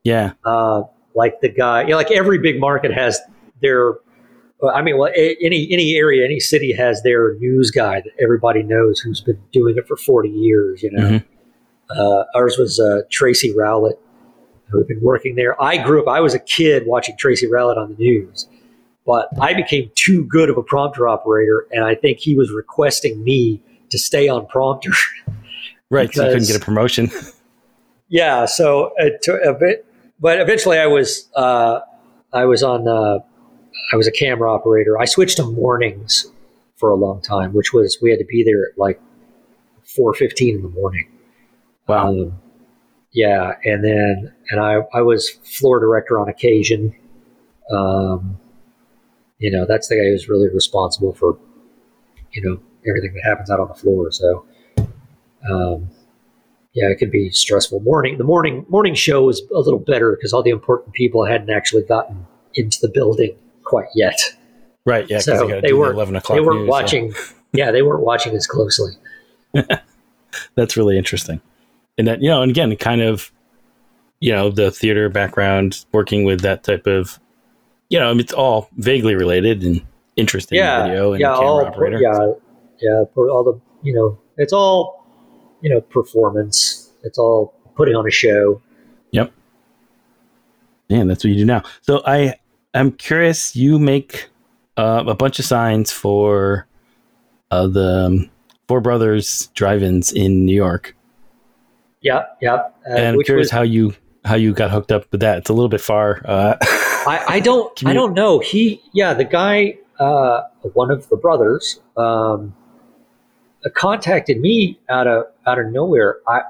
Yeah. 0.04 0.34
Uh, 0.44 0.84
like 1.14 1.40
the 1.40 1.50
guy, 1.50 1.84
you 1.84 1.90
know, 1.90 1.96
like 1.96 2.12
every 2.12 2.38
big 2.38 2.60
market 2.60 2.94
has 2.94 3.20
their. 3.62 3.96
I 4.70 4.82
mean, 4.82 4.98
well, 4.98 5.12
any 5.16 5.68
any 5.72 5.96
area, 5.96 6.26
any 6.26 6.40
city 6.40 6.74
has 6.74 7.04
their 7.04 7.36
news 7.36 7.72
guy 7.72 8.02
that 8.02 8.12
everybody 8.22 8.64
knows 8.64 9.00
who's 9.00 9.22
been 9.22 9.40
doing 9.52 9.76
it 9.78 9.88
for 9.88 9.96
forty 9.96 10.30
years. 10.30 10.84
You 10.84 10.92
know, 10.92 11.04
mm-hmm. 11.04 11.26
Uh, 11.90 12.24
ours 12.34 12.58
was 12.58 12.80
uh, 12.80 13.02
Tracy 13.12 13.54
Rowlett, 13.56 14.00
who 14.70 14.80
had 14.80 14.88
been 14.88 15.02
working 15.02 15.36
there. 15.36 15.62
I 15.62 15.78
grew 15.78 16.02
up, 16.02 16.08
I 16.08 16.20
was 16.20 16.34
a 16.34 16.40
kid 16.40 16.88
watching 16.88 17.16
Tracy 17.18 17.48
Rowlett 17.48 17.78
on 17.78 17.90
the 17.90 17.96
news, 17.96 18.48
but 19.06 19.30
I 19.40 19.54
became 19.54 19.92
too 19.96 20.26
good 20.26 20.50
of 20.50 20.58
a 20.58 20.64
prompter 20.64 21.08
operator, 21.08 21.68
and 21.72 21.84
I 21.84 21.96
think 21.96 22.20
he 22.20 22.36
was 22.36 22.52
requesting 22.52 23.24
me 23.24 23.62
to 23.90 24.00
stay 24.00 24.28
on 24.28 24.48
prompter. 24.48 24.92
right, 25.90 26.12
so 26.14 26.24
you 26.24 26.34
couldn't 26.34 26.48
get 26.48 26.56
a 26.56 26.66
promotion. 26.66 27.12
yeah, 28.08 28.46
so 28.46 28.94
a 29.00 29.54
bit, 29.54 29.86
but 30.20 30.40
eventually 30.40 30.80
I 30.80 30.88
was 30.88 31.30
uh, 31.36 31.82
I 32.34 32.46
was 32.46 32.64
on 32.64 32.88
uh, 32.88 33.20
I 33.92 33.96
was 33.96 34.08
a 34.08 34.12
camera 34.12 34.52
operator. 34.54 35.00
I 35.00 35.06
switched 35.06 35.38
to 35.38 35.44
mornings 35.44 36.26
for 36.78 36.90
a 36.90 36.96
long 36.96 37.22
time, 37.22 37.54
which 37.54 37.74
was 37.74 38.00
we 38.02 38.10
had 38.10 38.20
to 38.20 38.26
be 38.26 38.44
there 38.44 38.70
at 38.72 38.78
like 38.78 39.00
four 39.84 40.14
fifteen 40.14 40.56
in 40.56 40.62
the 40.62 40.70
morning. 40.70 41.08
Wow. 41.88 42.10
Um, 42.10 42.40
yeah, 43.12 43.54
and 43.64 43.84
then 43.84 44.34
and 44.50 44.60
I 44.60 44.80
I 44.94 45.02
was 45.02 45.30
floor 45.30 45.80
director 45.80 46.20
on 46.20 46.28
occasion. 46.28 46.94
Um, 47.72 48.40
you 49.38 49.52
know, 49.52 49.66
that's 49.66 49.88
the 49.88 49.96
guy 49.96 50.04
who's 50.04 50.28
really 50.28 50.50
responsible 50.50 51.14
for 51.14 51.38
you 52.32 52.42
know 52.42 52.60
everything 52.88 53.14
that 53.14 53.24
happens 53.24 53.50
out 53.50 53.60
on 53.60 53.68
the 53.68 53.74
floor. 53.74 54.12
So, 54.12 54.46
um, 55.50 55.90
yeah, 56.74 56.90
it 56.90 56.96
could 56.96 57.12
be 57.12 57.30
stressful. 57.30 57.80
Morning, 57.82 58.18
the 58.18 58.24
morning 58.24 58.66
morning 58.68 58.96
show 58.96 59.24
was 59.24 59.42
a 59.54 59.60
little 59.60 59.80
better 59.80 60.16
because 60.16 60.34
all 60.34 60.44
the 60.44 60.50
important 60.50 60.94
people 60.94 61.26
hadn't 61.26 61.50
actually 61.50 61.84
gotten 61.84 62.26
into 62.56 62.80
the 62.82 62.90
building 62.90 63.38
quite 63.66 63.88
yet. 63.96 64.20
Right. 64.86 65.06
Yeah. 65.10 65.20
So 65.20 65.48
they 65.62 65.74
weren't. 65.74 65.96
The 65.96 65.98
Eleven 65.98 66.16
o'clock. 66.16 66.38
They 66.38 66.42
weren't 66.42 66.62
news, 66.62 66.70
watching. 66.70 67.08
Yeah. 67.08 67.66
yeah, 67.66 67.72
they 67.72 67.82
weren't 67.82 68.04
watching 68.04 68.36
as 68.36 68.48
closely. 68.48 68.94
That's 70.56 70.78
really 70.78 70.98
interesting, 70.98 71.42
and 71.98 72.08
that 72.08 72.22
you 72.22 72.30
know, 72.30 72.42
and 72.42 72.52
again, 72.52 72.76
kind 72.76 73.02
of, 73.02 73.32
you 74.20 74.34
know, 74.34 74.50
the 74.50 74.70
theater 74.70 75.10
background, 75.10 75.86
working 75.94 76.26
with 76.26 76.42
that 76.42 76.64
type 76.64 76.88
of, 76.88 77.20
you 77.90 77.98
know, 77.98 78.12
it's 78.18 78.34
all 78.34 78.70
vaguely 78.78 79.16
related 79.16 79.64
and 79.64 79.82
interesting. 80.18 80.58
Yeah. 80.58 80.88
Video 80.88 81.14
and 81.14 81.22
yeah. 81.22 81.34
All, 81.34 81.66
operator. 81.66 82.00
Yeah. 82.02 82.34
Yeah. 82.82 83.04
All 83.16 83.44
the 83.44 83.60
you 83.82 83.94
know, 83.94 84.20
it's 84.38 84.52
all 84.52 85.06
you 85.66 85.72
know, 85.72 85.82
performance. 85.82 86.92
It's 87.04 87.18
all 87.18 87.52
putting 87.76 87.96
on 87.96 88.08
a 88.08 88.12
show. 88.12 88.62
Yep. 89.12 89.32
Man, 90.92 91.08
that's 91.08 91.24
what 91.24 91.32
you 91.32 91.38
do 91.38 91.46
now. 91.46 91.64
So 91.82 92.04
I 92.06 92.36
I'm 92.76 92.92
curious. 92.92 93.56
You 93.56 93.80
make 93.80 94.30
uh, 94.78 95.04
a 95.08 95.16
bunch 95.16 95.40
of 95.40 95.46
signs 95.46 95.92
for 95.92 96.68
uh, 97.50 97.68
the 97.68 98.06
um, 98.08 98.30
Four 98.68 98.82
Brothers 98.82 99.48
drive-ins 99.54 100.12
in 100.12 100.46
New 100.46 100.56
York. 100.56 100.96
Yeah, 102.02 102.26
yeah. 102.42 102.54
Uh, 102.54 102.70
and 102.90 103.08
I'm 103.08 103.24
curious 103.24 103.46
was, 103.46 103.52
how 103.52 103.62
you 103.62 103.96
how 104.26 104.36
you 104.36 104.54
got 104.54 104.72
hooked 104.72 104.92
up 104.92 105.06
with 105.12 105.22
that. 105.22 105.38
It's 105.40 105.50
a 105.50 105.54
little 105.54 105.70
bit 105.70 105.82
far. 105.82 106.22
Uh, 106.26 106.58
I, 106.62 107.26
I, 107.28 107.40
don't 107.40 107.84
I 107.86 107.94
don't 107.94 108.14
know. 108.14 108.40
He 108.40 108.82
yeah, 108.94 109.14
the 109.14 109.24
guy, 109.24 109.78
uh, 110.00 110.44
one 110.74 110.92
of 110.92 111.08
the 111.10 111.16
brothers, 111.16 111.80
um, 111.96 112.54
contacted 113.74 114.40
me 114.40 114.80
out 114.90 115.08
of 115.08 115.26
out 115.48 115.60
of 115.60 115.68
nowhere. 115.68 116.18
I 116.28 116.42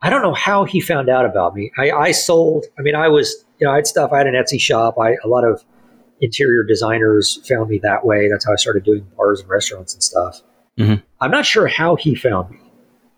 I 0.00 0.10
don't 0.10 0.22
know 0.22 0.34
how 0.34 0.64
he 0.64 0.80
found 0.80 1.08
out 1.08 1.26
about 1.26 1.56
me. 1.56 1.72
I, 1.76 1.90
I 1.90 2.12
sold. 2.12 2.66
I 2.78 2.82
mean, 2.82 2.94
I 2.94 3.08
was 3.08 3.44
you 3.58 3.66
know 3.66 3.72
I 3.72 3.76
had 3.76 3.86
stuff. 3.86 4.12
I 4.12 4.18
had 4.18 4.26
an 4.26 4.34
Etsy 4.34 4.60
shop. 4.60 4.98
I 4.98 5.16
a 5.24 5.28
lot 5.28 5.44
of 5.44 5.64
interior 6.20 6.64
designers 6.64 7.40
found 7.48 7.70
me 7.70 7.78
that 7.82 8.04
way. 8.04 8.28
That's 8.28 8.44
how 8.46 8.52
I 8.52 8.56
started 8.56 8.84
doing 8.84 9.06
bars 9.16 9.40
and 9.40 9.48
restaurants 9.48 9.94
and 9.94 10.02
stuff. 10.02 10.40
Mm-hmm. 10.78 11.04
I'm 11.20 11.30
not 11.30 11.46
sure 11.46 11.66
how 11.66 11.96
he 11.96 12.14
found 12.14 12.50
me, 12.50 12.58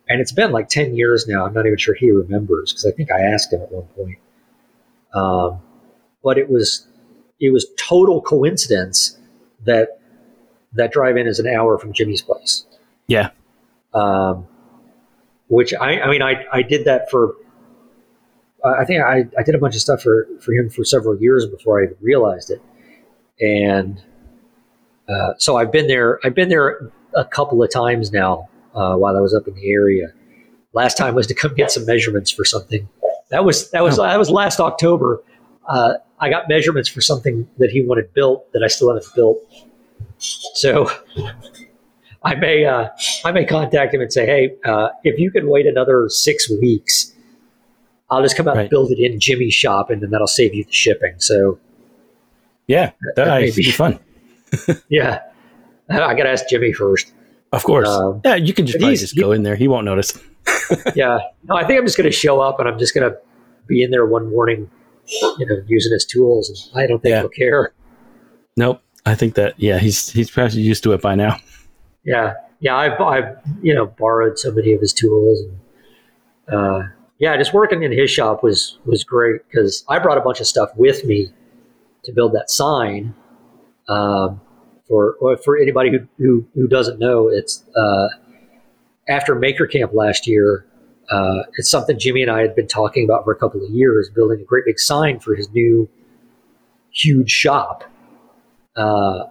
and 0.08 0.20
it's 0.20 0.32
been 0.32 0.52
like 0.52 0.68
ten 0.68 0.94
years 0.96 1.26
now. 1.26 1.46
I'm 1.46 1.54
not 1.54 1.66
even 1.66 1.78
sure 1.78 1.94
he 1.94 2.10
remembers 2.10 2.72
because 2.72 2.86
I 2.86 2.90
think 2.90 3.10
I 3.10 3.20
asked 3.20 3.52
him 3.52 3.62
at 3.62 3.72
one 3.72 3.86
point. 3.96 4.18
Um, 5.14 5.60
but 6.22 6.38
it 6.38 6.48
was 6.48 6.86
it 7.40 7.52
was 7.52 7.66
total 7.78 8.20
coincidence 8.20 9.18
that 9.64 10.00
that 10.72 10.92
drive-in 10.92 11.26
is 11.26 11.38
an 11.38 11.46
hour 11.46 11.78
from 11.78 11.92
Jimmy's 11.92 12.22
place. 12.22 12.64
Yeah. 13.06 13.30
Um, 13.92 14.46
which 15.48 15.74
I, 15.74 16.00
I 16.00 16.08
mean, 16.08 16.22
I, 16.22 16.44
I 16.52 16.62
did 16.62 16.84
that 16.84 17.10
for, 17.10 17.34
I 18.64 18.84
think 18.84 19.02
I, 19.02 19.24
I 19.38 19.42
did 19.42 19.54
a 19.54 19.58
bunch 19.58 19.74
of 19.74 19.80
stuff 19.80 20.02
for, 20.02 20.26
for 20.40 20.52
him 20.52 20.70
for 20.70 20.84
several 20.84 21.16
years 21.20 21.46
before 21.46 21.82
I 21.82 21.88
realized 22.00 22.50
it. 22.50 22.62
And 23.40 24.02
uh, 25.08 25.34
so 25.38 25.56
I've 25.56 25.72
been 25.72 25.86
there, 25.86 26.20
I've 26.24 26.34
been 26.34 26.48
there 26.48 26.90
a 27.16 27.24
couple 27.24 27.62
of 27.62 27.70
times 27.70 28.12
now 28.12 28.48
uh, 28.74 28.96
while 28.96 29.16
I 29.16 29.20
was 29.20 29.34
up 29.34 29.48
in 29.48 29.54
the 29.54 29.70
area. 29.70 30.08
Last 30.72 30.96
time 30.96 31.14
was 31.14 31.26
to 31.28 31.34
come 31.34 31.54
get 31.54 31.70
some 31.70 31.86
measurements 31.86 32.30
for 32.30 32.44
something. 32.44 32.88
That 33.30 33.44
was, 33.44 33.70
that 33.70 33.82
was, 33.82 33.98
oh. 33.98 34.02
that 34.02 34.18
was 34.18 34.30
last 34.30 34.60
October. 34.60 35.22
Uh, 35.68 35.94
I 36.18 36.28
got 36.28 36.48
measurements 36.48 36.88
for 36.88 37.00
something 37.00 37.48
that 37.58 37.70
he 37.70 37.82
wanted 37.82 38.12
built 38.12 38.52
that 38.52 38.62
I 38.62 38.68
still 38.68 38.88
haven't 38.88 39.06
built. 39.14 39.38
So 40.18 40.90
I 42.22 42.34
may 42.34 42.66
uh, 42.66 42.88
I 43.24 43.32
may 43.32 43.46
contact 43.46 43.94
him 43.94 44.00
and 44.00 44.12
say, 44.12 44.26
hey, 44.26 44.56
uh, 44.64 44.90
if 45.04 45.18
you 45.18 45.30
can 45.30 45.48
wait 45.48 45.66
another 45.66 46.08
six 46.08 46.50
weeks, 46.50 47.14
I'll 48.10 48.22
just 48.22 48.36
come 48.36 48.48
out 48.48 48.56
right. 48.56 48.62
and 48.62 48.70
build 48.70 48.90
it 48.90 48.98
in 48.98 49.20
Jimmy's 49.20 49.54
shop, 49.54 49.90
and 49.90 50.02
then 50.02 50.10
that'll 50.10 50.26
save 50.26 50.54
you 50.54 50.64
the 50.64 50.72
shipping. 50.72 51.14
So, 51.18 51.58
yeah, 52.66 52.92
that, 53.02 53.12
that 53.16 53.28
might 53.28 53.54
be 53.54 53.70
fun. 53.70 53.98
yeah, 54.88 55.20
I 55.88 55.96
got 55.96 56.24
to 56.24 56.30
ask 56.30 56.48
Jimmy 56.48 56.72
first. 56.72 57.12
Of 57.52 57.64
course, 57.64 57.88
um, 57.88 58.20
yeah, 58.24 58.36
you 58.36 58.52
can 58.52 58.66
just, 58.66 58.78
just 58.78 59.16
go 59.16 59.32
in 59.32 59.42
there. 59.42 59.56
He 59.56 59.68
won't 59.68 59.84
notice. 59.84 60.18
yeah, 60.94 61.18
no, 61.44 61.56
I 61.56 61.66
think 61.66 61.78
I'm 61.78 61.86
just 61.86 61.96
going 61.96 62.10
to 62.10 62.16
show 62.16 62.40
up, 62.40 62.60
and 62.60 62.68
I'm 62.68 62.78
just 62.78 62.94
going 62.94 63.10
to 63.10 63.18
be 63.66 63.82
in 63.82 63.90
there 63.90 64.06
one 64.06 64.30
morning, 64.30 64.70
you 65.38 65.46
know, 65.46 65.62
using 65.66 65.92
his 65.92 66.04
tools, 66.04 66.48
and 66.48 66.82
I 66.82 66.86
don't 66.86 67.00
think 67.00 67.12
yeah. 67.12 67.20
he'll 67.20 67.28
care. 67.28 67.72
Nope, 68.56 68.82
I 69.06 69.14
think 69.14 69.34
that 69.34 69.54
yeah, 69.56 69.78
he's 69.78 70.10
he's 70.10 70.30
perhaps 70.30 70.54
used 70.54 70.82
to 70.84 70.92
it 70.92 71.00
by 71.00 71.14
now. 71.14 71.38
Yeah, 72.04 72.34
yeah. 72.60 72.76
I've, 72.76 73.00
I've 73.00 73.36
you 73.62 73.74
know 73.74 73.86
borrowed 73.86 74.38
so 74.38 74.52
many 74.52 74.72
of 74.72 74.80
his 74.80 74.92
tools, 74.92 75.40
and 75.40 76.56
uh, 76.56 76.82
yeah, 77.20 77.36
just 77.36 77.52
working 77.52 77.82
in 77.82 77.92
his 77.92 78.10
shop 78.10 78.42
was 78.42 78.78
was 78.86 79.04
great 79.04 79.42
because 79.46 79.84
I 79.88 79.98
brought 79.98 80.18
a 80.18 80.22
bunch 80.22 80.40
of 80.40 80.46
stuff 80.46 80.70
with 80.74 81.04
me 81.04 81.28
to 82.04 82.12
build 82.12 82.32
that 82.32 82.50
sign. 82.50 83.14
Um, 83.88 84.40
for 84.88 85.16
for 85.44 85.56
anybody 85.58 85.90
who, 85.90 85.98
who, 86.18 86.46
who 86.54 86.66
doesn't 86.66 86.98
know, 86.98 87.28
it's 87.28 87.64
uh, 87.76 88.08
after 89.08 89.34
Maker 89.34 89.66
Camp 89.66 89.92
last 89.94 90.26
year. 90.26 90.66
Uh, 91.10 91.42
it's 91.58 91.68
something 91.68 91.98
Jimmy 91.98 92.22
and 92.22 92.30
I 92.30 92.40
had 92.40 92.54
been 92.54 92.68
talking 92.68 93.04
about 93.04 93.24
for 93.24 93.32
a 93.32 93.36
couple 93.36 93.60
of 93.64 93.68
years, 93.72 94.08
building 94.14 94.40
a 94.40 94.44
great 94.44 94.64
big 94.64 94.78
sign 94.78 95.18
for 95.18 95.34
his 95.34 95.50
new 95.50 95.88
huge 96.92 97.30
shop. 97.30 97.82
Uh, 98.76 99.24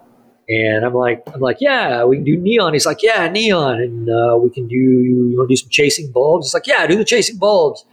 and 0.49 0.83
I'm 0.83 0.95
like, 0.95 1.21
I'm 1.31 1.41
like, 1.41 1.57
yeah, 1.59 2.03
we 2.05 2.17
can 2.17 2.25
do 2.25 2.35
neon. 2.35 2.73
He's 2.73 2.87
like, 2.87 3.03
yeah, 3.03 3.29
neon, 3.29 3.79
and 3.79 4.09
uh, 4.09 4.35
we 4.35 4.49
can 4.49 4.67
do. 4.67 4.75
You 4.75 5.35
want 5.37 5.47
to 5.47 5.53
do 5.53 5.55
some 5.55 5.69
chasing 5.69 6.11
bulbs? 6.11 6.47
It's 6.47 6.53
like, 6.55 6.65
yeah, 6.65 6.87
do 6.87 6.97
the 6.97 7.05
chasing 7.05 7.37
bulbs, 7.37 7.85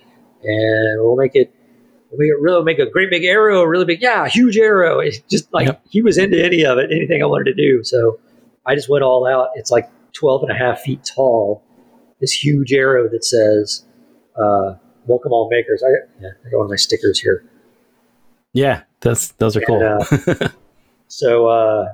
and 0.42 1.02
we'll 1.02 1.16
make 1.16 1.34
it. 1.34 1.54
We'll 2.10 2.18
make 2.18 2.30
it 2.30 2.40
really 2.40 2.64
make 2.64 2.78
a 2.78 2.90
great 2.90 3.10
big 3.10 3.24
arrow, 3.24 3.60
a 3.60 3.68
really 3.68 3.84
big, 3.84 4.00
yeah, 4.00 4.26
huge 4.26 4.56
arrow. 4.56 5.00
It's 5.00 5.18
just 5.28 5.52
like 5.52 5.66
yep. 5.66 5.82
he 5.90 6.00
was 6.00 6.16
into 6.16 6.42
any 6.42 6.64
of 6.64 6.78
it, 6.78 6.90
anything 6.90 7.22
I 7.22 7.26
wanted 7.26 7.44
to 7.44 7.54
do. 7.54 7.84
So 7.84 8.18
I 8.64 8.74
just 8.74 8.88
went 8.88 9.04
all 9.04 9.26
out. 9.26 9.50
It's 9.56 9.70
like 9.70 9.90
12 10.14 10.44
and 10.44 10.52
a 10.52 10.54
half 10.54 10.80
feet 10.80 11.04
tall. 11.04 11.62
This 12.20 12.32
huge 12.32 12.72
arrow 12.72 13.06
that 13.10 13.22
says, 13.22 13.84
uh, 14.42 14.76
"Welcome 15.04 15.32
all 15.32 15.50
makers." 15.50 15.82
I, 15.86 15.90
yeah, 16.22 16.30
I 16.46 16.50
got 16.50 16.56
one 16.56 16.66
of 16.66 16.70
my 16.70 16.76
stickers 16.76 17.20
here. 17.20 17.44
Yeah, 18.54 18.84
that's 19.00 19.32
those 19.32 19.56
are 19.56 19.62
and, 19.68 20.06
cool. 20.06 20.36
uh, 20.40 20.48
so. 21.08 21.48
Uh, 21.48 21.92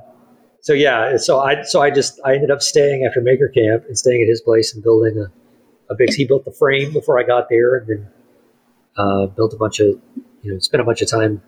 so 0.62 0.72
yeah, 0.72 1.16
so 1.16 1.40
I 1.40 1.62
so 1.62 1.82
I 1.82 1.90
just 1.90 2.20
I 2.24 2.34
ended 2.34 2.52
up 2.52 2.62
staying 2.62 3.04
after 3.04 3.20
Maker 3.20 3.48
Camp 3.48 3.84
and 3.88 3.98
staying 3.98 4.22
at 4.22 4.28
his 4.28 4.40
place 4.40 4.72
and 4.72 4.82
building 4.82 5.18
a, 5.18 5.92
a 5.92 5.96
big. 5.96 6.14
He 6.14 6.24
built 6.24 6.44
the 6.44 6.52
frame 6.52 6.92
before 6.92 7.18
I 7.18 7.24
got 7.24 7.48
there, 7.50 7.76
and 7.76 7.88
then 7.88 8.08
uh, 8.96 9.26
built 9.26 9.52
a 9.52 9.56
bunch 9.56 9.80
of 9.80 9.88
you 10.42 10.52
know 10.52 10.60
spent 10.60 10.80
a 10.80 10.84
bunch 10.84 11.02
of 11.02 11.10
time 11.10 11.42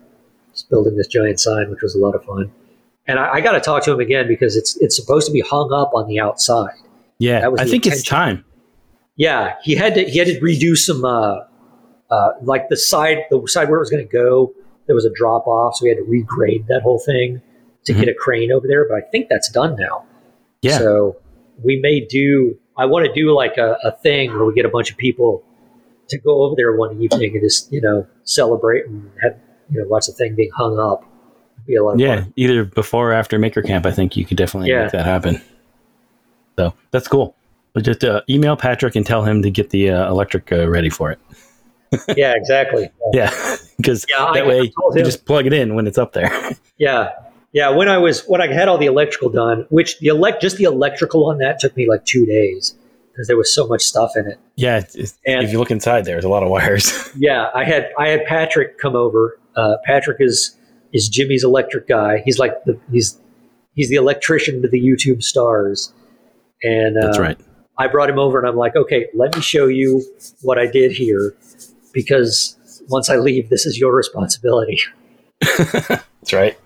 just 0.51 0.69
building 0.69 0.97
this 0.97 1.07
giant 1.07 1.39
sign, 1.39 1.69
which 1.69 1.81
was 1.81 1.95
a 1.95 1.97
lot 1.97 2.13
of 2.13 2.25
fun. 2.25 2.51
And 3.07 3.17
I, 3.17 3.35
I 3.35 3.41
got 3.41 3.53
to 3.53 3.61
talk 3.61 3.85
to 3.85 3.93
him 3.93 4.01
again 4.01 4.27
because 4.27 4.57
it's 4.57 4.75
it's 4.81 4.97
supposed 4.97 5.27
to 5.27 5.33
be 5.33 5.39
hung 5.39 5.71
up 5.71 5.91
on 5.93 6.09
the 6.09 6.19
outside. 6.19 6.75
Yeah, 7.17 7.49
I 7.57 7.63
think 7.63 7.85
intention. 7.85 7.93
it's 7.93 8.03
time. 8.03 8.43
Yeah, 9.15 9.55
he 9.63 9.75
had 9.75 9.95
to 9.95 10.03
he 10.03 10.19
had 10.19 10.27
to 10.27 10.37
redo 10.41 10.75
some 10.75 11.05
uh, 11.05 11.37
uh, 12.11 12.29
like 12.41 12.67
the 12.67 12.75
side 12.75 13.19
the 13.31 13.41
side 13.47 13.69
where 13.69 13.77
it 13.77 13.81
was 13.81 13.89
going 13.89 14.05
to 14.05 14.11
go. 14.11 14.53
There 14.87 14.95
was 14.95 15.05
a 15.05 15.13
drop 15.15 15.47
off, 15.47 15.77
so 15.77 15.83
we 15.83 15.89
had 15.89 15.99
to 15.99 16.03
regrade 16.03 16.67
that 16.67 16.81
whole 16.81 16.99
thing 16.99 17.41
to 17.85 17.91
mm-hmm. 17.91 18.01
get 18.01 18.09
a 18.09 18.13
crane 18.13 18.51
over 18.51 18.67
there, 18.67 18.87
but 18.87 18.95
I 18.95 19.01
think 19.01 19.29
that's 19.29 19.49
done 19.49 19.75
now. 19.79 20.05
Yeah. 20.61 20.77
So 20.79 21.17
we 21.63 21.79
may 21.79 22.01
do, 22.01 22.57
I 22.77 22.85
want 22.85 23.05
to 23.05 23.13
do 23.13 23.31
like 23.31 23.57
a, 23.57 23.77
a 23.83 23.91
thing 23.91 24.31
where 24.31 24.45
we 24.45 24.53
get 24.53 24.65
a 24.65 24.69
bunch 24.69 24.91
of 24.91 24.97
people 24.97 25.43
to 26.09 26.17
go 26.17 26.43
over 26.43 26.55
there 26.55 26.75
one 26.75 27.01
evening 27.01 27.31
and 27.33 27.41
just, 27.41 27.71
you 27.71 27.81
know, 27.81 28.07
celebrate 28.23 28.85
and 28.85 29.09
have, 29.21 29.37
you 29.69 29.81
know, 29.81 29.87
watch 29.87 30.07
the 30.07 30.13
thing 30.13 30.35
being 30.35 30.51
hung 30.55 30.79
up. 30.79 31.03
It'd 31.55 31.67
be 31.67 31.75
a 31.75 31.83
lot 31.83 31.97
yeah, 31.99 32.21
fun. 32.21 32.33
either 32.35 32.65
before 32.65 33.11
or 33.11 33.13
after 33.13 33.39
Maker 33.39 33.61
Camp, 33.61 33.85
I 33.85 33.91
think 33.91 34.15
you 34.17 34.25
could 34.25 34.37
definitely 34.37 34.69
yeah. 34.69 34.83
make 34.83 34.91
that 34.91 35.05
happen. 35.05 35.41
So 36.57 36.73
that's 36.91 37.07
cool. 37.07 37.35
Just 37.81 38.03
uh, 38.03 38.21
email 38.29 38.55
Patrick 38.55 38.95
and 38.95 39.05
tell 39.05 39.23
him 39.23 39.41
to 39.41 39.51
get 39.51 39.69
the 39.69 39.89
uh, 39.89 40.09
electric 40.09 40.51
uh, 40.51 40.69
ready 40.69 40.89
for 40.89 41.11
it. 41.11 41.19
yeah, 42.15 42.33
exactly. 42.35 42.89
Yeah, 43.13 43.29
because 43.77 44.05
Yeah, 44.09 44.31
that 44.33 44.43
I 44.43 44.47
way 44.47 44.61
you 44.61 45.03
just 45.03 45.25
plug 45.25 45.45
it 45.45 45.53
in 45.53 45.75
when 45.75 45.87
it's 45.87 45.97
up 45.97 46.13
there. 46.13 46.31
Yeah, 46.77 47.11
yeah. 47.55 47.69
When 47.69 47.87
I 47.89 47.97
was 47.97 48.21
when 48.27 48.39
I 48.41 48.53
had 48.53 48.67
all 48.67 48.77
the 48.77 48.85
electrical 48.85 49.29
done, 49.29 49.65
which 49.69 49.97
the 49.99 50.07
elect 50.07 50.41
just 50.43 50.57
the 50.57 50.65
electrical 50.65 51.25
on 51.27 51.39
that 51.39 51.59
took 51.59 51.75
me 51.75 51.89
like 51.89 52.05
two 52.05 52.25
days 52.27 52.75
because 53.11 53.27
there 53.27 53.37
was 53.37 53.51
so 53.53 53.65
much 53.65 53.81
stuff 53.81 54.11
in 54.15 54.27
it. 54.27 54.37
yeah, 54.57 54.81
And- 55.25 55.43
if 55.43 55.51
you 55.51 55.57
look 55.57 55.71
inside, 55.71 56.03
there's 56.05 56.25
a 56.25 56.29
lot 56.29 56.43
of 56.43 56.49
wires. 56.49 56.91
Yeah, 57.17 57.49
I 57.55 57.63
had 57.63 57.89
I 57.97 58.09
had 58.09 58.25
Patrick 58.25 58.77
come 58.77 58.95
over. 58.95 59.39
Uh, 59.55 59.77
Patrick 59.85 60.17
is 60.19 60.55
is 60.93 61.07
Jimmy's 61.09 61.43
electric 61.43 61.87
guy. 61.87 62.21
He's 62.25 62.37
like 62.39 62.63
the 62.65 62.77
he's 62.91 63.17
he's 63.73 63.89
the 63.89 63.95
electrician 63.95 64.61
to 64.61 64.67
the 64.67 64.79
YouTube 64.79 65.23
stars. 65.23 65.93
And 66.63 66.97
uh, 66.97 67.05
That's 67.07 67.19
right. 67.19 67.37
I 67.77 67.87
brought 67.87 68.09
him 68.09 68.19
over 68.19 68.37
and 68.39 68.47
I'm 68.47 68.55
like, 68.57 68.75
okay, 68.75 69.07
let 69.13 69.35
me 69.35 69.41
show 69.41 69.67
you 69.67 70.03
what 70.41 70.57
I 70.57 70.65
did 70.67 70.91
here 70.91 71.35
because 71.93 72.57
once 72.89 73.09
I 73.09 73.17
leave, 73.17 73.49
this 73.49 73.65
is 73.65 73.77
your 73.77 73.93
responsibility. 73.95 74.79
That's 75.57 76.33
right. 76.33 76.57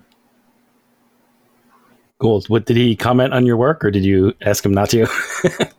Cool. 2.20 2.42
What 2.48 2.66
did 2.66 2.76
he 2.76 2.94
comment 2.96 3.32
on 3.32 3.46
your 3.46 3.56
work, 3.56 3.84
or 3.84 3.90
did 3.90 4.04
you 4.04 4.34
ask 4.42 4.64
him 4.64 4.72
not 4.72 4.90
to? 4.90 5.06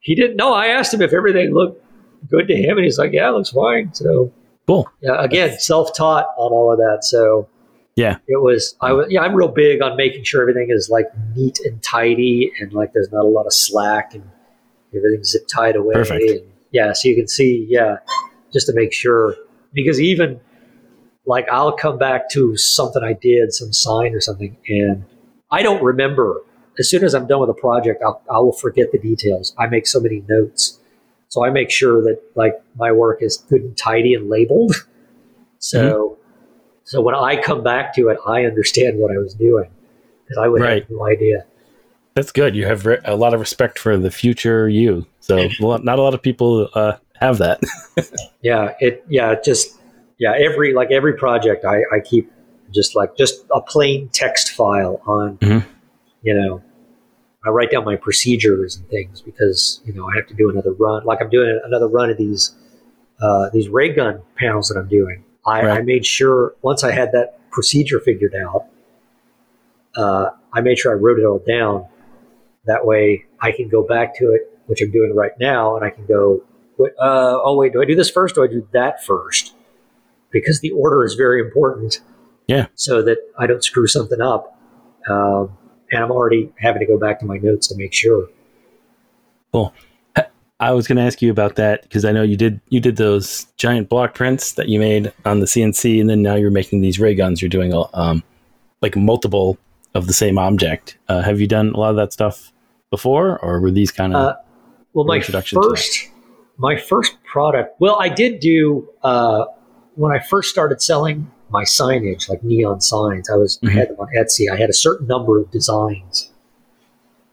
He 0.00 0.14
didn't 0.14 0.36
know. 0.36 0.52
I 0.52 0.68
asked 0.68 0.94
him 0.94 1.02
if 1.02 1.12
everything 1.12 1.52
looked 1.52 1.84
good 2.30 2.46
to 2.46 2.54
him, 2.54 2.76
and 2.76 2.84
he's 2.84 2.96
like, 2.96 3.12
yeah, 3.12 3.28
it 3.28 3.32
looks 3.32 3.50
fine. 3.50 3.92
So 3.92 4.32
cool. 4.68 4.88
yeah, 5.00 5.20
again, 5.20 5.58
self-taught 5.58 6.26
on 6.38 6.52
all 6.52 6.70
of 6.70 6.78
that. 6.78 6.98
So 7.02 7.48
Yeah. 7.96 8.18
it 8.28 8.40
was. 8.40 8.76
I 8.80 8.92
was. 8.92 9.08
Yeah, 9.10 9.22
I'm 9.22 9.34
real 9.34 9.48
big 9.48 9.82
on 9.82 9.96
making 9.96 10.22
sure 10.22 10.42
everything 10.42 10.68
is 10.70 10.88
like 10.88 11.06
neat 11.34 11.58
and 11.64 11.82
tidy, 11.82 12.52
and 12.60 12.72
like 12.72 12.92
there's 12.92 13.10
not 13.10 13.24
a 13.24 13.28
lot 13.28 13.46
of 13.46 13.52
slack, 13.52 14.14
and 14.14 14.22
everything's 14.94 15.30
zip 15.32 15.48
tied 15.52 15.74
away. 15.74 15.94
Perfect. 15.94 16.22
And, 16.30 16.52
yeah, 16.70 16.92
so 16.92 17.08
you 17.08 17.16
can 17.16 17.26
see. 17.26 17.66
Yeah, 17.68 17.96
just 18.52 18.68
to 18.68 18.74
make 18.76 18.92
sure, 18.92 19.34
because 19.72 20.00
even 20.00 20.38
like 21.24 21.48
I'll 21.50 21.72
come 21.72 21.98
back 21.98 22.30
to 22.30 22.56
something 22.56 23.02
I 23.02 23.14
did, 23.14 23.52
some 23.52 23.72
sign 23.72 24.14
or 24.14 24.20
something, 24.20 24.56
and 24.68 25.04
I 25.56 25.62
don't 25.62 25.82
remember. 25.82 26.42
As 26.78 26.90
soon 26.90 27.02
as 27.04 27.14
I'm 27.14 27.26
done 27.26 27.40
with 27.40 27.48
a 27.50 27.54
project, 27.54 28.02
I'll, 28.02 28.20
I 28.30 28.38
will 28.38 28.52
forget 28.52 28.92
the 28.92 28.98
details. 28.98 29.54
I 29.58 29.66
make 29.66 29.86
so 29.86 29.98
many 29.98 30.22
notes, 30.28 30.78
so 31.28 31.44
I 31.44 31.50
make 31.50 31.70
sure 31.70 32.02
that 32.02 32.20
like 32.34 32.52
my 32.76 32.92
work 32.92 33.22
is 33.22 33.38
good 33.48 33.62
and 33.62 33.76
tidy 33.76 34.14
and 34.14 34.28
labeled. 34.28 34.74
So, 35.58 36.18
so 36.84 37.00
when 37.00 37.14
I 37.14 37.40
come 37.40 37.64
back 37.64 37.94
to 37.94 38.08
it, 38.10 38.18
I 38.26 38.44
understand 38.44 38.98
what 38.98 39.10
I 39.10 39.18
was 39.18 39.34
doing 39.34 39.68
because 40.22 40.36
I 40.38 40.48
would 40.48 40.60
Right. 40.60 40.82
have 40.82 40.90
no 40.90 41.06
idea. 41.06 41.44
That's 42.14 42.30
good. 42.30 42.54
You 42.54 42.66
have 42.66 42.86
re- 42.86 43.00
a 43.04 43.16
lot 43.16 43.34
of 43.34 43.40
respect 43.40 43.78
for 43.78 43.96
the 43.96 44.10
future 44.10 44.68
you. 44.68 45.06
So 45.20 45.48
not 45.60 45.98
a 45.98 46.02
lot 46.02 46.14
of 46.14 46.22
people 46.22 46.68
uh, 46.74 46.98
have 47.18 47.38
that. 47.38 47.60
Yeah, 48.42 48.74
it. 48.78 49.04
Yeah, 49.08 49.34
just 49.42 49.76
yeah. 50.18 50.34
Every 50.38 50.72
like 50.72 50.92
every 50.92 51.14
project, 51.14 51.64
I, 51.64 51.78
I 51.92 51.98
keep 52.04 52.30
just 52.76 52.94
like 52.94 53.16
just 53.16 53.44
a 53.52 53.60
plain 53.60 54.08
text 54.12 54.52
file 54.52 55.00
on. 55.06 55.38
Mhm. 55.38 55.64
You 56.22 56.34
know, 56.34 56.62
I 57.44 57.50
write 57.50 57.70
down 57.70 57.84
my 57.84 57.96
procedures 57.96 58.76
and 58.76 58.88
things 58.88 59.20
because 59.20 59.80
you 59.84 59.92
know 59.92 60.08
I 60.08 60.16
have 60.16 60.26
to 60.28 60.34
do 60.34 60.48
another 60.50 60.72
run. 60.72 61.04
Like 61.04 61.20
I'm 61.20 61.30
doing 61.30 61.60
another 61.64 61.88
run 61.88 62.10
of 62.10 62.16
these 62.16 62.54
uh, 63.20 63.50
these 63.52 63.68
ray 63.68 63.92
gun 63.92 64.20
panels 64.36 64.68
that 64.68 64.78
I'm 64.78 64.88
doing. 64.88 65.24
I, 65.46 65.60
I 65.62 65.82
made 65.82 66.04
sure 66.04 66.54
once 66.62 66.84
I 66.84 66.92
had 66.92 67.12
that 67.12 67.38
procedure 67.50 68.00
figured 68.00 68.34
out, 68.34 68.66
uh, 69.96 70.30
I 70.52 70.60
made 70.60 70.78
sure 70.78 70.92
I 70.92 70.96
wrote 70.96 71.18
it 71.18 71.24
all 71.24 71.38
down. 71.38 71.86
That 72.66 72.84
way, 72.84 73.24
I 73.40 73.52
can 73.52 73.68
go 73.68 73.82
back 73.82 74.16
to 74.18 74.32
it, 74.32 74.50
which 74.66 74.82
I'm 74.82 74.90
doing 74.90 75.14
right 75.14 75.38
now, 75.38 75.76
and 75.76 75.84
I 75.84 75.90
can 75.90 76.04
go 76.06 76.42
uh, 76.80 77.38
oh 77.42 77.56
wait, 77.56 77.72
do 77.72 77.80
I 77.80 77.84
do 77.84 77.94
this 77.94 78.10
first? 78.10 78.36
Or 78.36 78.46
do 78.46 78.52
I 78.52 78.60
do 78.60 78.68
that 78.72 79.04
first? 79.04 79.54
Because 80.30 80.60
the 80.60 80.70
order 80.72 81.04
is 81.04 81.14
very 81.14 81.40
important. 81.40 82.00
Yeah. 82.46 82.66
So 82.74 83.02
that 83.02 83.18
I 83.38 83.46
don't 83.46 83.64
screw 83.64 83.86
something 83.86 84.20
up, 84.20 84.58
um, 85.08 85.56
and 85.90 86.02
I'm 86.04 86.10
already 86.10 86.52
having 86.58 86.80
to 86.80 86.86
go 86.86 86.98
back 86.98 87.20
to 87.20 87.26
my 87.26 87.38
notes 87.38 87.68
to 87.68 87.76
make 87.76 87.92
sure. 87.92 88.28
Cool. 89.52 89.72
I 90.58 90.70
was 90.72 90.86
going 90.86 90.96
to 90.96 91.02
ask 91.02 91.20
you 91.20 91.30
about 91.30 91.56
that 91.56 91.82
because 91.82 92.04
I 92.06 92.12
know 92.12 92.22
you 92.22 92.36
did 92.36 92.60
you 92.70 92.80
did 92.80 92.96
those 92.96 93.44
giant 93.56 93.90
block 93.90 94.14
prints 94.14 94.52
that 94.52 94.68
you 94.68 94.78
made 94.78 95.12
on 95.26 95.40
the 95.40 95.46
CNC, 95.46 96.00
and 96.00 96.08
then 96.08 96.22
now 96.22 96.34
you're 96.34 96.50
making 96.50 96.80
these 96.80 96.98
ray 96.98 97.14
guns. 97.14 97.42
You're 97.42 97.50
doing 97.50 97.74
um, 97.92 98.22
like 98.80 98.96
multiple 98.96 99.58
of 99.94 100.06
the 100.06 100.14
same 100.14 100.38
object. 100.38 100.96
Uh, 101.08 101.20
have 101.22 101.40
you 101.40 101.46
done 101.46 101.72
a 101.74 101.76
lot 101.76 101.90
of 101.90 101.96
that 101.96 102.12
stuff 102.12 102.52
before, 102.90 103.38
or 103.40 103.60
were 103.60 103.70
these 103.70 103.90
kind 103.90 104.14
of 104.14 104.20
Uh, 104.20 104.36
Well, 104.94 105.04
my 105.04 105.20
first, 105.20 106.08
my 106.56 106.76
first 106.76 107.22
product. 107.24 107.78
Well, 107.78 107.98
I 108.00 108.08
did 108.08 108.40
do 108.40 108.88
uh, 109.02 109.44
when 109.94 110.10
I 110.10 110.20
first 110.20 110.48
started 110.48 110.80
selling 110.80 111.30
my 111.48 111.62
signage, 111.64 112.28
like 112.28 112.42
neon 112.42 112.80
signs. 112.80 113.30
I 113.30 113.36
was 113.36 113.58
I 113.62 113.66
Mhm. 113.66 113.72
had 113.72 113.88
them 113.90 113.96
on 114.00 114.08
Etsy. 114.16 114.50
I 114.50 114.56
had 114.56 114.70
a 114.70 114.74
certain 114.74 115.06
number 115.06 115.38
of 115.38 115.50
designs. 115.50 116.30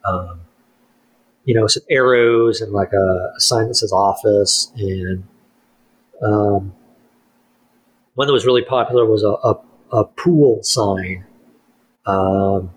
Um, 0.05 0.41
you 1.45 1.53
know, 1.55 1.67
some 1.67 1.83
arrows 1.89 2.61
and 2.61 2.71
like 2.71 2.93
a, 2.93 3.33
a 3.35 3.39
sign 3.39 3.67
that 3.67 3.75
says 3.75 3.91
office, 3.91 4.71
and 4.77 5.23
um, 6.21 6.73
one 8.15 8.27
that 8.27 8.33
was 8.33 8.45
really 8.45 8.61
popular 8.63 9.05
was 9.05 9.23
a, 9.23 9.29
a, 9.43 9.59
a 9.91 10.05
pool 10.05 10.61
sign 10.63 11.25
um, 12.05 12.71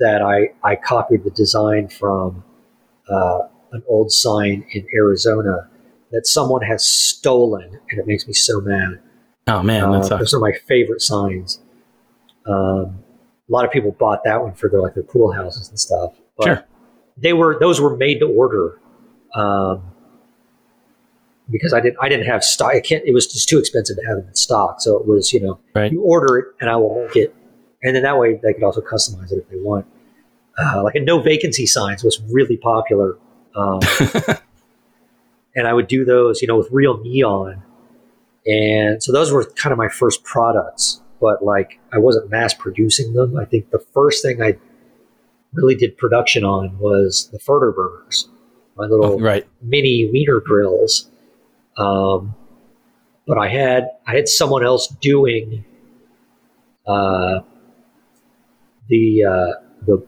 that 0.00 0.22
I 0.22 0.50
I 0.62 0.76
copied 0.76 1.24
the 1.24 1.30
design 1.30 1.88
from. 1.88 2.44
Uh, 3.08 3.48
an 3.72 3.82
old 3.88 4.12
sign 4.12 4.64
in 4.70 4.86
Arizona 4.94 5.68
that 6.12 6.26
someone 6.28 6.62
has 6.62 6.84
stolen, 6.86 7.80
and 7.90 7.98
it 8.00 8.06
makes 8.06 8.24
me 8.24 8.32
so 8.32 8.60
mad. 8.60 9.00
Oh 9.48 9.62
man, 9.62 9.84
Uh, 9.84 10.02
sucks. 10.02 10.20
those 10.20 10.34
are 10.34 10.40
my 10.40 10.52
favorite 10.66 11.00
signs. 11.02 11.60
Um, 12.46 12.98
a 13.48 13.52
lot 13.52 13.64
of 13.64 13.70
people 13.70 13.92
bought 13.92 14.24
that 14.24 14.42
one 14.42 14.54
for 14.54 14.68
their 14.68 14.80
like 14.80 14.94
their 14.94 15.02
pool 15.02 15.32
houses 15.32 15.68
and 15.68 15.78
stuff. 15.78 16.14
But 16.36 16.44
Sure. 16.44 16.64
they 17.16 17.32
were 17.32 17.56
those 17.60 17.80
were 17.80 17.96
made 17.96 18.18
to 18.20 18.26
order 18.26 18.78
um, 19.34 19.82
because 21.50 21.72
I 21.74 21.80
didn't 21.80 21.98
I 22.00 22.08
didn't 22.08 22.26
have 22.26 22.42
stock. 22.42 22.72
I 22.74 22.80
can't. 22.80 23.04
It 23.06 23.12
was 23.12 23.26
just 23.26 23.48
too 23.48 23.58
expensive 23.58 23.96
to 23.96 24.02
have 24.06 24.16
them 24.18 24.28
in 24.28 24.34
stock. 24.34 24.80
So 24.80 24.98
it 24.98 25.06
was 25.06 25.32
you 25.32 25.40
know 25.40 25.58
Right. 25.74 25.92
you 25.92 26.02
order 26.02 26.38
it 26.38 26.46
and 26.60 26.70
I 26.70 26.76
will 26.76 27.04
make 27.06 27.16
it, 27.16 27.34
and 27.82 27.94
then 27.94 28.02
that 28.02 28.18
way 28.18 28.40
they 28.42 28.52
could 28.54 28.62
also 28.62 28.80
customize 28.80 29.30
it 29.32 29.38
if 29.38 29.48
they 29.50 29.58
want. 29.60 29.86
Uh, 30.58 30.82
like 30.84 30.94
a 30.94 31.00
no 31.00 31.20
vacancy 31.20 31.66
signs 31.66 32.04
was 32.04 32.20
really 32.30 32.56
popular. 32.56 33.18
Um, 33.56 33.80
and 35.56 35.66
I 35.66 35.72
would 35.72 35.86
do 35.88 36.04
those, 36.04 36.40
you 36.42 36.48
know, 36.48 36.56
with 36.56 36.68
real 36.70 36.98
neon. 36.98 37.62
And 38.46 39.02
so 39.02 39.12
those 39.12 39.32
were 39.32 39.44
kind 39.44 39.72
of 39.72 39.78
my 39.78 39.88
first 39.88 40.24
products, 40.24 41.00
but 41.20 41.44
like 41.44 41.78
I 41.92 41.98
wasn't 41.98 42.30
mass 42.30 42.54
producing 42.54 43.14
them. 43.14 43.38
I 43.38 43.44
think 43.44 43.70
the 43.70 43.78
first 43.78 44.22
thing 44.22 44.42
I 44.42 44.58
really 45.52 45.74
did 45.74 45.96
production 45.96 46.44
on 46.44 46.78
was 46.78 47.28
the 47.32 47.38
Furter 47.38 47.74
burners, 47.74 48.28
my 48.76 48.86
little 48.86 49.18
right. 49.18 49.46
mini 49.62 50.10
wiener 50.12 50.40
grills. 50.40 51.10
Um, 51.76 52.34
but 53.26 53.38
I 53.38 53.48
had 53.48 53.88
I 54.06 54.14
had 54.14 54.28
someone 54.28 54.64
else 54.64 54.88
doing 54.88 55.64
uh, 56.86 57.40
the 58.88 59.24
uh, 59.24 59.60
the 59.86 60.06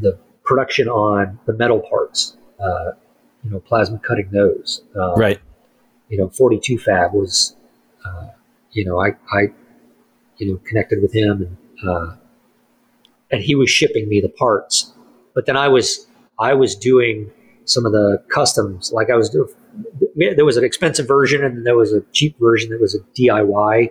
the 0.00 0.18
production 0.44 0.88
on 0.88 1.38
the 1.46 1.54
metal 1.54 1.80
parts. 1.80 2.36
Uh, 2.60 2.92
you 3.44 3.50
know, 3.50 3.60
plasma 3.60 3.98
cutting 3.98 4.28
those. 4.30 4.82
Um, 4.94 5.14
Right. 5.16 5.40
You 6.12 6.18
know, 6.18 6.28
42 6.28 6.78
Fab 6.78 7.12
was. 7.14 7.56
Uh, 8.04 8.28
you 8.72 8.84
know, 8.84 9.00
I 9.00 9.12
I 9.32 9.48
you 10.36 10.50
know 10.50 10.60
connected 10.66 11.00
with 11.00 11.14
him 11.14 11.42
and 11.42 11.88
uh, 11.88 12.16
and 13.30 13.42
he 13.42 13.54
was 13.54 13.70
shipping 13.70 14.08
me 14.08 14.20
the 14.20 14.28
parts. 14.28 14.92
But 15.34 15.46
then 15.46 15.56
I 15.56 15.68
was 15.68 16.06
I 16.38 16.54
was 16.54 16.76
doing 16.76 17.30
some 17.64 17.86
of 17.86 17.92
the 17.92 18.22
customs. 18.28 18.92
Like 18.92 19.10
I 19.10 19.16
was 19.16 19.30
doing, 19.30 19.48
there 20.16 20.44
was 20.44 20.56
an 20.56 20.64
expensive 20.64 21.08
version 21.08 21.44
and 21.44 21.56
then 21.56 21.64
there 21.64 21.76
was 21.76 21.92
a 21.92 22.02
cheap 22.12 22.38
version 22.38 22.70
that 22.70 22.80
was 22.80 22.94
a 22.94 23.00
DIY 23.18 23.90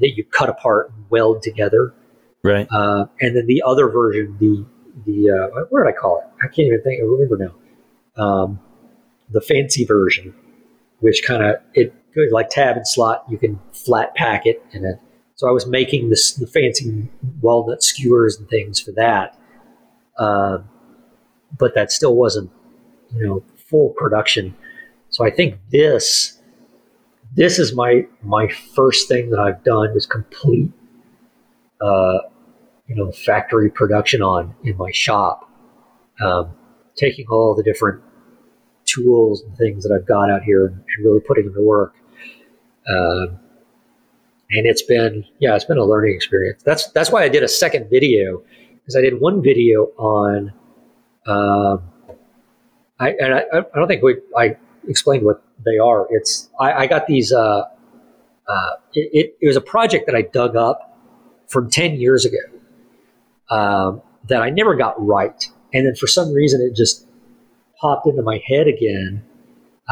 that 0.00 0.16
you 0.16 0.24
cut 0.24 0.48
apart 0.48 0.90
and 0.94 1.04
weld 1.10 1.42
together. 1.42 1.94
Right. 2.42 2.66
Uh, 2.72 3.06
and 3.20 3.36
then 3.36 3.46
the 3.46 3.62
other 3.64 3.88
version, 3.88 4.36
the 4.40 4.64
the 5.06 5.30
uh, 5.30 5.64
what 5.70 5.84
did 5.84 5.88
I 5.88 5.96
call 5.96 6.18
it? 6.18 6.26
I 6.42 6.48
can't 6.48 6.66
even 6.66 6.82
think. 6.82 7.00
I 7.00 7.04
remember 7.04 7.38
now. 7.38 8.22
Um, 8.22 8.60
the 9.30 9.40
fancy 9.40 9.84
version, 9.84 10.34
which 11.02 11.22
kind 11.26 11.42
of 11.42 11.56
it 11.74 11.94
good 12.14 12.32
like 12.32 12.48
tab 12.48 12.76
and 12.76 12.86
slot. 12.86 13.24
You 13.28 13.38
can 13.38 13.58
flat 13.72 14.14
pack 14.14 14.46
it, 14.46 14.64
and 14.72 14.84
then 14.84 14.98
so 15.34 15.48
I 15.48 15.52
was 15.52 15.66
making 15.66 16.08
this 16.08 16.32
the 16.32 16.46
fancy 16.46 17.08
walnut 17.40 17.82
skewers 17.82 18.38
and 18.38 18.48
things 18.48 18.80
for 18.80 18.92
that. 18.92 19.38
Um, 20.18 20.68
but 21.58 21.74
that 21.74 21.90
still 21.90 22.14
wasn't 22.14 22.50
you 23.14 23.26
know 23.26 23.44
full 23.68 23.90
production. 23.90 24.56
So 25.10 25.24
I 25.26 25.30
think 25.30 25.58
this 25.70 26.40
this 27.34 27.58
is 27.58 27.74
my 27.74 28.06
my 28.22 28.48
first 28.48 29.08
thing 29.08 29.30
that 29.30 29.38
I've 29.38 29.62
done 29.64 29.90
is 29.96 30.06
complete 30.06 30.70
uh, 31.80 32.18
you 32.86 32.94
know 32.94 33.10
factory 33.10 33.70
production 33.70 34.22
on 34.22 34.54
in 34.62 34.76
my 34.76 34.90
shop, 34.92 35.50
um, 36.24 36.52
taking 36.96 37.26
all 37.28 37.54
the 37.54 37.62
different 37.62 38.02
tools 38.94 39.42
and 39.42 39.56
things 39.56 39.84
that 39.84 39.92
I've 39.92 40.06
got 40.06 40.30
out 40.30 40.42
here 40.42 40.66
and, 40.66 40.74
and 40.74 41.04
really 41.04 41.20
putting 41.20 41.46
them 41.46 41.54
to 41.54 41.62
work. 41.62 41.94
Um, 42.88 43.38
and 44.50 44.66
it's 44.66 44.82
been 44.82 45.24
yeah, 45.38 45.54
it's 45.54 45.64
been 45.64 45.78
a 45.78 45.84
learning 45.84 46.14
experience. 46.14 46.62
That's 46.62 46.90
that's 46.92 47.10
why 47.10 47.22
I 47.22 47.28
did 47.28 47.42
a 47.42 47.48
second 47.48 47.88
video 47.88 48.42
because 48.74 48.96
I 48.96 49.00
did 49.00 49.20
one 49.20 49.42
video 49.42 49.84
on. 49.96 50.52
Um, 51.26 51.82
I 52.98 53.10
and 53.18 53.34
I, 53.34 53.42
I 53.52 53.62
don't 53.74 53.88
think 53.88 54.02
we 54.02 54.16
I 54.36 54.56
explained 54.86 55.24
what 55.24 55.42
they 55.64 55.78
are. 55.78 56.06
It's 56.10 56.50
I, 56.60 56.72
I 56.72 56.86
got 56.86 57.06
these. 57.06 57.32
Uh, 57.32 57.64
uh, 58.48 58.70
it, 58.92 59.36
it, 59.40 59.46
was 59.46 59.56
a 59.56 59.60
project 59.60 60.04
that 60.06 60.16
I 60.16 60.22
dug 60.22 60.56
up 60.56 60.98
from 61.48 61.70
ten 61.70 61.94
years 61.94 62.26
ago 62.26 62.38
um, 63.50 64.02
that 64.28 64.42
I 64.42 64.50
never 64.50 64.74
got 64.74 64.94
right, 65.04 65.48
and 65.72 65.86
then 65.86 65.94
for 65.94 66.06
some 66.06 66.32
reason 66.32 66.60
it 66.60 66.76
just 66.76 67.06
popped 67.82 68.06
into 68.06 68.22
my 68.22 68.40
head 68.48 68.66
again 68.66 69.22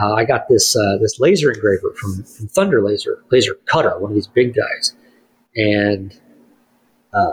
uh, 0.00 0.14
I 0.14 0.24
got 0.24 0.48
this 0.48 0.76
uh, 0.76 0.98
this 1.00 1.18
laser 1.18 1.50
engraver 1.50 1.92
from, 1.94 2.22
from 2.22 2.48
Thunder 2.48 2.82
Laser, 2.82 3.22
Laser 3.30 3.54
Cutter, 3.66 3.98
one 3.98 4.10
of 4.10 4.14
these 4.14 4.28
big 4.28 4.54
guys, 4.54 4.94
and 5.56 6.18
uh, 7.12 7.32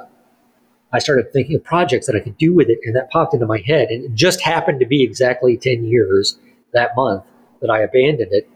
I 0.92 1.00
started 1.00 1.32
thinking 1.32 1.56
of 1.56 1.64
projects 1.64 2.08
that 2.08 2.16
I 2.16 2.20
could 2.20 2.38
do 2.38 2.54
with 2.54 2.70
it, 2.70 2.80
and 2.84 2.96
that 2.96 3.10
popped 3.10 3.34
into 3.34 3.46
my 3.46 3.60
head. 3.60 3.90
And 3.90 4.06
it 4.06 4.14
just 4.16 4.42
happened 4.42 4.80
to 4.80 4.88
be 4.88 5.04
exactly 5.04 5.56
ten 5.56 5.86
years 5.86 6.40
that 6.74 6.96
month 6.96 7.24
that 7.62 7.70
I 7.70 7.82
abandoned 7.82 8.34
it. 8.34 8.50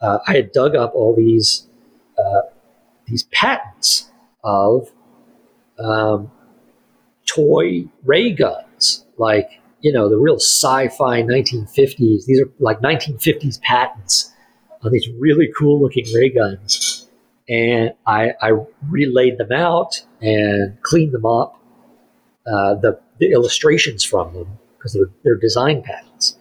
Uh, 0.00 0.18
I 0.26 0.32
had 0.34 0.52
dug 0.52 0.76
up 0.76 0.94
all 0.94 1.14
these 1.14 1.66
uh, 2.16 2.42
these 3.06 3.24
patents 3.24 4.10
of 4.44 4.92
um, 5.78 6.30
toy 7.26 7.88
ray 8.04 8.30
guns, 8.30 9.04
like 9.18 9.60
you 9.80 9.92
know, 9.92 10.08
the 10.08 10.16
real 10.18 10.36
sci-fi 10.36 11.22
1950s. 11.22 12.26
These 12.26 12.40
are 12.40 12.50
like 12.58 12.80
1950s 12.80 13.60
patents 13.60 14.32
on 14.82 14.92
these 14.92 15.08
really 15.18 15.50
cool 15.56 15.80
looking 15.80 16.04
ray 16.14 16.30
guns. 16.30 17.08
And 17.48 17.94
I, 18.06 18.32
I 18.42 18.52
relayed 18.88 19.38
them 19.38 19.52
out 19.52 20.04
and 20.20 20.80
cleaned 20.82 21.12
them 21.12 21.24
up, 21.24 21.58
uh, 22.46 22.74
the, 22.74 23.00
the 23.18 23.32
illustrations 23.32 24.04
from 24.04 24.34
them, 24.34 24.58
because 24.76 24.92
they're, 24.92 25.10
they're 25.24 25.36
design 25.36 25.82
patents. 25.82 26.36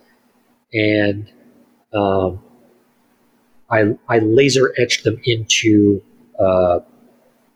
And 0.74 1.32
um, 1.94 2.42
I, 3.70 3.98
I 4.10 4.20
laser 4.20 4.74
etched 4.78 5.04
them 5.04 5.22
into, 5.24 6.02
uh, 6.40 6.80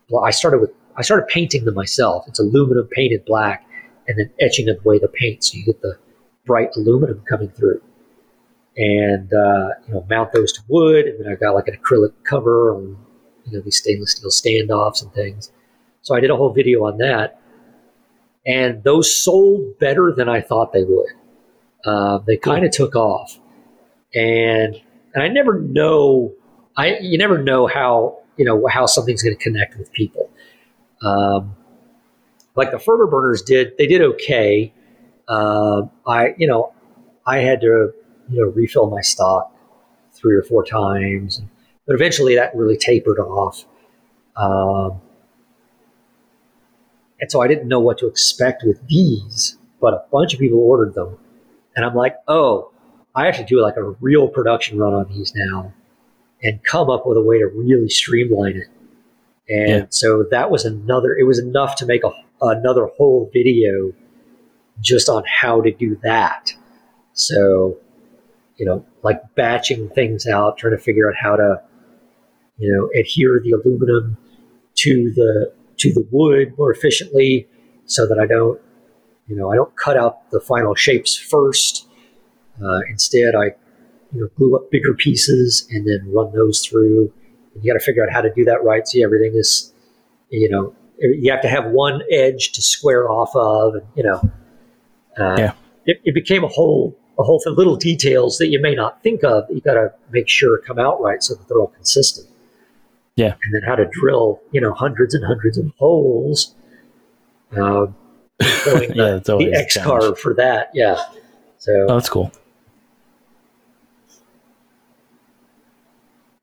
well, 0.08 0.24
I 0.24 0.30
started 0.30 0.60
with, 0.60 0.70
I 0.96 1.02
started 1.02 1.28
painting 1.28 1.64
them 1.64 1.74
myself. 1.74 2.26
It's 2.28 2.38
aluminum 2.38 2.88
painted 2.90 3.24
black 3.26 3.66
and 4.08 4.18
then 4.18 4.30
etching 4.40 4.68
away 4.68 4.98
the 4.98 5.08
paint 5.08 5.44
so 5.44 5.56
you 5.56 5.64
get 5.64 5.80
the 5.82 5.96
bright 6.44 6.70
aluminum 6.76 7.22
coming 7.28 7.50
through. 7.50 7.80
And 8.76 9.32
uh, 9.32 9.68
you 9.86 9.94
know, 9.94 10.06
mount 10.08 10.32
those 10.32 10.52
to 10.54 10.60
wood, 10.66 11.06
and 11.06 11.24
then 11.24 11.30
I 11.30 11.36
got 11.36 11.54
like 11.54 11.68
an 11.68 11.76
acrylic 11.76 12.12
cover 12.24 12.74
on 12.74 12.96
you 13.44 13.52
know 13.52 13.60
these 13.60 13.78
stainless 13.78 14.12
steel 14.12 14.30
standoffs 14.30 15.02
and 15.02 15.12
things. 15.12 15.52
So 16.00 16.16
I 16.16 16.20
did 16.20 16.30
a 16.30 16.36
whole 16.36 16.52
video 16.52 16.86
on 16.86 16.96
that, 16.98 17.40
and 18.46 18.82
those 18.82 19.14
sold 19.14 19.78
better 19.78 20.12
than 20.16 20.28
I 20.28 20.40
thought 20.40 20.72
they 20.72 20.84
would. 20.84 21.10
Uh, 21.84 22.18
they 22.26 22.38
kind 22.38 22.64
of 22.64 22.70
took 22.70 22.96
off, 22.96 23.38
and 24.14 24.80
and 25.14 25.22
I 25.22 25.28
never 25.28 25.60
know. 25.60 26.32
I 26.74 26.98
you 27.00 27.18
never 27.18 27.42
know 27.42 27.66
how 27.66 28.20
you 28.38 28.46
know 28.46 28.66
how 28.68 28.86
something's 28.86 29.22
going 29.22 29.36
to 29.36 29.42
connect 29.42 29.76
with 29.76 29.92
people. 29.92 30.30
Um, 31.02 31.56
like 32.54 32.70
the 32.70 32.76
Furter 32.76 33.10
burners 33.10 33.42
did, 33.42 33.76
they 33.78 33.86
did 33.86 34.02
okay. 34.02 34.72
Uh, 35.28 35.82
I, 36.06 36.34
you 36.36 36.46
know, 36.46 36.72
I 37.26 37.38
had 37.38 37.60
to, 37.60 37.92
you 38.28 38.40
know, 38.40 38.50
refill 38.50 38.90
my 38.90 39.00
stock 39.00 39.54
three 40.12 40.34
or 40.34 40.42
four 40.42 40.64
times, 40.64 41.40
but 41.86 41.94
eventually 41.94 42.34
that 42.36 42.54
really 42.54 42.76
tapered 42.76 43.18
off. 43.18 43.64
Um, 44.36 45.00
and 47.20 47.30
so 47.30 47.40
I 47.40 47.48
didn't 47.48 47.68
know 47.68 47.80
what 47.80 47.98
to 47.98 48.06
expect 48.06 48.64
with 48.64 48.86
these, 48.88 49.56
but 49.80 49.94
a 49.94 50.02
bunch 50.10 50.34
of 50.34 50.40
people 50.40 50.58
ordered 50.58 50.94
them, 50.94 51.18
and 51.76 51.84
I'm 51.84 51.94
like, 51.94 52.16
oh, 52.28 52.70
I 53.14 53.26
have 53.26 53.36
to 53.36 53.44
do 53.44 53.60
like 53.60 53.76
a 53.76 53.90
real 54.00 54.28
production 54.28 54.78
run 54.78 54.92
on 54.92 55.08
these 55.08 55.32
now, 55.34 55.72
and 56.42 56.62
come 56.64 56.90
up 56.90 57.06
with 57.06 57.16
a 57.16 57.22
way 57.22 57.38
to 57.38 57.46
really 57.46 57.88
streamline 57.88 58.56
it. 58.56 58.68
And 59.48 59.68
yeah. 59.68 59.86
so 59.90 60.24
that 60.30 60.50
was 60.50 60.64
another. 60.64 61.14
It 61.14 61.24
was 61.24 61.38
enough 61.38 61.76
to 61.76 61.86
make 61.86 62.02
a 62.04 62.10
another 62.42 62.90
whole 62.96 63.30
video 63.32 63.92
just 64.80 65.08
on 65.08 65.22
how 65.26 65.60
to 65.60 65.70
do 65.70 65.96
that. 66.02 66.52
So, 67.14 67.78
you 68.56 68.66
know, 68.66 68.84
like 69.02 69.20
batching 69.34 69.88
things 69.90 70.26
out, 70.26 70.58
trying 70.58 70.76
to 70.76 70.82
figure 70.82 71.08
out 71.08 71.16
how 71.16 71.36
to, 71.36 71.62
you 72.58 72.72
know, 72.72 72.90
adhere 72.98 73.40
the 73.42 73.52
aluminum 73.52 74.16
to 74.76 75.12
the 75.14 75.52
to 75.78 75.92
the 75.92 76.06
wood 76.10 76.54
more 76.58 76.72
efficiently, 76.72 77.48
so 77.86 78.06
that 78.06 78.18
I 78.18 78.26
don't, 78.26 78.60
you 79.26 79.36
know, 79.36 79.50
I 79.50 79.56
don't 79.56 79.74
cut 79.76 79.96
out 79.96 80.30
the 80.30 80.40
final 80.40 80.74
shapes 80.74 81.16
first. 81.16 81.88
Uh, 82.62 82.80
instead, 82.90 83.34
I, 83.34 83.54
you 84.12 84.20
know, 84.20 84.28
glue 84.36 84.54
up 84.56 84.70
bigger 84.70 84.94
pieces 84.94 85.66
and 85.70 85.88
then 85.88 86.12
run 86.12 86.32
those 86.32 86.64
through. 86.64 87.12
And 87.54 87.64
you 87.64 87.72
got 87.72 87.78
to 87.78 87.84
figure 87.84 88.04
out 88.04 88.12
how 88.12 88.20
to 88.20 88.32
do 88.32 88.44
that 88.44 88.62
right, 88.62 88.86
so 88.86 89.02
everything 89.02 89.32
is, 89.34 89.72
you 90.30 90.48
know, 90.48 90.74
you 91.02 91.30
have 91.30 91.42
to 91.42 91.48
have 91.48 91.66
one 91.66 92.02
edge 92.10 92.52
to 92.52 92.62
square 92.62 93.10
off 93.10 93.34
of, 93.34 93.74
and 93.74 93.86
you 93.94 94.02
know, 94.02 94.30
uh, 95.18 95.36
yeah. 95.38 95.52
it, 95.84 96.00
it, 96.04 96.14
became 96.14 96.44
a 96.44 96.48
whole 96.48 96.96
a 97.18 97.22
whole 97.22 97.40
th- 97.40 97.56
little 97.56 97.76
details 97.76 98.38
that 98.38 98.48
you 98.48 98.60
may 98.60 98.74
not 98.74 99.02
think 99.02 99.24
of 99.24 99.46
that 99.48 99.54
you 99.54 99.60
got 99.60 99.74
to 99.74 99.92
make 100.10 100.28
sure 100.28 100.58
come 100.58 100.78
out 100.78 101.00
right 101.00 101.22
so 101.22 101.34
that 101.34 101.48
they're 101.48 101.58
all 101.58 101.68
consistent. 101.68 102.28
Yeah, 103.16 103.34
and 103.44 103.54
then 103.54 103.62
how 103.66 103.74
to 103.74 103.86
drill, 103.86 104.40
you 104.52 104.60
know, 104.60 104.72
hundreds 104.72 105.14
and 105.14 105.24
hundreds 105.24 105.58
of 105.58 105.70
holes. 105.78 106.54
Uh, 107.54 107.86
yeah, 108.40 109.20
the, 109.22 109.36
the 109.38 109.52
X-Carve 109.54 110.18
for 110.18 110.34
that. 110.34 110.70
Yeah, 110.72 111.02
so 111.58 111.86
oh, 111.88 111.94
that's 111.94 112.08
cool. 112.08 112.32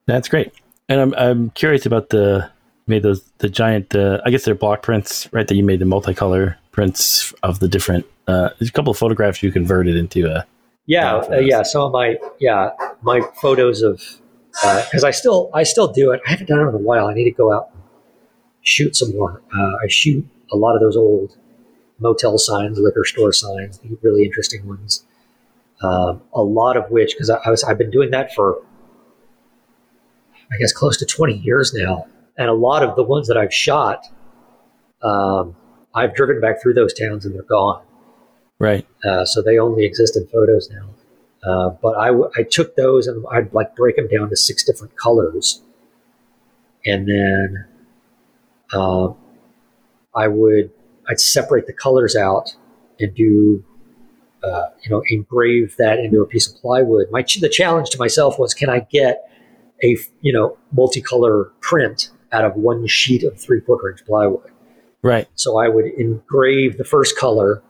That's 0.05 0.27
great. 0.27 0.51
And 0.87 0.99
I'm 0.99 1.13
I'm 1.15 1.49
curious 1.51 1.85
about 1.85 2.09
the 2.09 2.49
made 2.89 3.03
those 3.03 3.23
the 3.37 3.49
giant 3.49 3.95
uh, 3.95 4.19
i 4.25 4.29
guess 4.29 4.45
they're 4.45 4.55
block 4.55 4.81
prints 4.81 5.31
right 5.31 5.47
that 5.47 5.55
you 5.55 5.63
made 5.63 5.79
the 5.79 5.85
multicolor 5.85 6.55
prints 6.71 7.33
of 7.43 7.59
the 7.59 7.67
different 7.67 8.05
uh, 8.27 8.49
there's 8.59 8.69
a 8.69 8.73
couple 8.73 8.91
of 8.91 8.97
photographs 8.97 9.41
you 9.41 9.51
converted 9.51 9.95
into 9.95 10.27
a 10.27 10.45
yeah 10.85 11.15
uh, 11.15 11.37
yeah 11.37 11.61
some 11.61 11.83
of 11.83 11.91
my 11.91 12.17
yeah 12.39 12.71
my 13.01 13.21
photos 13.41 13.81
of 13.81 14.01
because 14.51 15.03
uh, 15.03 15.07
i 15.07 15.11
still 15.11 15.49
i 15.53 15.63
still 15.63 15.87
do 15.87 16.11
it. 16.11 16.19
I 16.27 16.31
haven't 16.31 16.47
done 16.47 16.59
it 16.59 16.69
in 16.69 16.75
a 16.75 16.77
while. 16.77 17.07
I 17.07 17.13
need 17.13 17.25
to 17.25 17.31
go 17.31 17.53
out 17.53 17.69
and 17.73 17.83
shoot 18.61 18.95
some 18.95 19.11
more. 19.15 19.41
Uh, 19.55 19.71
i 19.83 19.87
shoot 19.87 20.27
a 20.51 20.57
lot 20.57 20.75
of 20.75 20.81
those 20.81 20.97
old 20.97 21.37
motel 21.99 22.37
signs 22.37 22.79
liquor 22.79 23.05
store 23.05 23.31
signs 23.31 23.77
the 23.79 23.97
really 24.01 24.25
interesting 24.25 24.67
ones. 24.67 25.05
Um, 25.81 26.21
a 26.33 26.41
lot 26.41 26.75
of 26.75 26.89
which 26.91 27.13
because 27.13 27.29
I, 27.29 27.39
I 27.45 27.51
was 27.51 27.63
i've 27.63 27.77
been 27.77 27.91
doing 27.91 28.11
that 28.11 28.33
for 28.33 28.61
I 30.51 30.57
guess 30.57 30.73
close 30.73 30.97
to 30.97 31.05
20 31.05 31.37
years 31.37 31.73
now 31.73 32.07
and 32.39 32.47
a 32.49 32.53
lot 32.53 32.81
of 32.81 32.95
the 32.95 33.03
ones 33.03 33.27
that 33.27 33.37
I've 33.37 33.53
shot, 33.53 34.07
um, 35.03 35.55
I've 35.93 36.15
driven 36.15 36.39
back 36.39 36.61
through 36.61 36.73
those 36.73 36.93
towns 36.93 37.25
and 37.25 37.35
they're 37.35 37.43
gone. 37.43 37.83
Right. 38.57 38.87
Uh, 39.03 39.25
so 39.25 39.41
they 39.41 39.59
only 39.59 39.85
exist 39.85 40.15
in 40.15 40.25
photos 40.27 40.69
now. 40.71 40.89
Uh, 41.43 41.69
but 41.81 41.97
I, 41.97 42.07
w- 42.07 42.31
I 42.37 42.43
took 42.43 42.75
those 42.75 43.07
and 43.07 43.25
I'd 43.31 43.53
like 43.53 43.75
break 43.75 43.97
them 43.97 44.07
down 44.07 44.29
to 44.29 44.37
six 44.37 44.63
different 44.63 44.95
colors. 44.95 45.61
And 46.85 47.07
then 47.07 47.65
uh, 48.73 49.09
I 50.15 50.29
would, 50.29 50.71
I'd 51.09 51.19
separate 51.19 51.67
the 51.67 51.73
colors 51.73 52.15
out 52.15 52.55
and 52.99 53.13
do, 53.13 53.63
uh, 54.43 54.67
you 54.81 54.91
know, 54.91 55.03
engrave 55.09 55.75
that 55.77 55.99
into 55.99 56.21
a 56.21 56.25
piece 56.25 56.47
of 56.49 56.55
plywood. 56.61 57.07
My, 57.11 57.21
ch- 57.21 57.41
the 57.41 57.49
challenge 57.49 57.89
to 57.89 57.97
myself 57.97 58.39
was, 58.39 58.53
can 58.53 58.69
I 58.69 58.79
get 58.79 59.29
a, 59.83 59.97
you 60.21 60.31
know, 60.31 60.57
multicolor 60.73 61.51
print 61.59 62.11
out 62.31 62.45
of 62.45 62.55
one 62.55 62.85
sheet 62.87 63.23
of 63.23 63.39
three 63.39 63.61
quarter 63.61 63.91
inch 63.91 64.05
plywood. 64.05 64.51
Right. 65.01 65.27
So 65.35 65.57
I 65.57 65.69
would 65.69 65.85
engrave 65.85 66.77
the 66.77 66.83
first 66.83 67.17
color, 67.17 67.63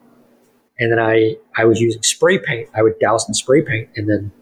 and 0.78 0.90
then 0.90 0.98
I 0.98 1.36
I 1.56 1.64
was 1.64 1.80
using 1.80 2.02
spray 2.02 2.38
paint. 2.38 2.68
I 2.74 2.82
would 2.82 2.98
douse 2.98 3.28
in 3.28 3.34
spray 3.34 3.62
paint 3.62 3.88
and 3.96 4.08
then 4.08 4.32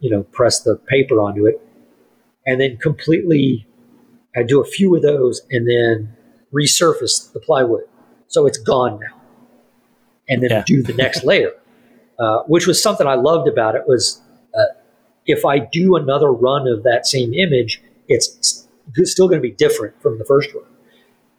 you 0.00 0.10
know 0.10 0.22
press 0.24 0.60
the 0.60 0.76
paper 0.76 1.20
onto 1.20 1.46
it, 1.46 1.60
and 2.46 2.60
then 2.60 2.76
completely. 2.78 3.64
I 4.36 4.42
do 4.44 4.60
a 4.60 4.64
few 4.64 4.94
of 4.94 5.02
those 5.02 5.40
and 5.50 5.66
then 5.66 6.14
resurface 6.54 7.32
the 7.32 7.40
plywood, 7.40 7.82
so 8.28 8.46
it's 8.46 8.58
gone 8.58 9.00
now, 9.00 9.20
and 10.28 10.42
then 10.42 10.50
yeah. 10.50 10.62
do 10.64 10.82
the 10.82 10.92
next 10.92 11.24
layer, 11.24 11.50
uh, 12.20 12.42
which 12.46 12.66
was 12.66 12.80
something 12.80 13.06
I 13.06 13.14
loved 13.14 13.48
about 13.48 13.74
it. 13.74 13.82
Was 13.86 14.20
uh, 14.56 14.74
if 15.26 15.44
I 15.44 15.58
do 15.58 15.96
another 15.96 16.30
run 16.30 16.68
of 16.68 16.84
that 16.84 17.06
same 17.06 17.34
image, 17.34 17.82
it's 18.06 18.67
still 19.04 19.28
going 19.28 19.40
to 19.40 19.48
be 19.48 19.54
different 19.54 20.00
from 20.00 20.18
the 20.18 20.24
first 20.24 20.54
one 20.54 20.64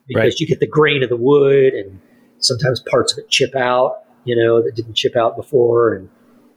because 0.07 0.23
right. 0.23 0.39
you 0.39 0.47
get 0.47 0.59
the 0.59 0.67
grain 0.67 1.03
of 1.03 1.09
the 1.09 1.17
wood 1.17 1.73
and 1.73 1.99
sometimes 2.39 2.79
parts 2.79 3.13
of 3.13 3.19
it 3.19 3.29
chip 3.29 3.55
out, 3.55 4.03
you 4.25 4.35
know, 4.35 4.61
that 4.61 4.75
didn't 4.75 4.95
chip 4.95 5.15
out 5.15 5.35
before, 5.35 5.93
and 5.93 6.09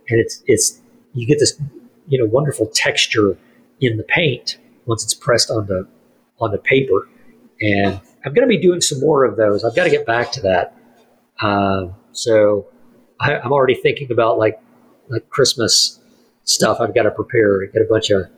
and 0.09 0.21
it's 0.21 0.43
it's 0.47 0.81
you 1.15 1.27
get 1.27 1.39
this 1.39 1.61
you 2.09 2.19
know 2.19 2.27
wonderful 2.27 2.67
texture 2.67 3.37
in 3.81 3.97
the 3.97 4.03
paint 4.05 4.59
once 4.87 5.05
it's 5.05 5.15
pressed 5.15 5.51
onto 5.51 5.87
onto 6.41 6.59
paper. 6.59 7.09
And 7.61 8.01
I'm 8.25 8.33
going 8.33 8.47
to 8.47 8.49
be 8.49 8.61
doing 8.61 8.81
some 8.81 9.01
more 9.01 9.25
of 9.25 9.37
those. 9.37 9.65
I've 9.65 9.77
got 9.77 9.85
to 9.85 9.91
get 9.91 10.05
back 10.07 10.33
to 10.33 10.41
that. 10.43 10.77
Uh, 11.41 11.89
so 12.13 12.67
I, 13.21 13.35
I'm 13.39 13.53
already 13.53 13.75
thinking 13.75 14.11
about 14.11 14.39
like 14.39 14.61
like 15.09 15.29
Christmas 15.31 16.01
stuff. 16.45 16.79
I've 16.81 16.95
got 16.95 17.05
to 17.05 17.11
prepare. 17.11 17.67
Get 17.67 17.83
a 17.83 17.87
bunch 17.89 18.11
of 18.11 18.31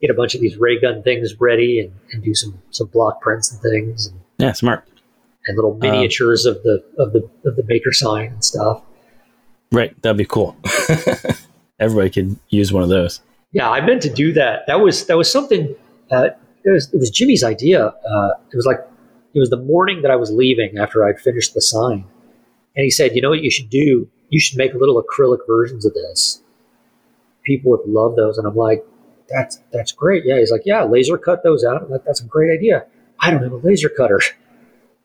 get 0.00 0.10
a 0.10 0.14
bunch 0.14 0.34
of 0.34 0.40
these 0.40 0.56
ray 0.56 0.78
gun 0.80 1.02
things 1.02 1.38
ready 1.40 1.80
and, 1.80 1.92
and 2.12 2.22
do 2.22 2.34
some 2.34 2.60
some 2.70 2.86
block 2.88 3.20
prints 3.20 3.52
and 3.52 3.60
things 3.62 4.06
and, 4.06 4.20
Yeah, 4.38 4.52
smart. 4.52 4.86
and 5.46 5.56
little 5.56 5.74
miniatures 5.74 6.46
of 6.46 6.62
the 6.62 6.82
of 6.98 7.12
the 7.12 7.28
of 7.44 7.56
the 7.56 7.64
maker 7.66 7.92
sign 7.92 8.32
and 8.32 8.44
stuff. 8.44 8.82
Right, 9.72 10.00
that'd 10.02 10.16
be 10.16 10.24
cool. 10.24 10.56
Everybody 11.80 12.10
could 12.10 12.36
use 12.50 12.72
one 12.72 12.82
of 12.82 12.88
those. 12.88 13.20
Yeah, 13.52 13.68
I 13.70 13.84
meant 13.84 14.02
to 14.02 14.10
do 14.12 14.32
that. 14.34 14.66
That 14.66 14.80
was 14.80 15.06
that 15.06 15.16
was 15.16 15.30
something. 15.30 15.74
Uh, 16.10 16.28
it 16.64 16.70
was 16.70 16.92
it 16.92 16.98
was 16.98 17.10
Jimmy's 17.10 17.42
idea. 17.44 17.86
Uh, 17.86 18.30
it 18.52 18.56
was 18.56 18.66
like 18.66 18.78
it 19.34 19.38
was 19.40 19.50
the 19.50 19.56
morning 19.56 20.02
that 20.02 20.10
I 20.10 20.16
was 20.16 20.30
leaving 20.30 20.78
after 20.78 21.04
I'd 21.04 21.18
finished 21.20 21.54
the 21.54 21.60
sign, 21.60 22.04
and 22.76 22.84
he 22.84 22.90
said, 22.90 23.14
"You 23.16 23.22
know 23.22 23.30
what 23.30 23.42
you 23.42 23.50
should 23.50 23.70
do? 23.70 24.08
You 24.30 24.40
should 24.40 24.56
make 24.58 24.74
little 24.74 25.02
acrylic 25.02 25.38
versions 25.48 25.84
of 25.84 25.94
this. 25.94 26.42
People 27.44 27.70
would 27.72 27.86
love 27.86 28.16
those." 28.16 28.38
And 28.38 28.46
I'm 28.46 28.56
like, 28.56 28.84
"That's 29.28 29.60
that's 29.72 29.92
great." 29.92 30.24
Yeah, 30.24 30.38
he's 30.38 30.50
like, 30.50 30.62
"Yeah, 30.64 30.84
laser 30.84 31.18
cut 31.18 31.42
those 31.42 31.64
out." 31.64 31.82
I'm 31.82 31.90
like, 31.90 32.04
"That's 32.04 32.20
a 32.20 32.26
great 32.26 32.52
idea." 32.52 32.86
I 33.20 33.30
don't 33.30 33.42
have 33.42 33.52
a 33.52 33.56
laser 33.56 33.88
cutter. 33.88 34.20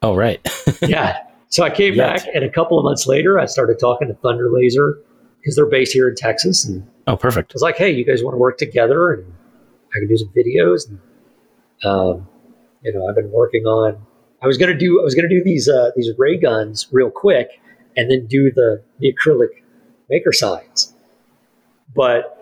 Oh, 0.02 0.16
right. 0.16 0.40
yeah. 0.82 1.18
So 1.50 1.62
I 1.62 1.70
came 1.70 1.94
Yet. 1.94 2.24
back, 2.24 2.28
and 2.34 2.46
a 2.46 2.50
couple 2.50 2.80
of 2.80 2.86
months 2.86 3.06
later, 3.06 3.38
I 3.38 3.48
started 3.48 3.80
talking 3.80 4.08
to 4.08 4.14
Thunder 4.14 4.50
Laser 4.50 4.98
because 5.42 5.58
they're 5.58 5.66
based 5.66 5.92
here 5.92 6.08
in 6.08 6.16
Texas, 6.16 6.64
and 6.64 6.88
oh, 7.06 7.18
perfect. 7.18 7.52
I 7.52 7.56
was 7.56 7.62
like, 7.62 7.76
hey, 7.76 7.92
you 7.92 8.06
guys 8.06 8.24
want 8.24 8.34
to 8.34 8.38
work 8.38 8.58
together 8.58 9.12
and 9.12 9.34
I 9.94 10.00
can 10.00 10.08
do 10.08 10.18
some 10.18 10.30
videos. 10.30 10.88
And, 10.88 11.00
um, 11.84 12.28
you 12.84 12.94
know, 12.94 13.08
I've 13.08 13.16
been 13.16 13.32
working 13.32 13.66
on, 13.66 13.98
I 14.42 14.48
was 14.48 14.58
going 14.58 14.72
to 14.72 14.78
do, 14.78 15.02
I 15.02 15.04
was 15.04 15.16
going 15.16 15.28
to 15.28 15.36
do 15.36 15.44
these, 15.44 15.68
uh, 15.68 15.92
these 15.96 16.10
ray 16.18 16.38
guns 16.38 16.88
real 16.92 17.10
quick 17.10 17.60
and 17.98 18.10
then 18.10 18.28
do 18.28 18.52
the, 18.52 18.84
the 19.00 19.14
acrylic 19.14 19.50
maker 20.10 20.32
signs. 20.32 20.94
But 21.96 22.39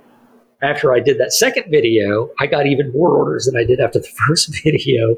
after 0.62 0.94
I 0.94 1.00
did 1.00 1.20
that 1.20 1.34
second 1.34 1.70
video, 1.70 2.30
I 2.40 2.48
got 2.48 2.66
even 2.66 2.92
more 2.92 3.16
orders 3.16 3.46
than 3.46 3.56
I 3.58 3.64
did 3.64 3.80
after 3.80 4.00
the 4.00 4.08
first 4.28 4.64
video. 4.64 5.18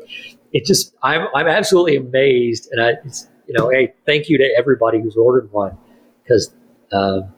It 0.52 0.66
just, 0.66 0.94
I'm, 1.04 1.28
I'm 1.36 1.48
absolutely 1.48 1.96
amazed. 1.96 2.70
And 2.72 2.82
I, 2.82 2.94
it's, 3.06 3.28
you 3.48 3.54
know, 3.58 3.70
hey, 3.70 3.94
thank 4.06 4.30
you 4.30 4.38
to 4.38 4.50
everybody 4.58 5.02
who's 5.02 5.16
ordered 5.16 5.52
one 5.52 5.78
because, 6.24 6.54
um, 6.92 7.34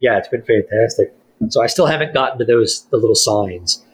yeah, 0.00 0.18
it's 0.18 0.28
been 0.28 0.42
fantastic. 0.42 1.14
So 1.48 1.62
I 1.62 1.66
still 1.66 1.86
haven't 1.86 2.14
gotten 2.14 2.38
to 2.38 2.44
those 2.44 2.84
the 2.86 2.96
little 2.96 3.14
signs. 3.14 3.84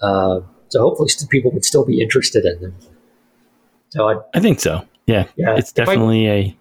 Uh, 0.00 0.40
so 0.68 0.80
hopefully, 0.80 1.08
st- 1.08 1.30
people 1.30 1.50
would 1.52 1.64
still 1.64 1.84
be 1.84 2.00
interested 2.00 2.44
in 2.44 2.60
them. 2.60 2.74
So 3.90 4.08
I, 4.08 4.16
I 4.34 4.40
think 4.40 4.60
so. 4.60 4.86
Yeah, 5.06 5.26
Yeah, 5.36 5.56
it's 5.56 5.72
definitely 5.72 6.28
a, 6.28 6.56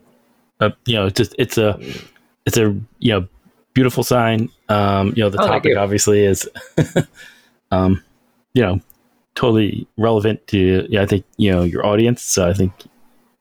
a, 0.60 0.74
you 0.86 0.96
know, 0.96 1.08
it's 1.08 1.18
just 1.18 1.36
it's 1.38 1.58
a, 1.58 1.80
it's 2.46 2.58
a 2.58 2.76
you 3.00 3.12
know, 3.12 3.28
beautiful 3.74 4.04
sign. 4.04 4.50
Um, 4.70 5.14
you 5.16 5.24
know, 5.24 5.30
the 5.30 5.42
Oh, 5.42 5.48
topic 5.48 5.76
obviously 5.78 6.24
is, 6.26 6.48
um, 7.72 8.04
you 8.54 8.62
know, 8.62 8.80
totally 9.36 9.88
relevant 9.98 10.46
to 10.48 10.86
yeah. 10.90 11.02
I 11.02 11.06
think 11.06 11.26
you 11.38 11.52
know 11.52 11.64
your 11.64 11.86
audience, 11.86 12.22
so 12.22 12.48
I 12.50 12.54
think 12.54 12.72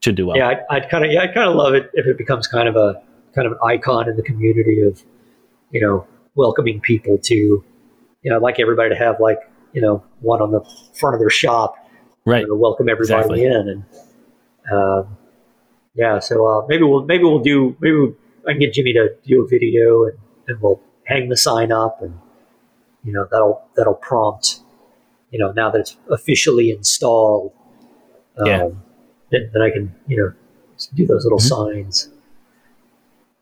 should 0.02 0.14
do 0.16 0.26
well. 0.26 0.36
yeah, 0.36 0.48
I'd, 0.48 0.60
I'd 0.70 0.88
kind 0.90 1.04
of 1.04 1.12
yeah, 1.12 1.22
I'd 1.22 1.34
kind 1.34 1.48
of 1.48 1.54
love 1.56 1.74
it 1.74 1.90
if 1.94 2.06
it 2.06 2.18
becomes 2.18 2.46
kind 2.46 2.68
of 2.68 2.76
a 2.76 3.02
kind 3.34 3.46
of 3.46 3.52
an 3.52 3.58
icon 3.64 4.08
in 4.08 4.16
the 4.16 4.22
community 4.22 4.82
of, 4.82 5.00
you 5.70 5.80
know, 5.80 6.06
welcoming 6.34 6.80
people 6.80 7.16
to, 7.18 7.34
you 7.34 7.64
know, 8.24 8.36
I'd 8.36 8.42
like 8.42 8.58
everybody 8.60 8.90
to 8.90 8.96
have 8.96 9.20
like 9.20 9.38
you 9.72 9.80
know 9.80 10.02
one 10.20 10.42
on 10.42 10.50
the 10.52 10.60
front 10.98 11.14
of 11.14 11.20
their 11.20 11.30
shop 11.30 11.76
Right. 12.24 12.46
know, 12.46 12.54
welcome 12.54 12.88
everybody 12.88 13.42
Exactly. 13.42 13.44
in 13.44 13.68
and 13.68 13.84
um, 14.72 15.16
yeah 15.94 16.18
so 16.20 16.46
uh, 16.46 16.66
maybe 16.68 16.82
we'll 16.84 17.04
maybe 17.04 17.24
we'll 17.24 17.40
do 17.40 17.74
maybe 17.80 17.96
we'll, 17.96 18.14
I 18.46 18.52
can 18.52 18.60
get 18.60 18.72
Jimmy 18.74 18.92
to 18.92 19.08
do 19.26 19.42
a 19.44 19.48
video 19.48 20.04
and, 20.04 20.18
and 20.48 20.60
we'll 20.60 20.80
hang 21.04 21.28
the 21.28 21.36
sign 21.36 21.72
up 21.72 22.00
and 22.02 22.18
you 23.04 23.12
know 23.12 23.26
that'll 23.30 23.62
that'll 23.76 23.94
prompt 23.94 24.60
you 25.30 25.38
know 25.38 25.52
now 25.52 25.70
that 25.70 25.80
it's 25.80 25.96
officially 26.10 26.70
installed 26.70 27.52
um, 28.38 28.46
Yeah. 28.46 28.68
then, 29.30 29.50
then 29.52 29.62
I 29.62 29.70
can 29.70 29.94
you 30.06 30.16
know 30.16 30.32
do 30.94 31.06
those 31.06 31.24
little 31.24 31.38
Mhm. 31.38 31.48
signs 31.48 32.08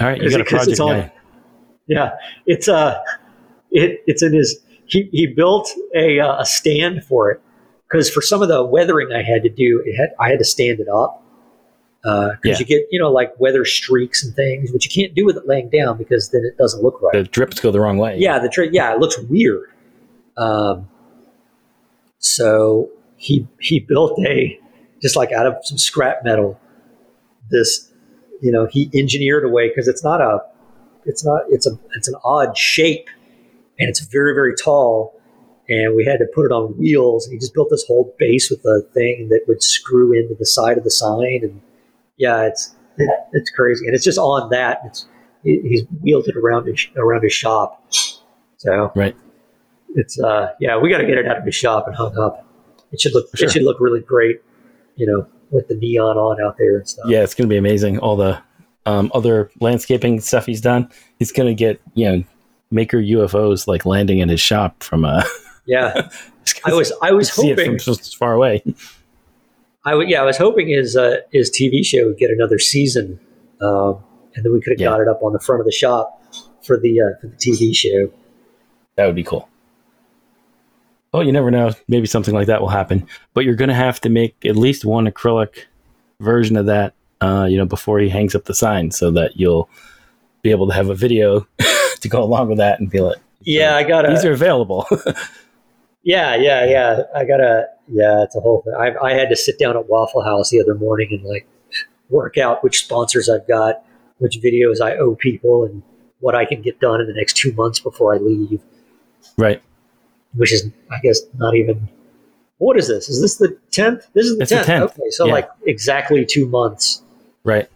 All 0.00 0.08
right, 0.08 0.20
you 0.20 0.30
got 0.30 0.40
a 0.40 0.42
it's 0.42 0.50
project 0.50 0.80
on- 0.80 1.00
guy. 1.00 1.12
yeah 1.86 2.10
it's 2.46 2.68
uh 2.68 2.98
it 3.70 4.02
it's 4.06 4.22
in 4.22 4.32
his 4.34 4.60
he, 4.86 5.08
he 5.12 5.26
built 5.28 5.70
a, 5.94 6.18
uh, 6.18 6.40
a 6.40 6.44
stand 6.44 7.04
for 7.04 7.30
it 7.30 7.40
because 7.88 8.10
for 8.10 8.20
some 8.22 8.42
of 8.42 8.48
the 8.48 8.64
weathering 8.64 9.12
I 9.12 9.22
had 9.22 9.44
to 9.44 9.48
do, 9.48 9.80
it 9.86 9.94
had 9.96 10.10
I 10.18 10.28
had 10.30 10.38
to 10.40 10.44
stand 10.44 10.80
it 10.80 10.88
up 10.88 11.22
because 12.02 12.38
Yeah. 12.44 12.58
you 12.58 12.64
get 12.64 12.82
you 12.90 12.98
know 13.00 13.10
like 13.12 13.38
weather 13.38 13.64
streaks 13.64 14.24
and 14.24 14.34
things, 14.34 14.72
which 14.72 14.84
you 14.86 15.02
can't 15.02 15.14
do 15.14 15.24
with 15.26 15.36
it 15.36 15.46
laying 15.46 15.68
down 15.68 15.98
because 15.98 16.30
then 16.30 16.42
it 16.44 16.56
doesn't 16.56 16.82
look 16.82 17.00
right. 17.02 17.12
The 17.12 17.24
drips 17.24 17.60
go 17.60 17.70
the 17.70 17.80
wrong 17.80 17.98
way. 17.98 18.16
Yeah, 18.18 18.38
the 18.38 18.48
tra- 18.48 18.70
yeah, 18.72 18.92
it 18.94 18.98
looks 19.00 19.18
weird. 19.18 19.70
Um, 20.36 20.88
so 22.18 22.90
he 23.16 23.46
he 23.60 23.80
built 23.88 24.18
a 24.26 24.58
just 25.02 25.16
like 25.16 25.32
out 25.32 25.46
of 25.46 25.54
some 25.64 25.78
scrap 25.78 26.24
metal. 26.24 26.58
This, 27.50 27.90
you 28.40 28.52
know, 28.52 28.66
he 28.66 28.90
engineered 28.94 29.44
a 29.44 29.48
way 29.48 29.68
because 29.68 29.88
it's 29.88 30.04
not 30.04 30.20
a, 30.20 30.40
it's 31.04 31.24
not 31.24 31.42
it's 31.48 31.66
a 31.66 31.78
it's 31.96 32.06
an 32.08 32.14
odd 32.24 32.56
shape, 32.56 33.08
and 33.78 33.88
it's 33.88 34.00
very 34.00 34.34
very 34.34 34.54
tall, 34.54 35.18
and 35.68 35.96
we 35.96 36.04
had 36.04 36.18
to 36.18 36.26
put 36.34 36.44
it 36.46 36.52
on 36.52 36.76
wheels. 36.78 37.26
And 37.26 37.32
he 37.34 37.38
just 37.40 37.54
built 37.54 37.68
this 37.70 37.84
whole 37.86 38.14
base 38.18 38.50
with 38.50 38.60
a 38.64 38.82
thing 38.94 39.28
that 39.30 39.40
would 39.48 39.62
screw 39.62 40.12
into 40.12 40.34
the 40.38 40.46
side 40.46 40.78
of 40.78 40.84
the 40.84 40.90
sign, 40.90 41.40
and 41.42 41.60
yeah, 42.20 42.42
it's 42.46 42.76
it, 42.98 43.10
it's 43.32 43.50
crazy, 43.50 43.86
and 43.86 43.94
it's 43.96 44.04
just 44.04 44.18
on 44.18 44.50
that. 44.50 44.80
It's 44.86 45.06
he's 45.42 45.82
wheeled 46.02 46.28
it 46.28 46.36
around 46.36 46.66
his 46.66 46.86
around 46.96 47.22
his 47.24 47.32
shop. 47.32 47.82
So 48.58 48.92
Right. 48.94 49.16
it's 49.94 50.20
uh 50.20 50.52
yeah, 50.60 50.76
we 50.78 50.90
got 50.90 50.98
to 50.98 51.06
get 51.06 51.18
it 51.18 51.26
out 51.26 51.38
of 51.38 51.44
his 51.44 51.54
shop 51.54 51.86
and 51.86 51.96
hung 51.96 52.16
up. 52.18 52.46
It 52.92 53.00
should 53.00 53.14
look 53.14 53.26
Sure. 53.34 53.48
it 53.48 53.52
should 53.52 53.62
look 53.62 53.78
really 53.80 54.00
great, 54.00 54.40
you 54.96 55.06
know, 55.06 55.26
with 55.50 55.66
the 55.68 55.76
neon 55.76 56.16
on 56.18 56.40
out 56.44 56.56
there 56.58 56.76
and 56.76 56.86
stuff. 56.88 57.06
Yeah, 57.08 57.22
it's 57.22 57.34
going 57.34 57.48
to 57.48 57.52
be 57.52 57.56
amazing. 57.56 57.98
All 57.98 58.16
the 58.16 58.38
um, 58.86 59.10
other 59.14 59.50
landscaping 59.60 60.20
stuff 60.20 60.46
he's 60.46 60.60
done. 60.60 60.90
He's 61.18 61.32
going 61.32 61.48
to 61.48 61.54
get 61.54 61.80
you 61.94 62.04
know 62.10 62.24
maker 62.70 62.98
UFOs 62.98 63.66
like 63.66 63.86
landing 63.86 64.18
in 64.18 64.28
his 64.28 64.40
shop 64.40 64.82
from 64.82 65.04
uh, 65.04 65.22
Yeah. 65.66 66.10
I 66.66 66.72
was 66.74 66.92
I 67.00 67.12
was 67.12 67.30
hoping 67.30 67.78
from 67.78 67.94
so 67.94 68.16
far 68.18 68.34
away. 68.34 68.62
I 69.84 69.94
would 69.94 70.08
yeah 70.08 70.20
I 70.22 70.24
was 70.24 70.36
hoping 70.36 70.68
his 70.68 70.96
uh, 70.96 71.16
his 71.32 71.50
TV 71.50 71.84
show 71.84 72.06
would 72.06 72.18
get 72.18 72.30
another 72.30 72.58
season, 72.58 73.18
um, 73.60 73.98
and 74.34 74.44
then 74.44 74.52
we 74.52 74.60
could 74.60 74.72
have 74.74 74.80
Yeah. 74.80 74.88
got 74.90 75.00
it 75.00 75.08
up 75.08 75.22
on 75.22 75.32
the 75.32 75.40
front 75.40 75.60
of 75.60 75.66
the 75.66 75.72
shop 75.72 76.22
for 76.64 76.78
the 76.78 77.00
uh, 77.00 77.20
for 77.20 77.28
the 77.28 77.36
TV 77.36 77.74
show. 77.74 78.12
That 78.96 79.06
would 79.06 79.14
be 79.14 79.24
cool. 79.24 79.48
Oh, 81.12 81.20
you 81.22 81.32
never 81.32 81.50
know. 81.50 81.72
Maybe 81.88 82.06
something 82.06 82.34
like 82.34 82.46
that 82.46 82.60
will 82.60 82.68
happen. 82.68 83.06
But 83.34 83.44
you're 83.44 83.56
going 83.56 83.68
to 83.70 83.74
have 83.74 84.00
to 84.02 84.08
make 84.08 84.36
at 84.44 84.54
least 84.56 84.84
one 84.84 85.06
acrylic 85.08 85.64
version 86.20 86.56
of 86.56 86.66
that, 86.66 86.94
uh, 87.20 87.48
you 87.50 87.56
know, 87.58 87.64
before 87.64 87.98
he 87.98 88.08
hangs 88.08 88.34
up 88.36 88.44
the 88.44 88.54
sign, 88.54 88.90
so 88.92 89.10
that 89.12 89.36
you'll 89.36 89.68
be 90.42 90.50
able 90.52 90.68
to 90.68 90.72
have 90.74 90.88
a 90.88 90.94
video 90.94 91.46
to 92.00 92.08
go 92.08 92.22
along 92.22 92.48
with 92.48 92.58
that 92.58 92.78
and 92.78 92.90
be 92.90 93.00
like, 93.00 93.16
Yeah, 93.40 93.74
I 93.74 93.82
got 93.82 94.04
it. 94.04 94.10
these 94.10 94.24
are 94.24 94.32
available. 94.32 94.86
Yeah, 96.02 96.34
yeah, 96.36 96.64
yeah. 96.64 97.02
I 97.14 97.24
gotta. 97.24 97.66
Yeah, 97.88 98.22
it's 98.22 98.36
a 98.36 98.40
whole 98.40 98.62
thing. 98.62 98.74
I, 98.78 98.94
I 99.04 99.12
had 99.14 99.28
to 99.30 99.36
sit 99.36 99.58
down 99.58 99.76
at 99.76 99.88
Waffle 99.88 100.22
House 100.22 100.50
the 100.50 100.60
other 100.60 100.74
morning 100.74 101.08
and 101.10 101.22
like 101.24 101.46
work 102.08 102.38
out 102.38 102.62
which 102.64 102.84
sponsors 102.84 103.28
I've 103.28 103.46
got, 103.48 103.82
which 104.18 104.38
videos 104.40 104.80
I 104.80 104.96
owe 104.96 105.14
people, 105.16 105.64
and 105.64 105.82
what 106.20 106.34
I 106.34 106.44
can 106.44 106.62
get 106.62 106.78
done 106.80 107.00
in 107.00 107.06
the 107.06 107.12
next 107.14 107.36
two 107.36 107.52
months 107.52 107.80
before 107.80 108.14
I 108.14 108.18
leave. 108.18 108.60
right. 109.36 109.62
Which 110.36 110.52
is, 110.52 110.70
I 110.92 111.00
guess, 111.02 111.20
not 111.34 111.56
even. 111.56 111.88
What 112.58 112.76
is 112.78 112.86
this? 112.86 113.08
Is 113.08 113.20
this 113.20 113.36
the 113.36 113.58
tenth? 113.72 114.06
This 114.12 114.26
is 114.26 114.38
the 114.38 114.46
tenth. 114.46 114.92
Okay, 114.92 115.10
so 115.10 115.26
yeah. 115.26 115.32
like 115.32 115.48
exactly 115.66 116.24
two 116.24 116.46
months, 116.46 117.02
Right. 117.42 117.68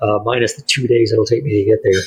uh, 0.00 0.18
minus 0.22 0.52
the 0.54 0.62
two 0.62 0.86
days 0.86 1.12
it'll 1.12 1.24
take 1.24 1.42
me 1.42 1.64
to 1.64 1.64
get 1.64 1.80
there. 1.82 2.00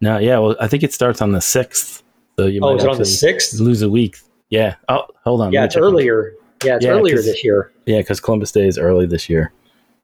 No, 0.00 0.16
yeah. 0.18 0.38
Well, 0.38 0.56
I 0.60 0.68
think 0.68 0.82
it 0.84 0.94
starts 0.94 1.20
on 1.20 1.32
the 1.32 1.40
6th. 1.40 2.02
So 2.38 2.46
you 2.46 2.60
Oh, 2.62 2.70
might 2.70 2.76
is 2.78 2.84
it 2.84 2.90
on 2.90 2.98
the 2.98 3.04
sixth? 3.04 3.58
lose 3.60 3.82
a 3.82 3.90
week. 3.90 4.16
Yeah. 4.50 4.76
Oh, 4.88 5.06
hold 5.24 5.40
on. 5.40 5.52
Yeah, 5.52 5.64
it's 5.64 5.76
my- 5.76 5.82
earlier. 5.82 6.32
Yeah, 6.64 6.76
it's 6.76 6.84
Yeah, 6.84 6.92
earlier 6.92 7.16
this 7.16 7.44
year. 7.44 7.70
Yeah, 7.84 7.98
because 7.98 8.20
Columbus 8.20 8.50
Day 8.52 8.66
is 8.66 8.78
early 8.78 9.06
this 9.06 9.28
year. 9.28 9.52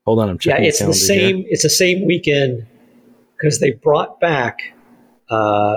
Hold 0.05 0.19
on. 0.19 0.29
I'm 0.29 0.39
checking. 0.39 0.65
Yeah, 0.65 0.69
it's 0.69 0.79
the 0.81 0.85
here. 0.87 0.93
same. 0.95 1.45
It's 1.49 1.63
the 1.63 1.71
same 1.71 2.05
weekend 2.05 2.67
because 3.37 3.59
they 3.61 3.71
brought 3.73 4.21
back 4.21 4.59
uh, 5.31 5.77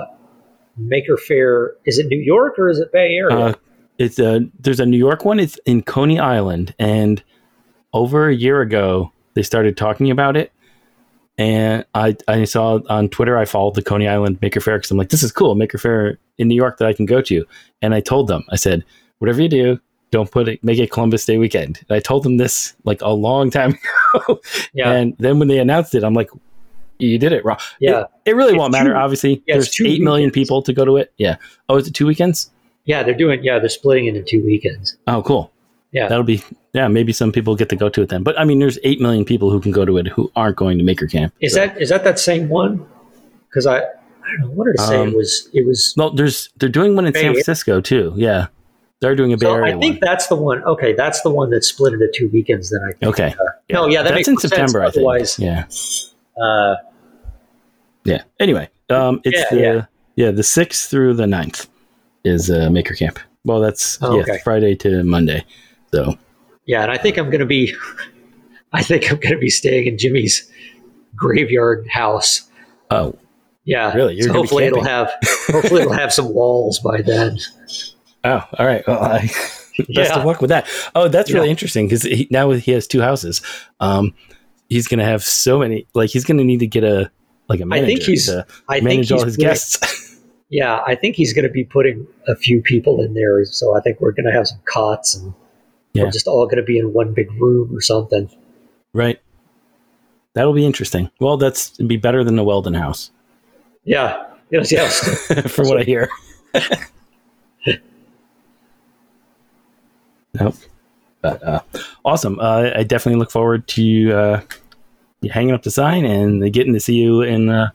Maker 0.76 1.16
Faire. 1.16 1.76
Is 1.86 1.98
it 1.98 2.06
New 2.08 2.20
York 2.20 2.58
or 2.58 2.68
is 2.68 2.78
it 2.78 2.92
Bay 2.92 3.14
Area? 3.16 3.36
Uh, 3.36 3.54
it's 3.98 4.18
a 4.18 4.40
there's 4.60 4.80
a 4.80 4.86
New 4.86 4.98
York 4.98 5.24
one. 5.24 5.40
It's 5.40 5.58
in 5.64 5.82
Coney 5.82 6.18
Island, 6.18 6.74
and 6.78 7.22
over 7.92 8.28
a 8.28 8.34
year 8.34 8.60
ago 8.60 9.12
they 9.34 9.42
started 9.42 9.76
talking 9.76 10.10
about 10.10 10.36
it. 10.36 10.52
And 11.38 11.84
I 11.94 12.16
I 12.28 12.44
saw 12.44 12.80
on 12.88 13.08
Twitter 13.08 13.36
I 13.38 13.44
followed 13.44 13.74
the 13.74 13.82
Coney 13.82 14.08
Island 14.08 14.38
Maker 14.40 14.60
Faire 14.60 14.78
because 14.78 14.90
I'm 14.90 14.96
like, 14.96 15.10
this 15.10 15.22
is 15.22 15.32
cool, 15.32 15.54
Maker 15.54 15.78
Faire 15.78 16.18
in 16.38 16.48
New 16.48 16.54
York 16.54 16.78
that 16.78 16.88
I 16.88 16.92
can 16.92 17.06
go 17.06 17.20
to. 17.22 17.44
And 17.82 17.94
I 17.94 18.00
told 18.00 18.28
them, 18.28 18.44
I 18.50 18.56
said, 18.56 18.84
whatever 19.18 19.40
you 19.42 19.48
do, 19.48 19.80
don't 20.10 20.30
put 20.30 20.48
it 20.48 20.62
make 20.64 20.78
it 20.78 20.90
Columbus 20.90 21.24
Day 21.24 21.38
weekend. 21.38 21.78
And 21.88 21.96
I 21.96 22.00
told 22.00 22.22
them 22.22 22.36
this 22.36 22.74
like 22.84 23.00
a 23.02 23.10
long 23.10 23.50
time 23.50 23.78
ago. 24.14 24.40
Yeah. 24.72 24.92
And 24.92 25.16
then 25.18 25.38
when 25.38 25.48
they 25.48 25.58
announced 25.58 25.94
it, 25.94 26.04
I'm 26.04 26.14
like, 26.14 26.30
you 26.98 27.18
did 27.18 27.32
it 27.32 27.44
wrong. 27.44 27.58
Yeah. 27.80 28.00
It, 28.00 28.06
it 28.30 28.36
really 28.36 28.52
It's 28.52 28.58
won't 28.58 28.72
matter. 28.72 28.96
Obviously, 28.96 29.42
yeah, 29.46 29.54
there's 29.54 29.70
two 29.70 29.84
eight 29.84 30.00
million 30.00 30.28
weekends. 30.28 30.34
people 30.34 30.62
to 30.62 30.72
go 30.72 30.84
to 30.84 30.96
it. 30.96 31.12
Yeah. 31.18 31.36
Oh, 31.68 31.76
is 31.76 31.86
it 31.86 31.92
two 31.94 32.06
weekends? 32.06 32.50
Yeah, 32.86 33.02
they're 33.02 33.14
doing. 33.14 33.42
Yeah, 33.42 33.58
they're 33.58 33.68
splitting 33.68 34.06
it 34.06 34.16
in 34.16 34.24
two 34.24 34.42
weekends. 34.44 34.96
Oh, 35.06 35.22
cool. 35.22 35.50
Yeah. 35.92 36.08
That'll 36.08 36.24
be 36.24 36.42
yeah. 36.74 36.88
Maybe 36.88 37.12
some 37.12 37.32
people 37.32 37.54
get 37.56 37.68
to 37.70 37.76
go 37.76 37.88
to 37.88 38.02
it 38.02 38.08
then. 38.08 38.22
But 38.22 38.38
I 38.38 38.44
mean, 38.44 38.58
there's 38.58 38.78
eight 38.84 39.00
million 39.00 39.24
people 39.24 39.50
who 39.50 39.60
can 39.60 39.72
go 39.72 39.84
to 39.84 39.96
it 39.98 40.08
who 40.08 40.30
aren't 40.36 40.56
going 40.56 40.78
to 40.78 40.84
Maker 40.84 41.06
Camp. 41.06 41.32
Is 41.40 41.54
So- 41.54 41.60
that 41.60 41.80
is 41.80 41.88
that 41.88 42.04
that 42.04 42.18
same 42.18 42.48
one? 42.48 42.84
Because 43.48 43.66
I 43.66 43.78
I 43.78 43.82
don't 44.32 44.40
know. 44.40 44.46
what 44.50 44.64
to 44.76 44.82
say 44.82 45.00
Um, 45.00 45.08
it 45.08 45.16
was 45.16 45.48
it 45.54 45.66
was. 45.66 45.94
No, 45.96 46.10
there's 46.10 46.50
they're 46.58 46.68
doing 46.68 46.94
one 46.96 47.06
in 47.06 47.12
Bay 47.12 47.22
San. 47.22 47.32
Francisco 47.32 47.80
too. 47.80 48.12
Yeah, 48.16 48.48
they're 49.00 49.14
doing 49.16 49.32
a 49.32 49.36
Bay 49.36 49.46
So 49.46 49.54
Area 49.54 49.76
I 49.76 49.80
think 49.80 49.94
one. 49.94 50.00
that's 50.02 50.26
the 50.26 50.36
one. 50.36 50.62
Okay, 50.64 50.92
that's 50.92 51.22
the 51.22 51.30
one 51.30 51.50
that 51.50 51.64
split 51.64 51.94
into 51.94 52.10
two 52.14 52.28
weekends. 52.32 52.70
Then 52.70 52.80
I 52.82 52.92
think. 52.92 53.04
Okay. 53.10 53.34
No, 53.70 53.86
yeah, 53.88 54.02
that 54.02 54.10
that's 54.14 54.28
in 54.28 54.36
sense. 54.36 54.50
September. 54.50 54.82
I 54.82 54.86
think. 54.90 54.96
Otherwise- 54.96 55.38
Yeah, 55.38 55.64
Uh, 56.42 56.74
yeah. 58.04 58.22
Anyway, 58.40 58.68
um, 58.90 59.20
it's 59.24 59.38
Yeah, 59.38 59.46
the 59.50 59.60
yeah. 59.60 59.84
yeah. 60.16 60.30
the 60.30 60.42
sixth 60.42 60.90
through 60.90 61.14
the 61.14 61.24
9th 61.26 61.66
is 62.24 62.50
uh, 62.50 62.68
Maker 62.70 62.94
Camp. 62.94 63.18
Well, 63.44 63.60
that's 63.60 63.98
Oh, 64.02 64.16
yeah 64.16 64.22
okay. 64.22 64.38
Friday 64.44 64.74
to 64.76 65.02
Monday. 65.04 65.44
So 65.96 66.18
yeah, 66.66 66.82
and 66.82 66.90
I 66.90 66.98
think 66.98 67.16
I'm 67.16 67.30
going 67.30 67.40
to 67.40 67.46
be. 67.46 67.74
I 68.72 68.82
think 68.82 69.10
I'm 69.10 69.18
going 69.18 69.32
to 69.34 69.38
be 69.40 69.48
staying 69.50 69.86
in 69.86 69.96
Jimmy's 69.96 70.50
graveyard 71.14 71.86
house. 71.88 72.48
oh 72.90 73.16
Yeah, 73.64 73.94
Really? 73.94 74.20
So 74.20 74.32
hopefully 74.32 74.64
it'll 74.64 74.84
have. 74.84 75.10
Hopefully 75.46 75.80
it'll 75.82 75.92
have 75.94 76.12
some 76.12 76.32
walls 76.34 76.78
by 76.80 77.00
then. 77.00 77.38
oh 78.24 78.44
all 78.58 78.66
right. 78.66 78.86
Well, 78.86 79.02
I, 79.02 79.18
best 79.78 79.88
Yeah. 79.88 80.18
of 80.18 80.24
luck 80.26 80.40
with 80.40 80.50
that. 80.50 80.66
Oh, 80.94 81.08
that's 81.08 81.32
really 81.32 81.46
Yeah. 81.46 81.50
interesting 81.52 81.86
because 81.86 82.02
he, 82.02 82.26
now 82.30 82.50
he 82.50 82.72
has 82.72 82.86
two 82.86 83.00
houses. 83.00 83.40
Um, 83.80 84.12
he's 84.68 84.88
gonna 84.88 85.04
have 85.04 85.22
so 85.22 85.58
many. 85.60 85.86
Like 85.94 86.10
he's 86.10 86.24
gonna 86.24 86.44
need 86.44 86.60
to 86.60 86.66
get 86.66 86.84
a 86.84 87.10
like 87.48 87.60
a 87.60 87.62
I 87.62 87.66
manager 87.66 87.86
think 87.86 88.02
he's. 88.02 88.26
to 88.26 88.44
I 88.68 88.74
think 88.74 88.84
manage 88.84 88.98
he's 89.08 89.12
all 89.12 89.24
his 89.24 89.36
putting- 89.36 89.48
guests. 89.48 90.02
Yeah, 90.50 90.80
I 90.86 90.94
think 90.94 91.16
he's 91.16 91.32
going 91.32 91.44
to 91.44 91.50
be 91.50 91.64
putting 91.64 92.06
a 92.28 92.36
few 92.36 92.62
people 92.62 93.00
in 93.02 93.14
there. 93.14 93.44
So 93.46 93.76
I 93.76 93.80
think 93.80 94.00
we're 94.00 94.12
going 94.12 94.26
to 94.26 94.32
have 94.32 94.46
some 94.46 94.60
cots 94.64 95.16
and 95.16 95.34
Yeah. 95.96 96.04
we're 96.04 96.10
just 96.10 96.26
all 96.26 96.44
going 96.46 96.56
to 96.58 96.62
be 96.62 96.78
in 96.78 96.92
one 96.92 97.12
big 97.14 97.30
room 97.40 97.74
or 97.76 97.80
something. 97.80 98.30
right. 98.92 99.20
That'll 100.34 100.52
be 100.52 100.66
interesting. 100.66 101.10
Well, 101.18 101.38
that's 101.38 101.72
it'd 101.74 101.88
be 101.88 101.96
better 101.96 102.22
than 102.22 102.36
the 102.36 102.44
Weldon 102.44 102.74
house. 102.74 103.10
Yeah. 103.84 104.22
Yes, 104.50 104.70
yes. 104.70 105.26
for 105.50 105.64
what 105.64 105.80
I 105.80 105.82
hear. 105.82 106.10
nope. 110.34 110.54
But 111.22 111.42
uh, 111.42 111.60
awesome. 112.04 112.38
Uh, 112.38 112.70
I 112.74 112.82
definitely 112.82 113.18
look 113.18 113.30
forward 113.30 113.66
to 113.68 114.12
uh, 114.12 114.40
you 115.22 115.30
hanging 115.30 115.54
up 115.54 115.62
the 115.62 115.70
sign 115.70 116.04
and 116.04 116.52
getting 116.52 116.74
to 116.74 116.80
see 116.80 116.96
you 116.96 117.22
in 117.22 117.48
uh, 117.48 117.70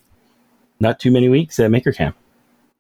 not 0.80 1.00
too 1.00 1.10
many 1.12 1.30
weeks 1.30 1.60
at 1.60 1.72
Maker 1.72 1.92
Camp. 1.92 2.16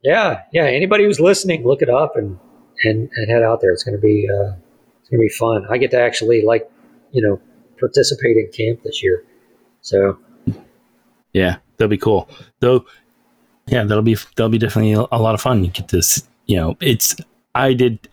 yeah. 0.04 0.44
Yeah. 0.54 0.66
Anybody 0.66 1.06
who's 1.06 1.20
listening, 1.20 1.66
look 1.66 1.82
it 1.82 1.90
up 1.90 2.16
and, 2.16 2.38
and, 2.84 3.10
and 3.16 3.32
head 3.32 3.42
out 3.44 3.62
there. 3.62 3.72
It's 3.74 3.84
going 3.84 3.98
to 3.98 4.02
be, 4.02 4.30
uh, 4.30 4.54
to 5.12 5.18
be 5.18 5.30
fun. 5.30 5.66
I 5.70 5.78
get 5.78 5.92
to 5.92 6.00
actually 6.00 6.44
like, 6.44 6.70
you 7.12 7.22
know, 7.22 7.40
participate 7.80 8.38
in 8.38 8.50
camp 8.52 8.84
this 8.84 9.04
year. 9.04 9.24
So 9.82 10.18
Yeah, 11.34 11.58
that'll 11.78 11.90
be 11.90 11.98
cool. 11.98 12.30
Though, 12.60 12.86
yeah, 13.68 13.84
that'll 13.84 14.04
be 14.04 14.16
that'll 14.36 14.50
be 14.50 14.58
definitely 14.58 14.94
a, 14.94 15.18
lot 15.18 15.34
of 15.36 15.42
fun. 15.42 15.64
You 15.64 15.72
get 15.72 15.90
this, 15.90 16.28
you 16.46 16.58
know, 16.58 16.78
it's 16.82 17.16
I 17.56 17.74
did, 17.74 18.08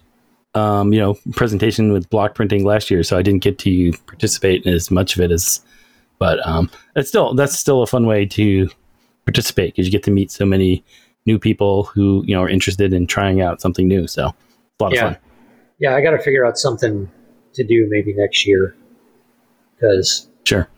um, 0.54 0.92
you 0.92 1.00
know, 1.00 1.14
presentation 1.32 1.92
with 1.92 2.08
block 2.10 2.34
printing 2.34 2.64
last 2.64 2.90
year, 2.90 3.02
so 3.02 3.16
I 3.18 3.22
didn't 3.22 3.42
get 3.42 3.58
to 3.60 3.92
participate 4.06 4.64
in 4.64 4.72
as 4.72 4.90
much 4.90 5.14
of 5.16 5.22
it 5.22 5.30
as, 5.30 5.60
but 6.18 6.44
um, 6.46 6.70
it's 6.96 7.08
still 7.08 7.34
that's 7.34 7.58
still 7.58 7.82
a 7.82 7.86
fun 7.86 8.06
way 8.06 8.26
to 8.26 8.68
participate 9.24 9.74
because 9.74 9.86
you 9.86 9.92
get 9.92 10.02
to 10.04 10.10
meet 10.10 10.30
so 10.30 10.44
many 10.46 10.82
new 11.26 11.38
people 11.38 11.84
who 11.84 12.24
you 12.26 12.34
know 12.34 12.42
are 12.42 12.48
interested 12.48 12.92
in 12.92 13.06
trying 13.06 13.40
out 13.40 13.60
something 13.60 13.86
new. 13.86 14.06
So 14.06 14.28
it's 14.28 14.80
a 14.80 14.84
lot 14.84 14.94
Yeah. 14.94 15.06
of 15.06 15.12
fun. 15.14 15.22
Yeah, 15.78 15.94
I 15.94 16.00
got 16.00 16.10
to 16.12 16.18
figure 16.18 16.44
out 16.46 16.58
something 16.58 17.10
to 17.54 17.64
do 17.64 17.86
maybe 17.90 18.12
next 18.14 18.46
year 18.46 18.74
because 19.74 20.28
Sure. 20.44 20.68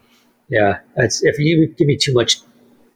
Yeah, 0.49 0.79
it's, 0.97 1.23
if 1.23 1.39
you 1.39 1.67
give 1.77 1.87
me 1.87 1.95
too 1.95 2.13
much, 2.13 2.41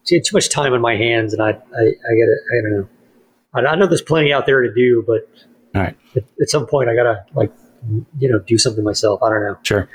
too, 0.06 0.20
too 0.20 0.34
much 0.36 0.50
time 0.50 0.74
on 0.74 0.82
my 0.82 0.96
hands, 0.98 1.32
and 1.34 1.42
I, 1.42 1.52
I, 1.52 1.52
I 1.52 1.54
get 1.54 2.28
it. 2.28 2.40
I 2.52 2.62
don't 2.62 2.72
know. 2.72 2.88
I, 3.54 3.60
I 3.72 3.76
know 3.76 3.88
there's 3.88 4.02
plenty 4.02 4.34
out 4.34 4.46
there 4.46 4.62
to 4.62 4.74
do, 4.74 5.04
but 5.08 5.28
All 5.74 5.82
right. 5.84 5.96
at, 6.18 6.24
at 6.42 6.50
some 6.50 6.68
point, 6.68 6.90
I 6.90 6.96
gotta 6.96 7.26
like, 7.34 7.52
you 8.20 8.30
know, 8.30 8.40
do 8.40 8.58
something 8.58 8.84
myself. 8.84 9.24
I 9.24 9.30
don't 9.30 9.42
know. 9.42 9.58
Sure. 9.64 9.88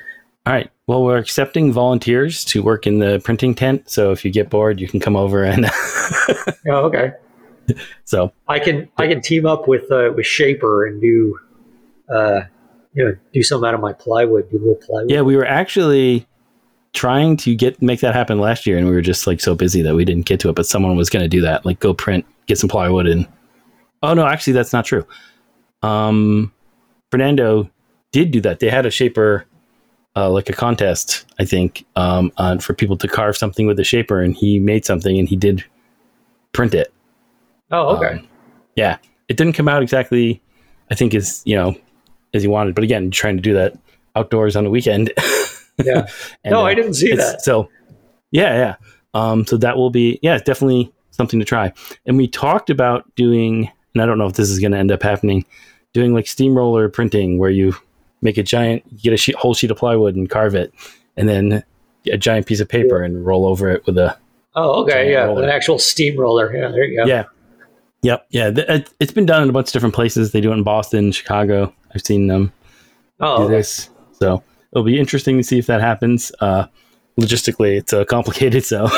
All 0.46 0.54
right. 0.54 0.70
Well, 0.86 1.04
we're 1.04 1.18
accepting 1.18 1.70
volunteers 1.70 2.44
to 2.46 2.62
work 2.62 2.86
in 2.86 2.98
the 2.98 3.20
printing 3.22 3.54
tent. 3.54 3.90
So 3.90 4.10
if 4.10 4.24
you 4.24 4.30
get 4.30 4.48
bored, 4.48 4.80
you 4.80 4.88
can 4.88 4.98
come 5.00 5.16
over 5.16 5.44
and. 5.44 5.66
Oh, 6.66 6.86
okay. 6.86 7.12
so 8.04 8.32
I 8.48 8.58
can 8.58 8.88
I 8.96 9.06
can 9.06 9.20
team 9.20 9.46
up 9.46 9.68
with 9.68 9.90
uh, 9.92 10.10
with 10.14 10.26
Shaper 10.26 10.86
and 10.86 11.00
do, 11.00 11.38
uh, 12.12 12.40
you 12.94 13.04
know, 13.04 13.16
do 13.32 13.42
something 13.42 13.68
out 13.68 13.74
of 13.74 13.80
my 13.80 13.92
plywood, 13.92 14.50
do 14.50 14.56
a 14.56 14.58
little 14.58 14.74
plywood. 14.74 15.10
Yeah, 15.10 15.22
we 15.22 15.36
were 15.36 15.46
actually 15.46 16.26
trying 16.92 17.36
to 17.36 17.54
get 17.54 17.80
make 17.80 18.00
that 18.00 18.14
happen 18.14 18.40
last 18.40 18.66
year, 18.66 18.76
and 18.76 18.86
we 18.86 18.92
were 18.92 19.00
just 19.00 19.26
like 19.26 19.40
so 19.40 19.54
busy 19.54 19.82
that 19.82 19.94
we 19.94 20.04
didn't 20.04 20.26
get 20.26 20.40
to 20.40 20.48
it. 20.48 20.56
But 20.56 20.66
someone 20.66 20.96
was 20.96 21.10
going 21.10 21.22
to 21.22 21.28
do 21.28 21.40
that, 21.42 21.64
like 21.64 21.80
go 21.80 21.94
print, 21.94 22.24
get 22.46 22.58
some 22.58 22.68
plywood, 22.68 23.06
and 23.06 23.26
oh 24.02 24.14
no, 24.14 24.26
actually 24.26 24.54
that's 24.54 24.72
not 24.72 24.84
true. 24.84 25.06
Um, 25.82 26.52
Fernando 27.10 27.70
did 28.12 28.30
do 28.30 28.40
that. 28.42 28.60
They 28.60 28.70
had 28.70 28.86
a 28.86 28.90
shaper, 28.90 29.46
uh, 30.16 30.30
like 30.30 30.48
a 30.48 30.52
contest, 30.52 31.26
I 31.38 31.44
think, 31.44 31.86
um, 31.96 32.32
on, 32.36 32.58
for 32.58 32.74
people 32.74 32.96
to 32.98 33.08
carve 33.08 33.36
something 33.36 33.66
with 33.66 33.78
a 33.78 33.84
shaper, 33.84 34.20
and 34.20 34.34
he 34.34 34.58
made 34.58 34.84
something, 34.84 35.18
and 35.18 35.28
he 35.28 35.36
did 35.36 35.64
print 36.52 36.74
it. 36.74 36.92
Oh, 37.70 37.96
okay. 37.96 38.18
Um, 38.18 38.28
yeah, 38.74 38.98
it 39.28 39.36
didn't 39.36 39.52
come 39.52 39.68
out 39.68 39.82
exactly. 39.82 40.42
I 40.90 40.96
think 40.96 41.14
as 41.14 41.42
you 41.44 41.54
know 41.54 41.76
as 42.34 42.42
you 42.44 42.50
wanted, 42.50 42.74
but 42.74 42.84
again, 42.84 43.10
trying 43.10 43.36
to 43.36 43.42
do 43.42 43.54
that 43.54 43.76
outdoors 44.16 44.56
on 44.56 44.64
the 44.64 44.70
weekend. 44.70 45.12
Yeah. 45.82 46.08
And, 46.44 46.52
no, 46.52 46.60
uh, 46.60 46.64
I 46.64 46.74
didn't 46.74 46.92
see 46.92 47.14
that. 47.14 47.40
So, 47.40 47.70
yeah, 48.32 48.54
yeah. 48.54 48.74
Um, 49.14 49.46
so 49.46 49.56
that 49.56 49.78
will 49.78 49.88
be, 49.88 50.18
yeah, 50.20 50.36
definitely 50.36 50.92
something 51.10 51.38
to 51.40 51.44
try. 51.46 51.72
And 52.04 52.18
we 52.18 52.28
talked 52.28 52.68
about 52.68 53.10
doing, 53.14 53.70
and 53.94 54.02
I 54.02 54.04
don't 54.04 54.18
know 54.18 54.26
if 54.26 54.34
this 54.34 54.50
is 54.50 54.58
going 54.58 54.72
to 54.72 54.78
end 54.78 54.92
up 54.92 55.02
happening, 55.02 55.46
doing 55.94 56.12
like 56.12 56.26
steamroller 56.26 56.90
printing 56.90 57.38
where 57.38 57.48
you 57.48 57.74
make 58.20 58.36
a 58.36 58.42
giant, 58.42 58.94
get 59.00 59.14
a 59.14 59.16
sheet, 59.16 59.36
whole 59.36 59.54
sheet 59.54 59.70
of 59.70 59.78
plywood 59.78 60.16
and 60.16 60.28
carve 60.28 60.54
it, 60.54 60.74
and 61.16 61.26
then 61.26 61.64
a 62.12 62.18
giant 62.18 62.44
piece 62.46 62.60
of 62.60 62.68
paper 62.68 63.02
and 63.02 63.24
roll 63.24 63.46
over 63.46 63.70
it 63.70 63.86
with 63.86 63.96
a, 63.96 64.14
Oh, 64.54 64.82
okay. 64.82 65.10
Yeah, 65.10 65.24
roller. 65.24 65.44
an 65.44 65.48
actual 65.48 65.78
steamroller. 65.78 66.54
Yeah, 66.54 66.68
there 66.72 66.84
you 66.84 66.96
go. 66.98 67.06
yeah. 67.06 67.24
Yep. 68.02 68.26
Yeah. 68.30 68.50
th- 68.50 68.86
It's 69.00 69.12
been 69.12 69.24
done 69.26 69.42
in 69.44 69.48
a 69.48 69.52
bunch 69.52 69.68
of 69.68 69.72
different 69.72 69.94
places. 69.94 70.32
They 70.32 70.42
do 70.42 70.50
it 70.50 70.56
in 70.56 70.62
Boston, 70.62 71.10
Chicago. 71.10 71.72
I've 71.94 72.02
seen 72.02 72.26
them 72.26 72.52
Oh, 73.20 73.38
do 73.38 73.42
okay. 73.44 73.56
this. 73.56 73.90
So 74.12 74.42
it'll 74.72 74.84
be 74.84 74.98
interesting 74.98 75.36
to 75.36 75.42
see 75.42 75.58
if 75.58 75.66
that 75.66 75.80
happens. 75.80 76.32
Uh, 76.40 76.66
logistically, 77.18 77.76
it's 77.78 77.92
uh, 77.92 78.04
complicated. 78.04 78.64
So 78.64 78.88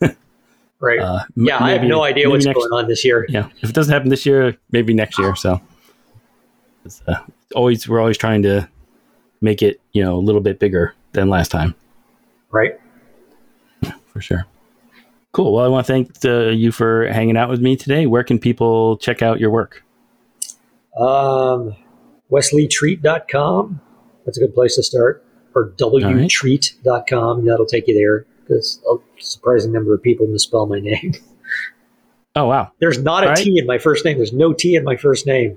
right. 0.80 0.98
uh, 1.00 1.24
yeah, 1.36 1.62
I 1.62 1.70
have 1.70 1.82
no 1.82 2.02
idea 2.04 2.28
what's 2.30 2.44
next- 2.44 2.56
going 2.56 2.72
on 2.72 2.88
this 2.88 3.04
year. 3.04 3.26
Yeah, 3.28 3.48
if 3.62 3.70
it 3.70 3.74
doesn't 3.74 3.92
happen 3.92 4.08
this 4.10 4.24
year, 4.26 4.56
maybe 4.70 4.94
next 4.94 5.18
year. 5.18 5.34
So 5.36 5.60
it's, 6.84 7.02
uh, 7.08 7.16
always 7.54 7.88
we're 7.88 8.00
always 8.00 8.18
trying 8.18 8.42
to 8.42 8.68
make 9.40 9.62
it 9.62 9.80
you 9.92 10.02
know 10.04 10.16
a 10.16 10.20
little 10.22 10.40
bit 10.40 10.58
bigger 10.58 10.94
than 11.12 11.28
last 11.28 11.50
time 11.50 11.74
Right. 12.50 12.78
for 14.06 14.20
sure. 14.20 14.46
Cool. 15.32 15.52
Well, 15.54 15.64
I 15.64 15.68
want 15.68 15.86
to 15.86 15.92
thank 15.92 16.24
uh, 16.24 16.50
you 16.50 16.70
for 16.70 17.06
hanging 17.08 17.36
out 17.36 17.48
with 17.48 17.60
me 17.60 17.74
today. 17.76 18.06
Where 18.06 18.22
can 18.22 18.38
people 18.38 18.96
check 18.98 19.20
out 19.22 19.40
your 19.40 19.50
work? 19.50 19.82
Um, 20.98 21.74
WesleyTreat.com. 22.30 23.80
That's 24.24 24.38
a 24.38 24.40
good 24.40 24.54
place 24.54 24.76
to 24.76 24.82
start. 24.82 25.24
Or 25.54 25.66
right. 25.68 25.76
WTreat.com. 25.76 27.44
That'll 27.46 27.66
take 27.66 27.86
you 27.86 27.94
there 27.94 28.26
because 28.42 28.82
a 28.90 28.96
surprising 29.22 29.72
number 29.72 29.94
of 29.94 30.02
people 30.02 30.26
misspell 30.26 30.66
my 30.66 30.80
name. 30.80 31.14
Oh 32.36 32.46
wow, 32.46 32.72
There's 32.80 32.98
not 32.98 33.22
a 33.22 33.28
All 33.30 33.36
T 33.36 33.50
right. 33.52 33.58
in 33.60 33.66
my 33.66 33.78
first 33.78 34.04
name. 34.04 34.16
There's 34.16 34.32
no 34.32 34.52
T 34.52 34.74
in 34.74 34.82
my 34.82 34.96
first 34.96 35.24
name. 35.26 35.56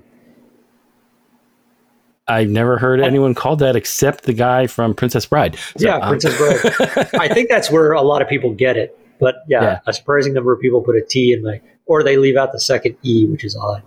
I've 2.28 2.50
never 2.50 2.76
heard 2.78 3.00
anyone 3.00 3.34
called 3.34 3.58
that 3.60 3.74
except 3.74 4.24
the 4.24 4.34
guy 4.34 4.66
from 4.66 4.94
Princess 4.94 5.24
Bride. 5.26 5.56
So, 5.78 5.88
yeah, 5.88 5.96
um, 5.96 6.10
Princess 6.10 6.36
Bride. 6.36 7.08
I 7.20 7.32
think 7.32 7.48
that's 7.48 7.70
where 7.70 7.92
a 7.92 8.02
lot 8.02 8.20
of 8.22 8.28
people 8.28 8.52
get 8.52 8.76
it. 8.76 8.96
But 9.18 9.36
yeah, 9.48 9.62
Yeah. 9.62 9.78
a 9.86 9.92
surprising 9.94 10.34
number 10.34 10.52
of 10.52 10.60
people 10.60 10.82
put 10.82 10.94
a 10.94 11.00
T 11.02 11.32
in 11.32 11.42
my, 11.42 11.60
or 11.86 12.02
they 12.04 12.16
leave 12.18 12.36
out 12.36 12.52
the 12.52 12.60
second 12.60 12.96
E, 13.02 13.24
which 13.24 13.44
is 13.44 13.56
odd. 13.56 13.82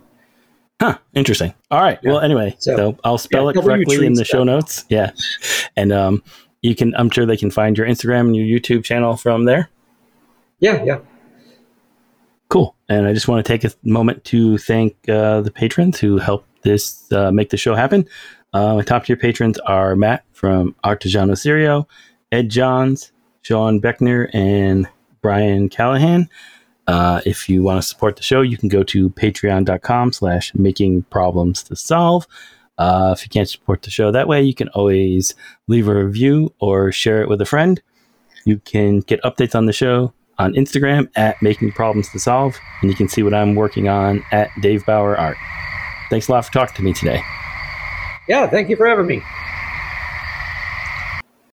Huh, 0.82 0.98
interesting. 1.14 1.54
All 1.70 1.80
right. 1.80 2.00
Yeah. 2.02 2.10
Well, 2.10 2.20
anyway, 2.22 2.56
so, 2.58 2.74
So, 2.74 2.98
I'll 3.04 3.16
spell 3.16 3.44
yeah, 3.44 3.50
it 3.50 3.62
correctly 3.62 4.04
in 4.04 4.14
the 4.14 4.24
show 4.24 4.42
notes. 4.42 4.84
Yeah. 4.88 5.12
And 5.76 5.92
um, 5.92 6.24
you 6.60 6.74
can, 6.74 6.92
I'm 6.96 7.08
sure 7.08 7.24
they 7.24 7.36
can 7.36 7.52
find 7.52 7.78
your 7.78 7.86
Instagram 7.86 8.22
and 8.22 8.34
your 8.34 8.58
YouTube 8.58 8.82
channel 8.82 9.16
from 9.16 9.44
there. 9.44 9.70
Yeah, 10.58 10.82
yeah. 10.82 10.98
Cool. 12.48 12.74
And 12.88 13.06
I 13.06 13.12
just 13.12 13.28
want 13.28 13.46
to 13.46 13.48
take 13.48 13.62
a 13.62 13.72
moment 13.84 14.24
to 14.24 14.58
thank 14.58 15.08
uh, 15.08 15.42
the 15.42 15.52
patrons 15.52 16.00
who 16.00 16.18
helped 16.18 16.48
this 16.64 17.12
uh, 17.12 17.30
make 17.30 17.50
the 17.50 17.56
show 17.56 17.76
happen. 17.76 18.08
Uh, 18.52 18.74
my 18.74 18.82
top 18.82 19.04
tier 19.04 19.14
patrons 19.14 19.60
are 19.60 19.94
Matt 19.94 20.24
from 20.32 20.74
Artigiano 20.84 21.38
Serio, 21.38 21.86
Ed 22.32 22.48
Johns, 22.48 23.12
Sean 23.42 23.80
Beckner, 23.80 24.34
and 24.34 24.88
Brian 25.20 25.68
Callahan. 25.68 26.28
Uh, 26.86 27.20
if 27.24 27.48
you 27.48 27.62
want 27.62 27.80
to 27.80 27.86
support 27.86 28.16
the 28.16 28.22
show, 28.22 28.40
you 28.40 28.56
can 28.56 28.68
go 28.68 28.82
to 28.82 29.10
patreon.com 29.10 30.12
slash 30.12 30.54
making 30.54 31.02
problems 31.04 31.62
to 31.64 31.76
solve. 31.76 32.26
Uh, 32.78 33.14
if 33.16 33.22
you 33.24 33.28
can't 33.28 33.48
support 33.48 33.82
the 33.82 33.90
show 33.90 34.10
that 34.10 34.28
way, 34.28 34.42
you 34.42 34.54
can 34.54 34.68
always 34.68 35.34
leave 35.68 35.88
a 35.88 36.04
review 36.04 36.52
or 36.58 36.90
share 36.90 37.22
it 37.22 37.28
with 37.28 37.40
a 37.40 37.44
friend. 37.44 37.80
You 38.44 38.58
can 38.58 39.00
get 39.00 39.22
updates 39.22 39.54
on 39.54 39.66
the 39.66 39.72
show 39.72 40.12
on 40.38 40.54
Instagram 40.54 41.08
at 41.14 41.40
Making 41.42 41.72
Problems 41.72 42.10
to 42.10 42.18
Solve, 42.18 42.58
and 42.80 42.90
you 42.90 42.96
can 42.96 43.08
see 43.08 43.22
what 43.22 43.34
I'm 43.34 43.54
working 43.54 43.88
on 43.88 44.24
at 44.32 44.48
Dave 44.60 44.84
Bauer 44.84 45.16
Art. 45.16 45.36
Thanks 46.10 46.28
a 46.28 46.32
lot 46.32 46.44
for 46.44 46.52
talking 46.52 46.74
to 46.76 46.82
me 46.82 46.92
today. 46.92 47.22
Yeah, 48.28 48.48
thank 48.48 48.68
you 48.68 48.76
for 48.76 48.86
having 48.86 49.06
me. 49.06 49.22